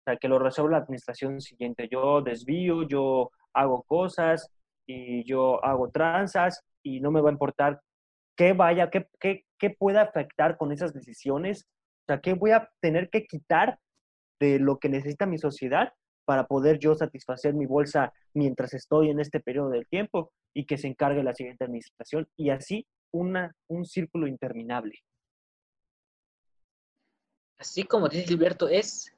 O 0.00 0.02
sea, 0.04 0.16
que 0.16 0.28
lo 0.28 0.38
resuelva 0.38 0.78
la 0.78 0.84
administración 0.84 1.40
siguiente. 1.40 1.88
Yo 1.90 2.22
desvío, 2.22 2.82
yo 2.88 3.30
hago 3.52 3.82
cosas 3.82 4.50
y 4.86 5.24
yo 5.24 5.64
hago 5.64 5.90
tranzas 5.90 6.62
y 6.82 7.00
no 7.00 7.10
me 7.10 7.20
va 7.20 7.30
a 7.30 7.32
importar 7.32 7.80
qué 8.36 8.52
vaya, 8.52 8.90
qué, 8.90 9.06
qué, 9.18 9.44
qué 9.58 9.70
pueda 9.70 10.02
afectar 10.02 10.56
con 10.56 10.72
esas 10.72 10.92
decisiones. 10.92 11.66
O 12.02 12.06
sea, 12.06 12.20
qué 12.20 12.34
voy 12.34 12.52
a 12.52 12.70
tener 12.80 13.10
que 13.10 13.26
quitar 13.26 13.78
de 14.38 14.58
lo 14.58 14.78
que 14.78 14.88
necesita 14.88 15.26
mi 15.26 15.38
sociedad 15.38 15.92
para 16.24 16.46
poder 16.46 16.78
yo 16.78 16.94
satisfacer 16.94 17.54
mi 17.54 17.66
bolsa 17.66 18.12
mientras 18.34 18.74
estoy 18.74 19.10
en 19.10 19.20
este 19.20 19.40
periodo 19.40 19.70
del 19.70 19.86
tiempo 19.86 20.32
y 20.52 20.66
que 20.66 20.76
se 20.76 20.88
encargue 20.88 21.22
la 21.22 21.34
siguiente 21.34 21.64
administración 21.64 22.28
y 22.36 22.50
así 22.50 22.86
una, 23.12 23.54
un 23.68 23.84
círculo 23.84 24.26
interminable. 24.26 24.98
Así 27.58 27.84
como 27.84 28.08
dice 28.08 28.26
Gilberto, 28.26 28.68
es, 28.68 29.12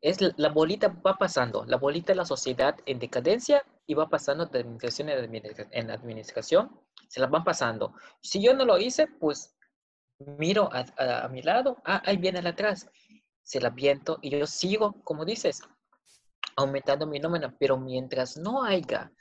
es 0.00 0.20
la- 0.36 0.48
bolita 0.48 0.88
va 0.88 1.14
pasando, 1.18 1.64
la 1.66 1.76
bolita 1.76 2.12
de 2.12 2.16
la 2.16 2.24
sociedad 2.24 2.76
en 2.86 2.98
decadencia 2.98 3.64
y 3.86 3.94
va 3.94 4.08
pasando 4.08 4.46
de 4.46 4.60
administración 4.60 5.08
en 5.10 5.18
administra- 5.18 5.68
en 5.70 5.90
administración, 5.90 6.80
se 7.08 7.20
la 7.20 7.26
van 7.26 7.44
pasando. 7.44 7.94
Si 8.22 8.42
yo 8.42 8.54
no 8.54 8.64
lo 8.64 8.78
hice, 8.78 9.06
pues 9.06 9.54
miro 10.18 10.70
a 10.72 11.28
mi 11.28 11.42
lado, 11.42 11.82
ah, 11.84 12.00
ahí 12.06 12.16
viene 12.16 12.38
el 12.38 12.46
atrás, 12.46 12.88
se 13.42 13.60
la 13.60 13.70
viento 13.70 14.18
y 14.22 14.30
yo 14.30 14.46
sigo, 14.46 14.94
como 15.04 15.24
dices, 15.24 15.62
aumentando 16.56 17.06
mi 17.06 17.18
nómina, 17.18 17.54
pero 17.58 17.76
mientras 17.76 18.36
no 18.36 18.62
haya 18.64 19.12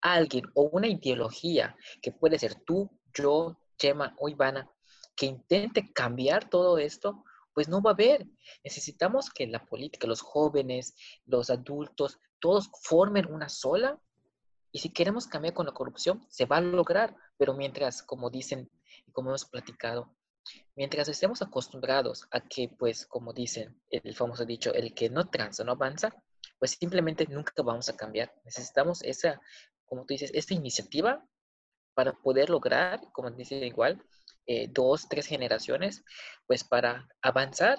alguien 0.00 0.44
o 0.54 0.62
una 0.72 0.86
ideología 0.88 1.76
que 2.02 2.12
puede 2.12 2.38
ser 2.38 2.54
tú, 2.64 2.90
yo, 3.18 3.58
Chema 3.78 4.14
o 4.18 4.28
Ivana, 4.28 4.70
que 5.16 5.26
intente 5.26 5.92
cambiar 5.92 6.48
todo 6.48 6.78
esto, 6.78 7.24
pues 7.52 7.68
no 7.68 7.82
va 7.82 7.90
a 7.90 7.94
haber. 7.94 8.26
Necesitamos 8.62 9.30
que 9.30 9.46
la 9.46 9.64
política, 9.66 10.06
los 10.06 10.20
jóvenes, 10.20 10.94
los 11.26 11.50
adultos, 11.50 12.18
todos 12.38 12.70
formen 12.82 13.26
una 13.32 13.48
sola. 13.48 14.00
Y 14.70 14.78
si 14.78 14.90
queremos 14.90 15.26
cambiar 15.26 15.54
con 15.54 15.66
la 15.66 15.72
corrupción, 15.72 16.24
se 16.28 16.46
va 16.46 16.58
a 16.58 16.60
lograr. 16.60 17.16
Pero 17.36 17.54
mientras, 17.54 18.02
como 18.02 18.30
dicen 18.30 18.70
y 19.06 19.12
como 19.12 19.30
hemos 19.30 19.44
platicado, 19.44 20.14
mientras 20.76 21.08
estemos 21.08 21.42
acostumbrados 21.42 22.28
a 22.30 22.40
que, 22.40 22.68
pues, 22.68 23.06
como 23.06 23.32
dicen 23.32 23.80
el 23.90 24.14
famoso 24.14 24.44
dicho, 24.44 24.72
el 24.72 24.94
que 24.94 25.10
no 25.10 25.28
tranza 25.28 25.64
no 25.64 25.72
avanza, 25.72 26.14
pues 26.58 26.72
simplemente 26.72 27.26
nunca 27.28 27.52
vamos 27.62 27.88
a 27.88 27.96
cambiar. 27.96 28.32
Necesitamos 28.44 29.02
esa, 29.02 29.40
como 29.84 30.02
tú 30.02 30.14
dices, 30.14 30.30
esta 30.34 30.54
iniciativa 30.54 31.24
para 31.98 32.12
poder 32.12 32.48
lograr, 32.48 33.00
como 33.10 33.28
dicen 33.32 33.64
igual, 33.64 34.00
eh, 34.46 34.68
dos, 34.70 35.08
tres 35.08 35.26
generaciones, 35.26 36.04
pues 36.46 36.62
para 36.62 37.08
avanzar 37.22 37.76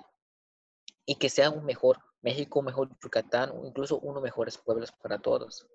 y 1.05 1.15
que 1.15 1.29
sea 1.29 1.49
un 1.49 1.63
mejor 1.63 1.99
México, 2.21 2.59
un 2.59 2.65
mejor 2.65 2.89
Yucatán, 3.01 3.53
incluso 3.63 3.97
uno 4.01 4.19
mejores 4.19 4.57
pueblos 4.57 4.91
para 4.91 5.19
todos. 5.19 5.65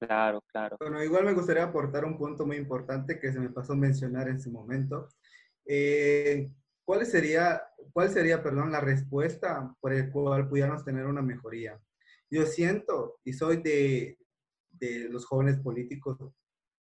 Claro, 0.00 0.42
claro. 0.48 0.76
Bueno, 0.80 1.00
igual 1.04 1.24
me 1.24 1.34
gustaría 1.34 1.62
aportar 1.62 2.04
un 2.04 2.18
punto 2.18 2.44
muy 2.44 2.56
importante 2.56 3.20
que 3.20 3.32
se 3.32 3.38
me 3.38 3.50
pasó 3.50 3.74
a 3.74 3.76
mencionar 3.76 4.26
en 4.26 4.40
su 4.40 4.50
momento. 4.50 5.08
Eh, 5.64 6.50
¿Cuál 6.84 7.06
sería, 7.06 7.62
cuál 7.92 8.10
sería, 8.10 8.42
perdón, 8.42 8.72
la 8.72 8.80
respuesta 8.80 9.72
por 9.80 9.92
el 9.92 10.10
cual 10.10 10.48
pudiéramos 10.48 10.84
tener 10.84 11.06
una 11.06 11.22
mejoría? 11.22 11.80
Yo 12.28 12.44
siento, 12.44 13.20
y 13.22 13.34
soy 13.34 13.58
de, 13.58 14.18
de 14.68 15.08
los 15.08 15.24
jóvenes 15.26 15.60
políticos, 15.60 16.18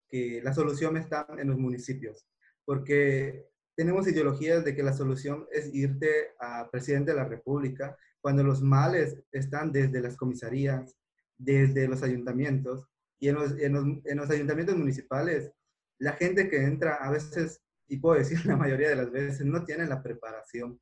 que 0.09 0.41
la 0.43 0.53
solución 0.53 0.97
está 0.97 1.27
en 1.37 1.47
los 1.47 1.57
municipios 1.57 2.25
porque 2.69 3.47
tenemos 3.75 4.07
ideologías 4.07 4.63
de 4.63 4.75
que 4.75 4.83
la 4.83 4.93
solución 4.93 5.47
es 5.51 5.73
irte 5.73 6.35
a 6.39 6.69
presidente 6.69 7.09
de 7.09 7.17
la 7.17 7.25
República, 7.25 7.97
cuando 8.21 8.43
los 8.43 8.61
males 8.61 9.17
están 9.31 9.71
desde 9.71 9.99
las 9.99 10.15
comisarías, 10.15 10.95
desde 11.35 11.87
los 11.87 12.03
ayuntamientos, 12.03 12.85
y 13.19 13.29
en 13.29 13.35
los, 13.37 13.57
en 13.57 14.17
los, 14.17 14.29
ayuntamientos 14.29 14.77
municipales, 14.77 15.51
la 15.97 16.13
gente 16.13 16.47
que 16.47 16.57
entra 16.57 16.97
a 16.97 17.09
veces, 17.09 17.59
y 17.87 17.97
puedo 17.97 18.19
decir 18.19 18.37
la 18.45 18.55
mayoría 18.55 18.89
de 18.89 18.97
las 18.97 19.09
veces, 19.11 19.43
no 19.47 19.65
tiene 19.65 19.87
la 19.87 20.03
preparación. 20.03 20.79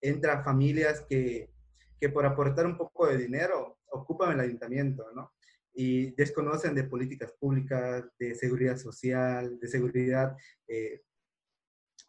Entra 0.00 0.44
familias 0.44 1.04
que, 1.08 1.50
que 1.98 2.10
por 2.10 2.26
aportar 2.26 2.64
un 2.64 2.78
poco 2.78 3.08
de 3.08 3.18
dinero 3.18 3.80
ocupan 3.86 4.34
el 4.34 4.40
ayuntamiento, 4.40 5.10
¿no? 5.16 5.33
Y 5.74 6.12
desconocen 6.12 6.74
de 6.74 6.84
políticas 6.84 7.32
públicas, 7.32 8.04
de 8.18 8.34
seguridad 8.34 8.76
social, 8.76 9.58
de 9.58 9.68
seguridad 9.68 10.36
eh, 10.68 11.02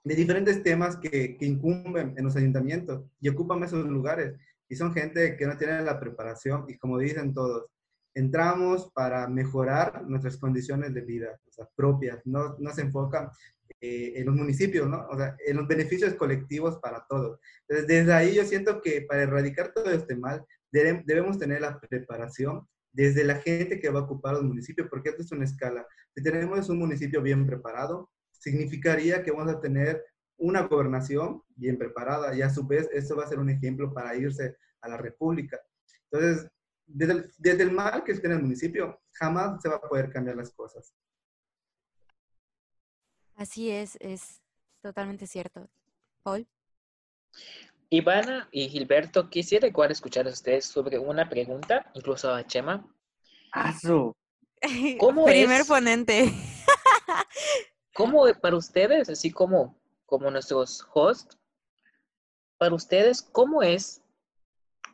de 0.03 0.15
diferentes 0.15 0.61
temas 0.61 0.97
que, 0.97 1.35
que, 1.35 1.45
incumben 1.45 2.13
en 2.15 2.25
los 2.25 2.35
ayuntamientos 2.35 3.05
y 3.19 3.27
ocupan 3.27 3.63
esos 3.63 3.85
lugares. 3.87 4.39
Y 4.69 4.75
son 4.75 4.93
gente 4.93 5.35
que 5.35 5.47
no 5.47 5.57
tiene 5.57 5.81
la 5.81 5.99
preparación 5.99 6.65
y 6.67 6.77
como 6.77 6.99
dicen 6.99 7.33
todos, 7.33 7.65
entramos 8.13 8.91
para 8.93 9.27
mejorar 9.27 10.05
nuestras 10.07 10.37
condiciones 10.37 10.93
de 10.93 11.01
vida 11.01 11.39
o 11.47 11.51
sea, 11.51 11.67
propias, 11.75 12.21
no, 12.25 12.55
no 12.59 12.71
se 12.71 12.81
enfocan 12.81 13.29
eh, 13.81 14.13
en 14.15 14.25
los 14.25 14.35
municipios, 14.35 14.87
¿no? 14.87 15.05
O 15.09 15.17
sea, 15.17 15.35
en 15.45 15.57
los 15.57 15.67
beneficios 15.67 16.13
colectivos 16.13 16.77
para 16.77 17.05
todos. 17.07 17.39
Entonces, 17.67 17.87
desde 17.87 18.13
ahí 18.13 18.35
yo 18.35 18.45
siento 18.45 18.81
que 18.81 19.01
para 19.01 19.23
erradicar 19.23 19.73
todo 19.73 19.91
este 19.91 20.15
mal, 20.15 20.45
debemos 20.71 21.39
tener 21.39 21.61
la 21.61 21.79
preparación 21.79 22.67
desde 22.95 23.25
la 23.25 23.35
gente 23.35 23.79
que 23.79 23.89
va 23.89 23.99
a 23.99 24.03
ocupar 24.03 24.35
los 24.35 24.43
municipios, 24.43 24.87
porque 24.89 25.09
esto 25.09 25.21
es 25.21 25.31
una 25.33 25.43
escala. 25.43 25.85
Si 26.15 26.23
tenemos 26.23 26.69
un 26.69 26.79
municipio 26.79 27.21
bien 27.21 27.45
preparado, 27.45 28.09
significaría 28.31 29.21
que 29.21 29.31
vamos 29.31 29.53
a 29.53 29.59
tener 29.59 30.01
una 30.37 30.61
gobernación 30.61 31.43
bien 31.55 31.77
preparada 31.77 32.33
y 32.33 32.41
a 32.41 32.49
su 32.49 32.65
vez 32.65 32.89
eso 32.93 33.17
va 33.17 33.25
a 33.25 33.27
ser 33.27 33.39
un 33.39 33.49
ejemplo 33.49 33.93
para 33.93 34.15
irse 34.15 34.55
a 34.79 34.87
la 34.87 34.97
república. 34.97 35.59
Entonces, 36.09 36.49
desde 36.85 37.63
el, 37.63 37.71
mal 37.71 38.03
que 38.05 38.13
esté 38.13 38.27
en 38.27 38.33
el 38.33 38.41
municipio, 38.41 39.01
jamás 39.11 39.61
se 39.61 39.67
va 39.67 39.75
a 39.75 39.81
poder 39.81 40.09
cambiar 40.09 40.37
las 40.37 40.51
cosas. 40.51 40.93
Así 43.35 43.69
es, 43.71 43.97
es 43.99 44.41
totalmente 44.81 45.27
cierto. 45.27 45.67
Paul. 46.23 46.47
Ivana 47.89 48.47
y 48.51 48.67
Gilberto, 48.69 49.29
quisiera 49.29 49.67
igual 49.67 49.91
escuchar 49.91 50.27
a 50.27 50.31
ustedes 50.31 50.65
sobre 50.65 50.97
una 50.97 51.29
pregunta, 51.29 51.91
incluso 51.93 52.33
a 52.33 52.45
Chema. 52.45 52.85
¡Azu! 53.51 54.13
¿Cómo 54.99 55.25
Primer 55.25 55.65
ponente. 55.65 56.31
¿Cómo 57.93 58.25
para 58.41 58.55
ustedes, 58.57 59.09
así 59.09 59.31
como, 59.31 59.79
como 60.05 60.29
nuestros 60.29 60.85
hosts, 60.93 61.37
para 62.57 62.75
ustedes, 62.75 63.21
cómo 63.21 63.61
es 63.61 64.01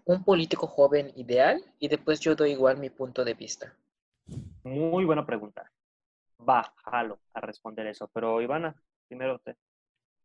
un 0.06 0.24
político 0.24 0.68
joven 0.68 1.12
ideal? 1.16 1.64
Y 1.80 1.88
después 1.88 2.20
yo 2.20 2.36
doy 2.36 2.52
igual 2.52 2.78
mi 2.78 2.90
punto 2.90 3.24
de 3.24 3.34
vista. 3.34 3.76
Muy 4.64 5.06
buena 5.06 5.26
pregunta. 5.26 5.72
Va, 6.48 6.74
jalo 6.84 7.20
a 7.34 7.42
responder 7.42 7.88
eso. 7.88 8.08
Pero 8.14 8.42
Ivana, 8.42 8.76
primero 9.08 9.36
usted. 9.36 9.56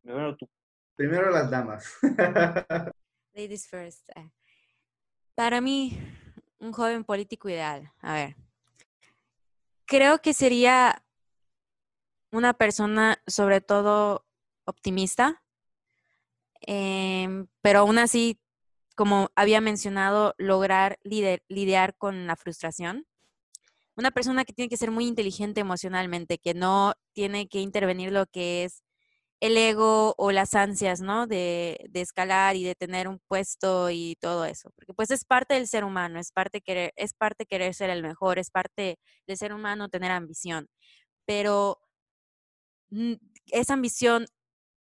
Primero 0.03 0.37
tú. 0.37 0.49
Primero 0.97 1.31
las 1.31 1.51
damas. 1.51 1.95
Ladies 3.35 3.69
first. 3.69 4.09
Eh. 4.17 4.31
Para 5.35 5.61
mí, 5.61 5.99
un 6.59 6.73
joven 6.73 7.05
político 7.05 7.51
ideal. 7.51 7.93
A 8.01 8.15
ver. 8.15 8.37
Creo 9.85 10.21
que 10.23 10.33
sería 10.33 11.05
una 12.33 12.55
persona 12.55 13.23
sobre 13.27 13.61
todo 13.61 14.25
optimista, 14.65 15.43
em, 16.61 17.47
pero 17.61 17.81
aún 17.81 17.99
así, 17.99 18.41
como 18.97 19.31
había 19.37 19.61
mencionado, 19.61 20.35
lograr 20.39 20.99
lidiar 21.05 21.95
con 21.97 22.27
la 22.27 22.37
frustración. 22.37 23.07
Una 23.97 24.11
persona 24.11 24.45
que 24.47 24.55
tiene 24.55 24.71
que 24.71 24.77
ser 24.79 24.91
muy 24.91 25.07
inteligente 25.07 25.61
emocionalmente, 25.61 26.39
que 26.39 26.55
no 26.55 26.95
tiene 27.13 27.49
que 27.49 27.61
intervenir 27.61 28.13
lo 28.13 28.27
que 28.27 28.65
es 28.65 28.83
el 29.41 29.57
ego 29.57 30.15
o 30.19 30.33
las 30.33 30.55
ansias, 30.55 31.01
¿no? 31.01 31.27
De, 31.27 31.79
de, 31.91 32.01
escalar 32.01 32.57
y 32.57 32.65
de 32.65 32.75
tener 32.75 33.09
un 33.09 33.21
puesto 33.29 33.91
y 33.91 34.17
todo 34.21 34.45
eso. 34.45 34.71
Porque 34.77 34.95
pues 34.95 35.11
es 35.11 35.25
parte 35.25 35.55
del 35.55 35.69
ser 35.69 35.85
humano, 35.85 36.19
es 36.19 36.33
parte 36.33 36.61
querer, 36.63 36.93
es 36.97 37.15
parte 37.15 37.47
querer 37.47 37.75
ser 37.75 37.91
el 37.91 38.03
mejor, 38.03 38.39
es 38.39 38.51
parte 38.51 38.99
del 39.27 39.37
ser 39.37 39.53
humano 39.53 39.89
tener 39.89 40.11
ambición. 40.13 40.69
Pero 41.27 41.81
esa 43.49 43.75
ambición 43.75 44.27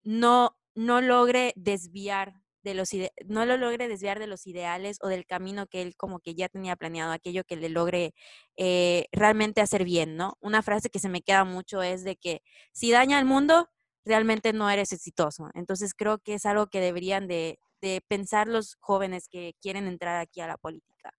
no, 0.03 0.57
no 0.75 1.01
logre 1.01 1.53
desviar 1.55 2.33
de 2.63 2.73
los 2.73 2.89
no 3.25 3.45
lo 3.45 3.57
logre 3.57 3.87
desviar 3.87 4.19
de 4.19 4.27
los 4.27 4.45
ideales 4.45 4.97
o 5.01 5.07
del 5.07 5.25
camino 5.25 5.67
que 5.67 5.81
él 5.81 5.95
como 5.95 6.19
que 6.19 6.35
ya 6.35 6.49
tenía 6.49 6.75
planeado, 6.75 7.13
aquello 7.13 7.43
que 7.45 7.55
le 7.55 7.69
logre 7.69 8.13
eh, 8.57 9.05
realmente 9.11 9.61
hacer 9.61 9.85
bien, 9.85 10.17
¿no? 10.17 10.37
Una 10.41 10.61
frase 10.61 10.89
que 10.89 10.99
se 10.99 11.09
me 11.09 11.21
queda 11.21 11.45
mucho 11.45 11.81
es 11.81 12.03
de 12.03 12.17
que 12.17 12.41
si 12.73 12.91
daña 12.91 13.19
al 13.19 13.25
mundo, 13.25 13.69
realmente 14.07 14.53
no 14.53 14.69
eres 14.69 14.91
exitoso. 14.93 15.49
Entonces 15.53 15.93
creo 15.93 16.19
que 16.19 16.35
es 16.35 16.45
algo 16.45 16.67
que 16.67 16.79
deberían 16.79 17.27
de, 17.27 17.59
de 17.81 18.01
pensar 18.07 18.47
los 18.47 18.77
jóvenes 18.79 19.27
que 19.29 19.53
quieren 19.61 19.87
entrar 19.87 20.17
aquí 20.17 20.41
a 20.41 20.47
la 20.47 20.57
política. 20.57 21.11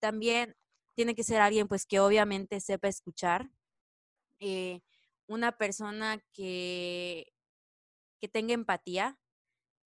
También 0.00 0.54
tiene 0.94 1.14
que 1.14 1.24
ser 1.24 1.40
alguien 1.40 1.68
pues 1.68 1.86
que 1.86 2.00
obviamente 2.00 2.60
sepa 2.60 2.88
escuchar, 2.88 3.50
eh, 4.40 4.80
una 5.26 5.52
persona 5.52 6.20
que, 6.32 7.26
que 8.20 8.28
tenga 8.28 8.54
empatía 8.54 9.18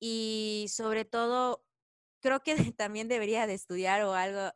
y 0.00 0.66
sobre 0.68 1.05
todo 1.05 1.64
creo 2.20 2.40
que 2.40 2.55
también 2.76 3.09
debería 3.09 3.46
de 3.46 3.55
estudiar 3.55 4.03
o 4.03 4.14
algo, 4.14 4.53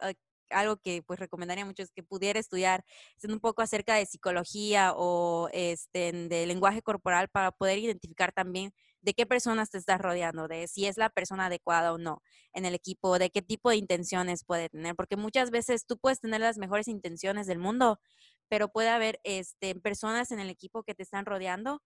algo 0.51 0.76
que 0.76 1.03
pues 1.03 1.18
recomendaría 1.18 1.64
mucho 1.64 1.82
es 1.82 1.90
que 1.90 2.03
pudiera 2.03 2.38
estudiar 2.40 2.84
un 3.28 3.40
poco 3.40 3.62
acerca 3.62 3.94
de 3.94 4.07
psicología 4.07 4.92
o 4.97 5.49
este, 5.53 6.12
de 6.12 6.47
lenguaje 6.47 6.82
corporal 6.82 7.28
para 7.28 7.53
poder 7.53 7.78
identificar 7.78 8.32
también 8.32 8.72
de 9.01 9.14
qué 9.14 9.26
personas 9.26 9.70
te 9.70 9.78
estás 9.78 10.01
rodeando, 10.01 10.49
de 10.49 10.66
si 10.68 10.86
es 10.86 10.97
la 10.97 11.11
persona 11.11 11.47
adecuada 11.47 11.92
o 11.92 11.99
no 11.99 12.22
en 12.53 12.64
el 12.64 12.74
equipo, 12.74 13.18
de 13.18 13.30
qué 13.30 13.42
tipo 13.42 13.70
de 13.70 13.76
intenciones 13.76 14.44
puede 14.44 14.68
tener, 14.68 14.97
porque 14.97 15.16
muchas 15.16 15.51
veces 15.51 15.86
tú 15.86 15.99
puedes 15.99 16.20
tener 16.20 16.40
las 16.40 16.59
mejores 16.59 16.88
intenciones 16.88 17.47
del 17.47 17.59
mundo, 17.59 18.01
pero 18.49 18.68
puede 18.68 18.88
haber 18.88 19.20
este, 19.24 19.74
personas 19.76 20.30
en 20.32 20.40
el 20.40 20.51
equipo 20.51 20.82
que 20.82 20.94
te 20.94 21.03
están 21.03 21.26
rodeando 21.26 21.82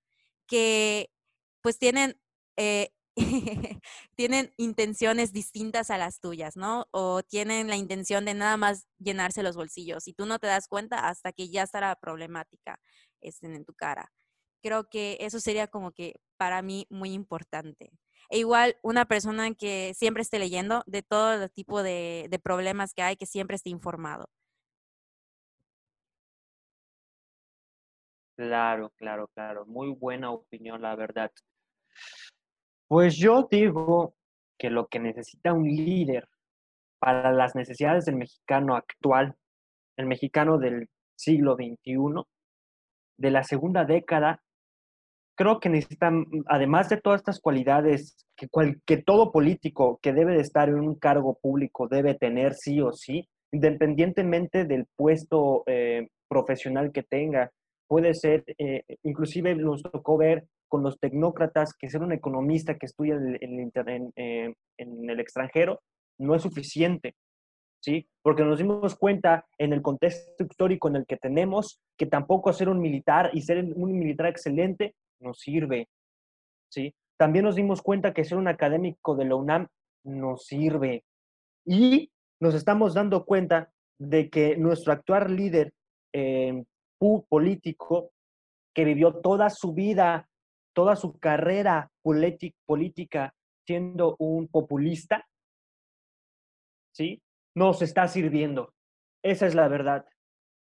que 0.47 1.11
pues 1.63 1.79
tienen, 1.79 2.19
eh, 2.57 2.91
tienen 4.17 4.53
intenciones 4.57 5.33
distintas 5.33 5.91
a 5.91 5.99
las 5.99 6.21
tuyas, 6.21 6.57
¿no? 6.57 6.87
O 6.93 7.23
tienen 7.23 7.69
la 7.69 7.77
intención 7.77 8.25
de 8.25 8.35
nada 8.35 8.57
más 8.57 8.87
llenarse 8.99 9.43
los 9.43 9.57
bolsillos 9.57 10.07
y 10.09 10.15
tú 10.15 10.27
no 10.27 10.39
te 10.39 10.47
das 10.47 10.69
cuenta 10.69 11.09
hasta 11.09 11.33
que 11.33 11.49
ya 11.51 11.63
está 11.63 11.81
la 11.81 11.97
problemática 11.97 12.81
este, 13.21 13.47
en 13.47 13.65
tu 13.65 13.75
cara. 13.75 14.13
Creo 14.63 14.89
que 14.89 15.17
eso 15.21 15.41
sería 15.41 15.67
como 15.69 15.93
que 15.93 16.15
para 16.37 16.63
mí 16.63 16.87
muy 16.91 17.13
importante. 17.13 17.93
E 18.31 18.39
igual 18.39 18.77
una 18.83 19.07
persona 19.07 19.55
que 19.55 19.93
siempre 19.95 20.23
esté 20.23 20.39
leyendo 20.39 20.85
de 20.87 21.03
todo 21.03 21.49
tipo 21.49 21.83
de, 21.83 22.29
de 22.31 22.39
problemas 22.39 22.95
que 22.95 23.03
hay, 23.03 23.17
que 23.17 23.27
siempre 23.27 23.57
esté 23.57 23.71
informado. 23.71 24.29
Claro, 28.37 28.91
claro, 28.97 29.29
claro. 29.29 29.67
Muy 29.67 29.91
buena 29.91 30.31
opinión, 30.31 30.81
la 30.81 30.97
verdad. 30.97 31.31
Pues 32.91 33.17
yo 33.17 33.47
digo 33.49 34.17
que 34.59 34.69
lo 34.69 34.89
que 34.89 34.99
necesita 34.99 35.53
un 35.53 35.63
líder 35.63 36.27
para 36.99 37.31
las 37.31 37.55
necesidades 37.55 38.05
del 38.05 38.17
mexicano 38.17 38.75
actual, 38.75 39.37
el 39.97 40.07
mexicano 40.07 40.59
del 40.59 40.89
siglo 41.17 41.55
XXI, 41.55 42.25
de 43.17 43.31
la 43.31 43.45
segunda 43.45 43.85
década, 43.85 44.43
creo 45.37 45.61
que 45.61 45.69
necesitan, 45.69 46.27
además 46.47 46.89
de 46.89 46.97
todas 46.97 47.21
estas 47.21 47.39
cualidades 47.39 48.27
que, 48.35 48.49
que 48.85 48.97
todo 48.97 49.31
político 49.31 50.01
que 50.03 50.13
debe 50.13 50.35
de 50.35 50.41
estar 50.41 50.69
en 50.69 50.81
un 50.81 50.97
cargo 50.97 51.39
público 51.41 51.87
debe 51.87 52.15
tener 52.15 52.55
sí 52.55 52.81
o 52.81 52.91
sí, 52.91 53.29
independientemente 53.53 54.65
del 54.65 54.87
puesto 54.97 55.63
eh, 55.67 56.09
profesional 56.29 56.91
que 56.91 57.05
tenga, 57.05 57.53
puede 57.87 58.15
ser, 58.15 58.43
eh, 58.59 58.83
inclusive 59.05 59.55
nos 59.55 59.81
tocó 59.85 60.17
ver 60.17 60.49
con 60.71 60.83
los 60.83 60.99
tecnócratas 60.99 61.75
que 61.75 61.91
ser 61.91 62.01
un 62.01 62.13
economista 62.13 62.79
que 62.79 62.87
estudia 62.87 63.17
en, 63.17 63.71
en, 63.75 64.55
en, 64.79 65.11
el 65.11 65.21
extranjero 65.21 65.83
no 66.19 66.35
es 66.35 66.43
suficiente, 66.43 67.17
¿sí? 67.83 68.09
Porque 68.23 68.45
nos 68.45 68.59
dimos 68.59 68.95
cuenta 68.95 69.47
en 69.59 69.73
el 69.73 69.83
contexto 69.83 70.45
histórico 70.45 70.89
en 70.89 70.97
el 70.97 71.07
que 71.07 71.17
tenemos 71.17 71.81
que 71.99 72.07
tampoco 72.07 72.53
ser 72.53 72.69
un 72.69 72.81
militar 72.81 73.31
y 73.35 73.43
ser 73.43 73.59
un 73.75 73.99
militar 73.99 74.29
excelente 74.29 74.95
nos 75.19 75.41
sirve, 75.41 75.89
¿sí? 76.71 76.95
También 77.19 77.45
nos 77.45 77.57
dimos 77.57 77.83
cuenta 77.83 78.15
que 78.15 78.25
ser 78.25 78.39
un 78.39 78.49
académico 78.49 79.17
de 79.17 79.25
la 79.25 79.35
UNAM 79.35 79.67
nos 80.05 80.47
sirve. 80.47 81.05
Y 81.67 82.11
nos 82.41 82.55
estamos 82.55 82.95
dando 82.95 83.27
cuenta 83.27 83.71
de 83.99 84.31
que 84.31 84.57
nuestro 84.57 84.93
actual 84.93 85.37
líder 85.37 85.75
eh, 86.15 86.65
político, 87.29 88.13
que 88.75 88.85
vivió 88.85 89.17
toda 89.17 89.51
su 89.51 89.75
vida, 89.75 90.30
toda 90.73 90.97
su 90.97 91.19
carrera 91.19 91.91
política 92.03 93.35
siendo 93.67 94.17
un 94.19 94.49
populista, 94.49 95.27
¿sí? 96.93 97.23
Nos 97.55 97.83
está 97.83 98.09
sirviendo. 98.09 98.73
Esa 99.23 99.47
es 99.47 99.55
la 99.55 99.69
verdad, 99.69 100.07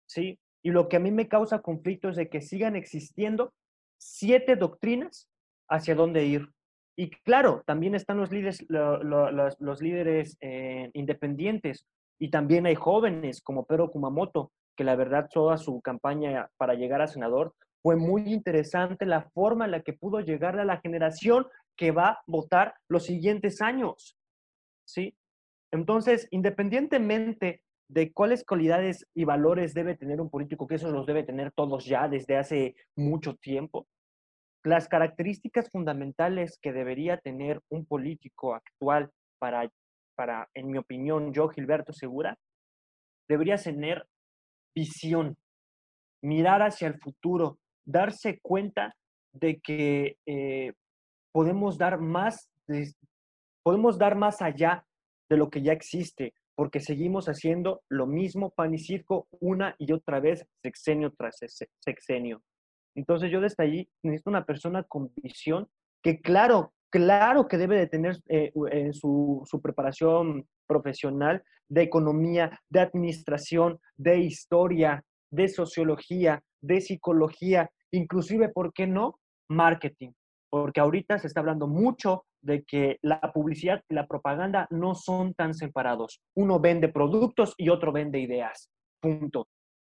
¿sí? 0.06 0.38
Y 0.62 0.70
lo 0.70 0.88
que 0.88 0.96
a 0.96 1.00
mí 1.00 1.10
me 1.10 1.28
causa 1.28 1.60
conflicto 1.60 2.08
es 2.08 2.16
de 2.16 2.28
que 2.28 2.40
sigan 2.40 2.76
existiendo 2.76 3.52
siete 3.98 4.56
doctrinas 4.56 5.28
hacia 5.68 5.94
dónde 5.94 6.24
ir. 6.24 6.50
Y 6.96 7.10
claro, 7.10 7.62
también 7.66 7.94
están 7.94 8.18
los 8.18 8.30
líderes, 8.30 8.64
los, 8.68 9.82
líderes 9.82 10.36
eh, 10.40 10.90
independientes 10.94 11.86
y 12.18 12.30
también 12.30 12.66
hay 12.66 12.76
jóvenes 12.76 13.42
como 13.42 13.66
Pedro 13.66 13.90
Kumamoto, 13.90 14.52
que 14.76 14.84
la 14.84 14.94
verdad 14.94 15.28
toda 15.32 15.56
su 15.58 15.80
campaña 15.80 16.48
para 16.56 16.74
llegar 16.74 17.02
a 17.02 17.08
senador 17.08 17.54
fue 17.84 17.96
muy 17.96 18.32
interesante 18.32 19.04
la 19.04 19.28
forma 19.34 19.66
en 19.66 19.72
la 19.72 19.82
que 19.82 19.92
pudo 19.92 20.20
llegar 20.20 20.58
a 20.58 20.64
la 20.64 20.80
generación 20.80 21.46
que 21.76 21.90
va 21.90 22.08
a 22.08 22.22
votar 22.26 22.74
los 22.88 23.04
siguientes 23.04 23.60
años. 23.60 24.16
¿Sí? 24.88 25.14
Entonces, 25.70 26.26
independientemente 26.30 27.62
de 27.90 28.10
cuáles 28.10 28.42
cualidades 28.42 29.06
y 29.14 29.24
valores 29.24 29.74
debe 29.74 29.96
tener 29.96 30.22
un 30.22 30.30
político, 30.30 30.66
que 30.66 30.76
eso 30.76 30.90
los 30.90 31.04
debe 31.04 31.24
tener 31.24 31.52
todos 31.52 31.84
ya 31.84 32.08
desde 32.08 32.38
hace 32.38 32.74
mucho 32.96 33.36
tiempo, 33.36 33.86
las 34.64 34.88
características 34.88 35.68
fundamentales 35.68 36.58
que 36.62 36.72
debería 36.72 37.18
tener 37.18 37.60
un 37.68 37.84
político 37.84 38.54
actual 38.54 39.10
para, 39.38 39.70
para 40.16 40.48
en 40.54 40.70
mi 40.70 40.78
opinión, 40.78 41.34
yo, 41.34 41.50
Gilberto 41.50 41.92
Segura, 41.92 42.38
debería 43.28 43.58
tener 43.58 44.06
visión, 44.74 45.36
mirar 46.22 46.62
hacia 46.62 46.88
el 46.88 46.98
futuro, 46.98 47.58
darse 47.84 48.38
cuenta 48.40 48.94
de 49.32 49.60
que 49.60 50.16
eh, 50.26 50.72
podemos 51.32 51.76
dar 51.76 51.98
más, 51.98 52.48
podemos 53.62 53.98
dar 53.98 54.16
más 54.16 54.40
allá 54.40 54.84
de 55.28 55.36
lo 55.36 55.50
que 55.50 55.62
ya 55.62 55.72
existe, 55.72 56.34
porque 56.54 56.80
seguimos 56.80 57.26
haciendo 57.26 57.82
lo 57.88 58.06
mismo 58.06 58.50
pan 58.50 58.74
y 58.74 58.78
circo 58.78 59.26
una 59.40 59.74
y 59.78 59.92
otra 59.92 60.20
vez, 60.20 60.46
sexenio 60.62 61.12
tras 61.12 61.40
sexenio. 61.80 62.42
Entonces 62.94 63.30
yo 63.30 63.40
desde 63.40 63.64
allí 63.64 63.88
necesito 64.02 64.30
una 64.30 64.44
persona 64.44 64.84
con 64.84 65.12
visión 65.16 65.68
que 66.02 66.20
claro, 66.20 66.72
claro 66.90 67.48
que 67.48 67.58
debe 67.58 67.76
de 67.76 67.88
tener 67.88 68.20
eh, 68.28 68.52
en 68.70 68.92
su, 68.92 69.42
su, 69.46 69.60
preparación 69.60 70.46
profesional 70.68 71.42
de 71.68 71.82
economía, 71.82 72.60
de 72.68 72.80
administración, 72.80 73.80
de 73.96 74.18
historia, 74.18 75.02
de 75.34 75.48
sociología, 75.48 76.42
de 76.62 76.80
psicología, 76.80 77.70
inclusive, 77.92 78.48
¿por 78.48 78.72
qué 78.72 78.86
no? 78.86 79.18
Marketing. 79.48 80.12
Porque 80.50 80.80
ahorita 80.80 81.18
se 81.18 81.26
está 81.26 81.40
hablando 81.40 81.66
mucho 81.66 82.24
de 82.42 82.62
que 82.62 82.98
la 83.02 83.20
publicidad 83.32 83.82
y 83.88 83.94
la 83.94 84.06
propaganda 84.06 84.68
no 84.70 84.94
son 84.94 85.34
tan 85.34 85.54
separados. 85.54 86.20
Uno 86.36 86.60
vende 86.60 86.88
productos 86.88 87.54
y 87.56 87.68
otro 87.70 87.90
vende 87.92 88.20
ideas. 88.20 88.70
Punto. 89.00 89.48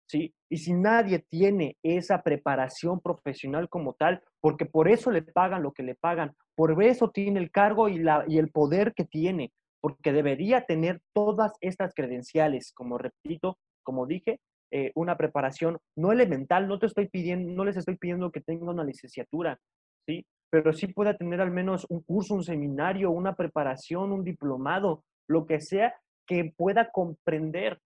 ¿sí? 0.06 0.34
Y 0.50 0.58
si 0.58 0.72
nadie 0.74 1.24
tiene 1.30 1.76
esa 1.82 2.22
preparación 2.22 3.00
profesional 3.00 3.68
como 3.68 3.94
tal, 3.94 4.22
porque 4.40 4.66
por 4.66 4.88
eso 4.88 5.10
le 5.10 5.22
pagan 5.22 5.62
lo 5.62 5.72
que 5.72 5.84
le 5.84 5.94
pagan, 5.94 6.34
por 6.56 6.82
eso 6.82 7.10
tiene 7.10 7.40
el 7.40 7.50
cargo 7.50 7.88
y, 7.88 7.98
la, 7.98 8.24
y 8.26 8.38
el 8.38 8.50
poder 8.50 8.92
que 8.94 9.04
tiene, 9.04 9.52
porque 9.80 10.12
debería 10.12 10.66
tener 10.66 11.00
todas 11.14 11.52
estas 11.60 11.94
credenciales, 11.94 12.72
como 12.74 12.98
repito, 12.98 13.56
como 13.82 14.06
dije, 14.06 14.40
eh, 14.70 14.92
una 14.94 15.16
preparación 15.16 15.78
no 15.96 16.12
elemental, 16.12 16.68
no 16.68 16.78
te 16.78 16.86
estoy 16.86 17.08
pidiendo, 17.08 17.52
no 17.52 17.64
les 17.64 17.76
estoy 17.76 17.96
pidiendo 17.96 18.30
que 18.30 18.40
tenga 18.40 18.70
una 18.70 18.84
licenciatura, 18.84 19.58
¿sí? 20.06 20.24
Pero 20.50 20.72
sí 20.72 20.88
pueda 20.88 21.16
tener 21.16 21.40
al 21.40 21.50
menos 21.50 21.86
un 21.88 22.02
curso, 22.02 22.34
un 22.34 22.44
seminario, 22.44 23.10
una 23.10 23.34
preparación, 23.34 24.12
un 24.12 24.24
diplomado, 24.24 25.04
lo 25.28 25.46
que 25.46 25.60
sea 25.60 25.94
que 26.26 26.52
pueda 26.56 26.90
comprender 26.90 27.80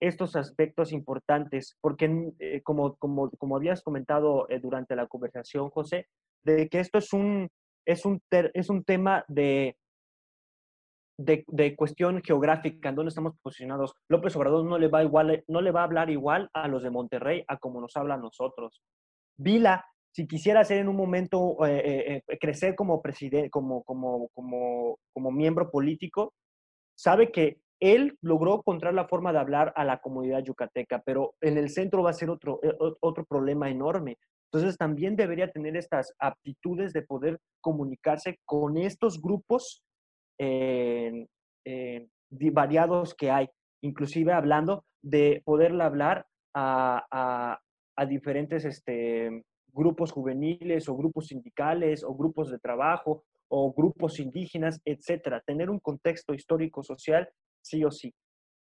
estos 0.00 0.36
aspectos 0.36 0.92
importantes, 0.92 1.76
porque 1.80 2.32
eh, 2.38 2.60
como, 2.62 2.96
como, 2.96 3.30
como 3.30 3.56
habías 3.56 3.82
comentado 3.82 4.48
eh, 4.50 4.60
durante 4.60 4.96
la 4.96 5.06
conversación, 5.06 5.70
José, 5.70 6.08
de 6.42 6.68
que 6.68 6.80
esto 6.80 6.98
es 6.98 7.12
un, 7.12 7.48
es 7.86 8.04
un, 8.04 8.20
es 8.30 8.68
un 8.68 8.84
tema 8.84 9.24
de, 9.28 9.76
de, 11.18 11.44
de, 11.46 11.76
cuestión 11.76 12.20
geográfica, 12.22 12.88
en 12.88 12.94
donde 12.94 13.08
estamos 13.08 13.34
posicionados. 13.42 13.94
López 14.08 14.34
Obrador 14.36 14.64
no 14.64 14.78
le, 14.78 14.88
va 14.88 15.02
igual, 15.02 15.44
no 15.48 15.60
le 15.60 15.70
va 15.70 15.80
a 15.80 15.84
hablar 15.84 16.10
igual 16.10 16.48
a 16.52 16.68
los 16.68 16.82
de 16.82 16.90
Monterrey 16.90 17.44
a 17.48 17.56
como 17.58 17.80
nos 17.80 17.96
habla 17.96 18.14
a 18.14 18.18
nosotros. 18.18 18.82
Vila, 19.36 19.84
si 20.12 20.26
quisiera 20.26 20.64
ser 20.64 20.78
en 20.78 20.88
un 20.88 20.96
momento, 20.96 21.56
eh, 21.66 22.22
crecer 22.40 22.74
como 22.74 23.02
presidente, 23.02 23.50
como, 23.50 23.82
como, 23.84 24.28
como, 24.34 24.98
como 25.12 25.30
miembro 25.30 25.70
político, 25.70 26.32
sabe 26.96 27.30
que 27.32 27.58
él 27.80 28.16
logró 28.22 28.56
encontrar 28.56 28.94
la 28.94 29.08
forma 29.08 29.32
de 29.32 29.38
hablar 29.38 29.72
a 29.76 29.84
la 29.84 29.98
comunidad 29.98 30.42
yucateca, 30.42 31.02
pero 31.04 31.34
en 31.40 31.58
el 31.58 31.68
centro 31.68 32.02
va 32.02 32.10
a 32.10 32.14
ser 32.14 32.30
otro, 32.30 32.60
eh, 32.62 32.74
otro 33.00 33.24
problema 33.24 33.68
enorme. 33.68 34.16
Entonces 34.50 34.78
también 34.78 35.16
debería 35.16 35.50
tener 35.50 35.76
estas 35.76 36.14
aptitudes 36.18 36.92
de 36.92 37.02
poder 37.02 37.40
comunicarse 37.60 38.38
con 38.44 38.76
estos 38.78 39.20
grupos 39.20 39.82
variados 42.52 43.14
que 43.14 43.30
hay, 43.30 43.48
inclusive 43.82 44.32
hablando 44.32 44.84
de 45.02 45.42
poderle 45.44 45.84
hablar 45.84 46.26
a, 46.54 47.58
a 47.96 48.06
diferentes 48.06 48.64
este, 48.64 49.44
grupos 49.72 50.12
juveniles 50.12 50.88
o 50.88 50.96
grupos 50.96 51.26
sindicales 51.26 52.04
o 52.04 52.14
grupos 52.14 52.50
de 52.50 52.58
trabajo 52.58 53.24
o 53.48 53.72
grupos 53.72 54.18
indígenas, 54.20 54.80
etcétera. 54.84 55.40
Tener 55.40 55.70
un 55.70 55.80
contexto 55.80 56.34
histórico-social 56.34 57.28
sí 57.60 57.84
o 57.84 57.90
sí. 57.90 58.14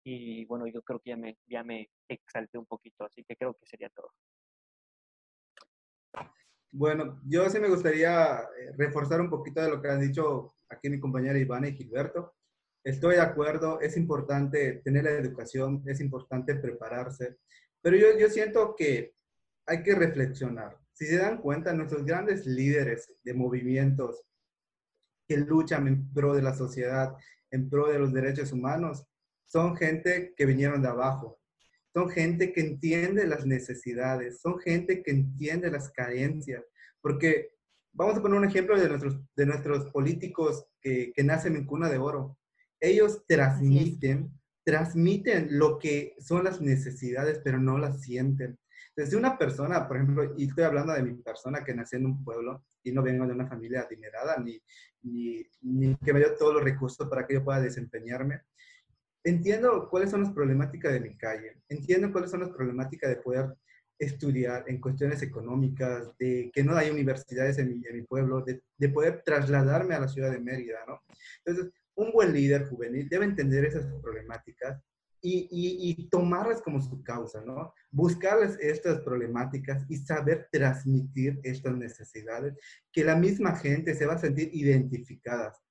Y 0.06 0.46
bueno, 0.46 0.68
yo 0.68 0.82
creo 0.82 1.00
que 1.00 1.12
ya 1.12 1.18
me, 1.18 1.38
ya 1.48 1.64
me 1.64 1.90
exalté 2.10 2.58
un 2.58 2.66
poquito, 2.66 3.06
así 3.06 3.24
que 3.24 3.36
creo 3.36 3.54
que 3.54 3.66
sería 3.66 3.90
todo. 3.90 4.10
Bueno, 6.76 7.22
yo 7.28 7.48
sí 7.52 7.60
me 7.60 7.70
gustaría 7.70 8.40
eh, 8.40 8.72
reforzar 8.76 9.22
un 9.22 9.30
poquito 9.30 9.62
de 9.62 9.70
lo 9.70 9.80
que 9.80 9.90
han 9.90 10.02
dicho 10.02 10.56
aquí 10.68 10.90
mi 10.90 11.00
compañera 11.00 11.38
Ivana 11.38 11.68
y 11.68 11.76
Gilberto. 11.76 12.34
Estoy 12.84 13.16
de 13.16 13.22
acuerdo, 13.22 13.80
es 13.80 13.96
importante 13.96 14.82
tener 14.84 15.04
la 15.04 15.12
educación, 15.12 15.84
es 15.86 16.02
importante 16.02 16.56
prepararse, 16.56 17.38
pero 17.80 17.96
yo, 17.96 18.18
yo 18.18 18.28
siento 18.28 18.76
que 18.76 19.14
hay 19.68 19.84
que 19.84 19.94
reflexionar. 19.94 20.80
Si 20.94 21.06
se 21.06 21.18
dan 21.18 21.38
cuenta, 21.42 21.74
nuestros 21.74 22.06
grandes 22.06 22.48
líderes 22.48 23.14
de 23.24 23.36
movimientos 23.36 24.24
que 25.28 25.38
luchan 25.38 25.88
en 25.88 26.12
pro 26.12 26.34
de 26.34 26.42
la 26.42 26.56
sociedad, 26.56 27.16
en 27.52 27.70
pro 27.70 27.88
de 27.88 28.00
los 28.00 28.12
derechos 28.12 28.52
humanos, 28.52 29.06
son 29.46 29.78
gente 29.78 30.34
que 30.36 30.48
vinieron 30.48 30.82
de 30.82 30.88
abajo, 30.88 31.40
son 31.94 32.10
gente 32.10 32.52
que 32.52 32.62
entiende 32.62 33.28
las 33.28 33.46
necesidades, 33.46 34.42
son 34.42 34.60
gente 34.60 35.04
que 35.04 35.12
entiende 35.12 35.70
las 35.70 35.92
carencias, 35.92 36.64
porque 37.02 37.52
vamos 37.94 38.18
a 38.18 38.22
poner 38.22 38.40
un 38.40 38.46
ejemplo 38.46 38.80
de 38.80 38.90
nuestros, 38.90 39.20
de 39.36 39.46
nuestros 39.46 39.92
políticos 39.92 40.66
que, 40.82 41.14
que 41.14 41.24
nacen 41.24 41.56
en 41.56 41.66
cuna 41.66 41.90
de 41.90 42.00
oro. 42.00 42.38
Ellos 42.80 43.24
transmiten, 43.28 44.32
transmiten 44.66 45.48
lo 45.52 45.78
que 45.78 46.16
son 46.20 46.44
las 46.44 46.60
necesidades, 46.62 47.40
pero 47.44 47.60
no 47.60 47.78
las 47.78 48.02
sienten. 48.02 48.58
Desde 48.96 49.18
una 49.18 49.38
persona, 49.38 49.88
por 49.88 49.98
ejemplo, 49.98 50.34
y 50.38 50.48
estoy 50.48 50.64
hablando 50.64 50.94
de 50.94 51.04
mi 51.04 51.14
persona 51.16 51.64
que 51.64 51.74
nací 51.74 51.96
en 51.96 52.06
un 52.06 52.24
pueblo 52.24 52.66
y 52.84 52.92
no 52.92 53.02
vengo 53.02 53.26
de 53.26 53.34
una 53.34 53.48
familia 53.48 53.82
adinerada, 53.82 54.38
ni, 54.38 54.62
ni, 55.04 55.44
ni 55.62 55.96
que 55.98 56.14
me 56.14 56.20
dio 56.20 56.36
todos 56.36 56.56
los 56.56 56.64
recursos 56.64 57.08
para 57.08 57.26
que 57.26 57.36
yo 57.36 57.44
pueda 57.44 57.62
desempeñarme. 57.62 58.42
Entiendo 59.24 59.88
cuáles 59.90 60.12
son 60.12 60.24
las 60.24 60.34
problemáticas 60.34 60.92
de 60.92 61.00
mi 61.00 61.16
calle, 61.16 61.62
entiendo 61.70 62.12
cuáles 62.12 62.32
son 62.32 62.42
las 62.42 62.50
problemáticas 62.50 63.10
de 63.10 63.16
poder 63.18 63.54
estudiar 63.98 64.66
en 64.68 64.82
cuestiones 64.82 65.22
económicas, 65.22 66.12
de 66.18 66.52
que 66.54 66.64
no 66.64 66.76
hay 66.76 66.90
universidades 66.90 67.58
en 67.58 67.70
mi, 67.70 67.88
en 67.88 67.96
mi 67.98 68.02
pueblo, 68.04 68.42
de, 68.42 68.62
de, 68.78 68.90
poder 68.90 69.22
trasladarme 69.24 69.96
a 69.96 70.00
la 70.00 70.08
ciudad 70.08 70.32
de 70.32 70.40
Mérida, 70.40 70.80
¿no? 70.88 71.02
Entonces, 71.46 71.72
un 71.96 72.12
buen 72.12 72.34
líder 72.34 72.68
juvenil 72.68 73.08
debe 73.08 73.26
entender 73.26 73.66
esas 73.66 73.86
problemáticas 74.02 74.82
y, 75.22 75.48
y, 75.52 75.92
y, 75.92 76.10
tomarlas 76.10 76.62
como 76.62 76.82
su 76.82 77.02
causa, 77.02 77.42
¿no? 77.46 77.74
Buscarles 77.92 78.58
estas 78.60 79.00
problemáticas 79.02 79.86
y 79.88 79.98
saber 79.98 80.50
transmitir 80.52 81.40
estas 81.44 81.78
necesidades, 81.78 82.56
que 82.92 83.06
la 83.06 83.16
misma 83.16 83.56
gente 83.56 83.96
se 83.96 84.06
va 84.06 84.16
a 84.16 84.20
sentir 84.20 84.50
identificadas, 84.54 85.62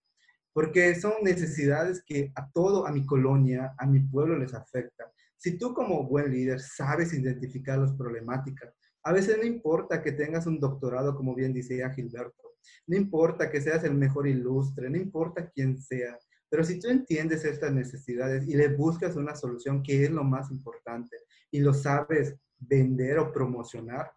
porque 0.53 0.95
son 0.95 1.15
necesidades 1.23 2.03
que 2.05 2.33
a 2.35 2.51
todo, 2.51 2.87
a 2.87 2.93
mi 2.93 3.07
colonia, 3.07 3.75
a 3.79 3.87
mi 3.87 4.01
pueblo 4.01 4.39
les 4.39 4.55
afecta. 4.55 5.11
Si 5.37 5.59
tú 5.59 5.75
como 5.75 6.07
buen 6.07 6.31
líder 6.31 6.61
sabes 6.61 7.13
identificar 7.13 7.79
las 7.79 7.93
problemáticas, 7.95 8.75
a 9.05 9.13
veces 9.13 9.39
no 9.39 9.45
importa 9.45 10.03
que 10.03 10.13
tengas 10.13 10.47
un 10.47 10.61
doctorado, 10.61 11.17
como 11.17 11.35
bien 11.35 11.53
decía 11.53 11.91
Gilberto, 11.91 12.55
no 12.87 12.97
importa 12.97 13.51
que 13.51 13.61
seas 13.61 13.83
el 13.85 13.95
mejor 13.95 14.29
ilustre, 14.29 14.89
no 14.89 14.97
importa 14.97 15.51
quién 15.51 15.81
sea, 15.81 16.17
pero 16.53 16.65
si 16.65 16.79
tú 16.79 16.89
entiendes 16.89 17.47
estas 17.47 17.73
necesidades 17.73 18.47
y 18.47 18.55
le 18.55 18.69
buscas 18.69 19.17
una 19.17 19.35
solución, 19.35 19.83
que 19.83 20.05
es 20.05 20.11
lo 20.11 20.23
más 20.23 20.51
importante, 20.51 21.17
y 21.51 21.61
lo 21.61 21.73
sabes 21.73 22.37
vender 22.59 23.19
o 23.19 23.33
promocionar, 23.33 24.13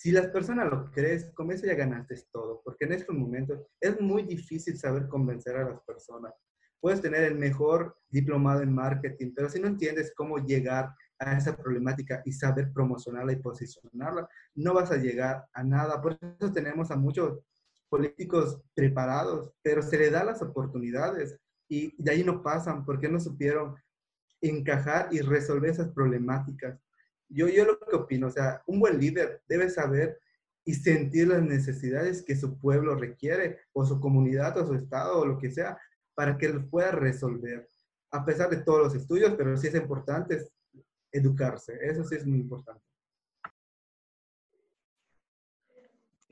si 0.00 0.12
las 0.12 0.28
personas 0.28 0.70
lo 0.70 0.90
crees, 0.90 1.30
con 1.34 1.52
eso 1.52 1.66
ya 1.66 1.74
ganaste 1.74 2.14
todo, 2.32 2.62
porque 2.64 2.86
en 2.86 2.94
estos 2.94 3.14
momentos 3.14 3.60
es 3.78 4.00
muy 4.00 4.22
difícil 4.22 4.78
saber 4.78 5.06
convencer 5.08 5.58
a 5.58 5.68
las 5.68 5.80
personas. 5.82 6.32
Puedes 6.80 7.02
tener 7.02 7.24
el 7.24 7.34
mejor 7.34 7.98
diplomado 8.08 8.62
en 8.62 8.74
marketing, 8.74 9.34
pero 9.36 9.50
si 9.50 9.60
no 9.60 9.66
entiendes 9.66 10.14
cómo 10.16 10.38
llegar 10.38 10.94
a 11.18 11.36
esa 11.36 11.54
problemática 11.54 12.22
y 12.24 12.32
saber 12.32 12.72
promocionarla 12.72 13.32
y 13.32 13.42
posicionarla, 13.42 14.26
no 14.54 14.72
vas 14.72 14.90
a 14.90 14.96
llegar 14.96 15.44
a 15.52 15.62
nada. 15.62 16.00
Por 16.00 16.18
eso 16.40 16.50
tenemos 16.50 16.90
a 16.90 16.96
muchos 16.96 17.38
políticos 17.90 18.58
preparados, 18.74 19.52
pero 19.60 19.82
se 19.82 19.98
le 19.98 20.08
da 20.08 20.24
las 20.24 20.40
oportunidades 20.40 21.36
y 21.68 21.94
de 22.02 22.10
ahí 22.10 22.24
no 22.24 22.42
pasan 22.42 22.86
porque 22.86 23.10
no 23.10 23.20
supieron 23.20 23.76
encajar 24.40 25.10
y 25.12 25.20
resolver 25.20 25.68
esas 25.68 25.90
problemáticas. 25.90 26.80
Yo, 27.30 27.48
yo 27.48 27.64
lo 27.64 27.78
que 27.78 27.96
opino, 27.96 28.26
o 28.26 28.30
sea, 28.30 28.62
un 28.66 28.80
buen 28.80 28.98
líder 28.98 29.42
debe 29.48 29.70
saber 29.70 30.20
y 30.64 30.74
sentir 30.74 31.28
las 31.28 31.42
necesidades 31.42 32.22
que 32.22 32.36
su 32.36 32.58
pueblo 32.58 32.94
requiere, 32.94 33.60
o 33.72 33.84
su 33.84 34.00
comunidad, 34.00 34.58
o 34.58 34.66
su 34.66 34.74
estado, 34.74 35.20
o 35.20 35.26
lo 35.26 35.38
que 35.38 35.50
sea, 35.50 35.78
para 36.14 36.36
que 36.36 36.48
lo 36.48 36.68
pueda 36.68 36.90
resolver, 36.90 37.66
a 38.10 38.24
pesar 38.24 38.50
de 38.50 38.62
todos 38.62 38.80
los 38.80 38.94
estudios, 38.94 39.34
pero 39.36 39.56
sí 39.56 39.68
es 39.68 39.74
importante 39.74 40.44
educarse, 41.12 41.78
eso 41.80 42.04
sí 42.04 42.16
es 42.16 42.26
muy 42.26 42.40
importante. 42.40 42.84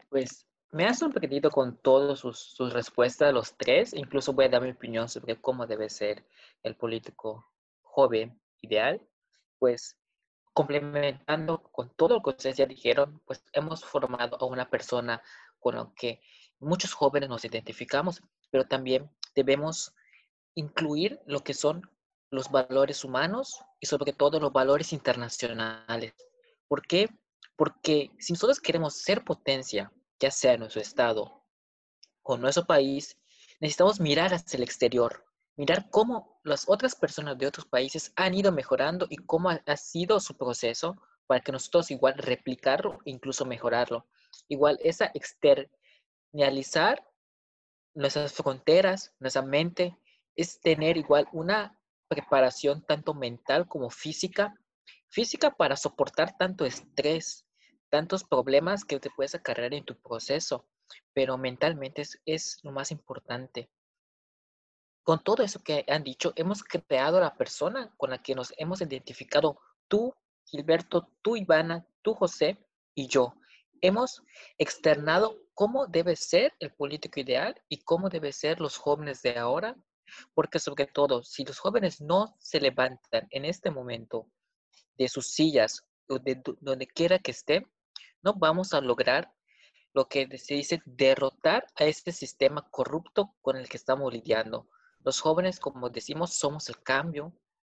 Pues 0.09 0.47
me 0.71 0.87
has 0.87 0.99
sorprendido 0.99 1.51
con 1.51 1.77
todas 1.79 2.19
sus, 2.19 2.39
sus, 2.39 2.73
respuestas, 2.73 3.33
los 3.33 3.57
tres. 3.57 3.95
Incluso 3.95 4.33
voy 4.33 4.47
a 4.47 4.49
dar 4.49 4.63
mi 4.63 4.71
opinión 4.71 5.09
sobre 5.09 5.41
cómo 5.41 5.67
debe 5.67 5.89
ser 5.89 6.25
el 6.63 6.77
político 6.77 7.47
joven 7.83 8.41
ideal. 8.61 9.01
Pues 9.59 9.97
complementando 10.59 11.63
con 11.71 11.89
todo 11.91 12.15
lo 12.15 12.21
que 12.21 12.31
ustedes 12.31 12.57
ya 12.57 12.67
dijeron, 12.67 13.23
pues 13.25 13.45
hemos 13.53 13.85
formado 13.85 14.37
a 14.41 14.45
una 14.45 14.69
persona 14.69 15.23
con 15.61 15.77
la 15.77 15.89
que 15.95 16.21
muchos 16.59 16.95
jóvenes 16.95 17.29
nos 17.29 17.45
identificamos, 17.45 18.21
pero 18.51 18.65
también 18.65 19.09
debemos 19.37 19.95
incluir 20.57 21.21
lo 21.27 21.45
que 21.45 21.55
son 21.55 21.89
los 22.33 22.51
valores 22.51 23.05
humanos 23.05 23.61
y 23.79 23.87
sobre 23.87 24.13
todo 24.13 24.41
los 24.41 24.53
valores 24.53 24.93
internacionales. 24.93 26.13
¿Por 26.67 26.83
qué? 26.83 27.09
Porque 27.55 28.11
si 28.19 28.33
nosotros 28.33 28.59
queremos 28.59 28.95
ser 28.97 29.23
potencia, 29.23 29.93
ya 30.19 30.33
sea 30.33 30.55
en 30.55 30.61
nuestro 30.61 30.83
estado 30.83 31.45
o 32.25 32.37
nuestro 32.37 32.67
país, 32.67 33.17
necesitamos 33.61 34.01
mirar 34.01 34.35
hacia 34.35 34.57
el 34.57 34.65
exterior, 34.65 35.25
mirar 35.55 35.89
cómo 35.89 36.38
las 36.49 36.69
otras 36.69 36.95
personas 36.95 37.39
de 37.39 37.47
otros 37.47 37.67
países 37.67 38.13
han 38.17 38.35
ido 38.35 38.51
mejorando 38.53 39.07
y 39.09 39.17
cómo 39.17 39.51
ha, 39.51 39.77
sido 39.77 40.19
su 40.21 40.37
proceso 40.37 41.01
para 41.27 41.41
que 41.41 41.53
nosotros 41.53 41.91
igual 41.91 42.15
replicarlo 42.17 42.99
e 43.05 43.11
incluso 43.11 43.45
mejorarlo. 43.45 44.07
Igual 44.49 44.79
esa 44.83 45.11
externalizar 45.15 47.07
nuestras 47.95 48.33
fronteras, 48.33 49.15
nuestra 49.19 49.43
mente, 49.43 49.97
es 50.37 50.61
tener 50.61 50.97
igual 50.97 51.29
una 51.33 51.79
preparación 52.09 52.83
tanto 52.83 53.15
mental 53.15 53.69
como 53.69 53.91
física. 53.91 54.55
Física 55.11 55.55
para 55.55 55.77
soportar 55.77 56.37
tanto 56.37 56.65
estrés, 56.65 57.47
tantos 57.91 58.25
problemas 58.25 58.85
que 58.85 59.01
te 59.01 59.11
puedes 59.11 59.35
acarrear 59.35 59.75
en 59.75 59.85
tu 59.85 59.97
proceso, 60.01 60.67
pero 61.13 61.37
mentalmente 61.39 62.03
es, 62.03 62.21
es 62.25 62.59
lo 62.63 62.73
más 62.73 62.91
importante. 62.91 63.71
Con 65.09 65.25
todo 65.25 65.43
eso 65.43 65.63
que 65.63 65.87
han 65.89 66.05
dicho, 66.05 66.35
hemos 66.37 66.63
creado 66.63 67.19
la 67.19 67.35
persona 67.35 67.95
con 67.97 68.11
la 68.11 68.23
que 68.23 68.35
nos 68.35 68.53
hemos 68.59 68.83
identificado 68.83 69.59
tú, 69.89 70.15
Gilberto, 70.45 71.09
tú, 71.23 71.35
Ivana, 71.35 71.87
tú, 72.03 72.13
José 72.13 72.59
y 72.95 73.09
yo. 73.09 73.33
Hemos 73.81 74.21
externado 74.59 75.39
cómo 75.55 75.87
debe 75.87 76.15
ser 76.15 76.53
el 76.59 76.75
político 76.75 77.21
ideal 77.21 77.59
y 77.71 77.79
cómo 77.85 78.11
debe 78.11 78.33
ser 78.33 78.61
los 78.61 78.77
jóvenes 78.77 79.23
de 79.23 79.39
ahora, 79.39 79.75
porque 80.35 80.59
sobre 80.59 80.85
todo, 80.85 81.25
si 81.25 81.43
los 81.43 81.59
jóvenes 81.59 82.03
no 82.03 82.37
se 82.39 82.61
levantan 82.61 83.29
en 83.31 83.47
este 83.47 83.71
momento 83.71 84.31
de 84.99 85.09
sus 85.09 85.29
sillas 85.29 85.87
o 86.07 86.19
de 86.19 86.43
donde 86.61 86.87
quiera 86.87 87.19
que 87.19 87.31
estén, 87.31 87.67
no 88.21 88.35
vamos 88.35 88.75
a 88.75 88.83
lograr 88.83 89.33
lo 89.95 90.07
que 90.07 90.29
se 90.37 90.53
dice 90.53 90.83
derrotar 90.85 91.67
a 91.77 91.85
este 91.85 92.13
sistema 92.13 92.69
corrupto 92.71 93.35
con 93.41 93.57
el 93.57 93.71
que 93.71 93.79
estamos 93.79 94.13
lidiando. 94.13 94.69
Los 95.09 95.23
jóvenes, 95.23 95.59
como 95.59 95.89
decimos, 95.89 96.35
somos 96.35 96.69
el 96.69 96.83
cambio 96.83 97.33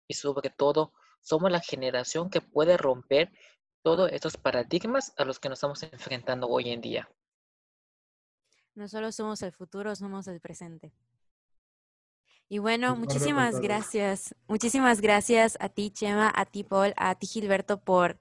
y 0.09 0.15
sobre 0.15 0.51
todo 0.51 0.93
somos 1.21 1.49
la 1.53 1.61
generación 1.61 2.29
que 2.29 2.41
puede 2.41 2.77
romper 2.77 3.31
todos 3.85 4.11
estos 4.11 4.37
paradigmas 4.37 5.15
a 5.17 5.25
los 5.25 5.39
que 5.39 5.49
nos 5.49 5.59
estamos 5.59 5.81
enfrentando 5.85 6.49
hoy 6.49 6.71
en 6.71 6.81
día. 6.81 7.09
No 8.75 8.89
solo 8.89 9.13
somos 9.13 9.43
el 9.43 9.53
futuro, 9.53 9.95
somos 9.95 10.27
el 10.27 10.41
presente. 10.41 10.93
Y 12.49 12.59
bueno, 12.59 12.97
muchísimas 12.97 13.61
gracias. 13.61 14.35
Muchísimas 14.49 15.01
gracias 15.01 15.57
a 15.61 15.69
ti, 15.69 15.93
Chema, 15.93 16.33
a 16.35 16.47
ti, 16.47 16.65
Paul, 16.65 16.95
a 16.97 17.15
ti, 17.15 17.29
Gilberto, 17.29 17.81
por, 17.81 18.19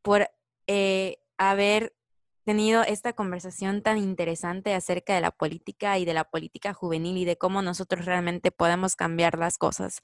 por 0.00 0.30
eh, 0.68 1.18
haber 1.38 1.92
tenido 2.48 2.82
esta 2.82 3.12
conversación 3.12 3.82
tan 3.82 3.98
interesante 3.98 4.72
acerca 4.72 5.14
de 5.14 5.20
la 5.20 5.30
política 5.30 5.98
y 5.98 6.06
de 6.06 6.14
la 6.14 6.24
política 6.24 6.72
juvenil 6.72 7.18
y 7.18 7.26
de 7.26 7.36
cómo 7.36 7.60
nosotros 7.60 8.06
realmente 8.06 8.50
podemos 8.50 8.96
cambiar 8.96 9.38
las 9.38 9.58
cosas. 9.58 10.00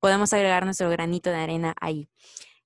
Podemos 0.00 0.32
agregar 0.32 0.64
nuestro 0.64 0.88
granito 0.88 1.28
de 1.28 1.36
arena 1.36 1.74
ahí. 1.82 2.08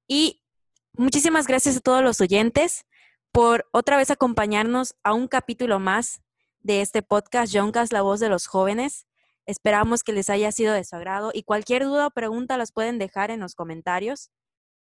Y 0.06 0.44
muchísimas 0.92 1.48
gracias 1.48 1.78
a 1.78 1.80
todos 1.80 2.04
los 2.04 2.20
oyentes 2.20 2.86
por 3.32 3.66
otra 3.72 3.96
vez 3.96 4.12
acompañarnos 4.12 4.94
a 5.02 5.12
un 5.12 5.26
capítulo 5.26 5.80
más 5.80 6.22
de 6.60 6.80
este 6.80 7.02
podcast, 7.02 7.52
Yoncas, 7.52 7.90
la 7.90 8.02
voz 8.02 8.20
de 8.20 8.28
los 8.28 8.46
jóvenes. 8.46 9.08
Esperamos 9.44 10.04
que 10.04 10.12
les 10.12 10.30
haya 10.30 10.52
sido 10.52 10.72
de 10.72 10.84
su 10.84 10.94
agrado 10.94 11.32
y 11.34 11.42
cualquier 11.42 11.82
duda 11.82 12.06
o 12.06 12.10
pregunta 12.12 12.56
las 12.56 12.70
pueden 12.70 13.00
dejar 13.00 13.32
en 13.32 13.40
los 13.40 13.56
comentarios 13.56 14.30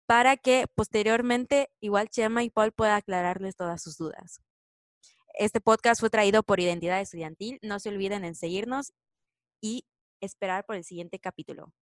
para 0.07 0.37
que 0.37 0.65
posteriormente 0.73 1.69
igual 1.81 2.09
Chema 2.09 2.43
y 2.43 2.49
Paul 2.49 2.71
pueda 2.71 2.95
aclararles 2.95 3.55
todas 3.55 3.83
sus 3.83 3.97
dudas. 3.97 4.41
Este 5.33 5.61
podcast 5.61 5.99
fue 5.99 6.09
traído 6.09 6.41
por 6.41 6.59
Identidad 6.59 7.01
Estudiantil. 7.01 7.59
No 7.61 7.79
se 7.79 7.89
olviden 7.89 8.23
en 8.23 8.33
seguirnos 8.33 8.93
y 9.61 9.85
esperar 10.21 10.65
por 10.65 10.77
el 10.77 10.83
siguiente 10.83 11.19
capítulo. 11.19 11.73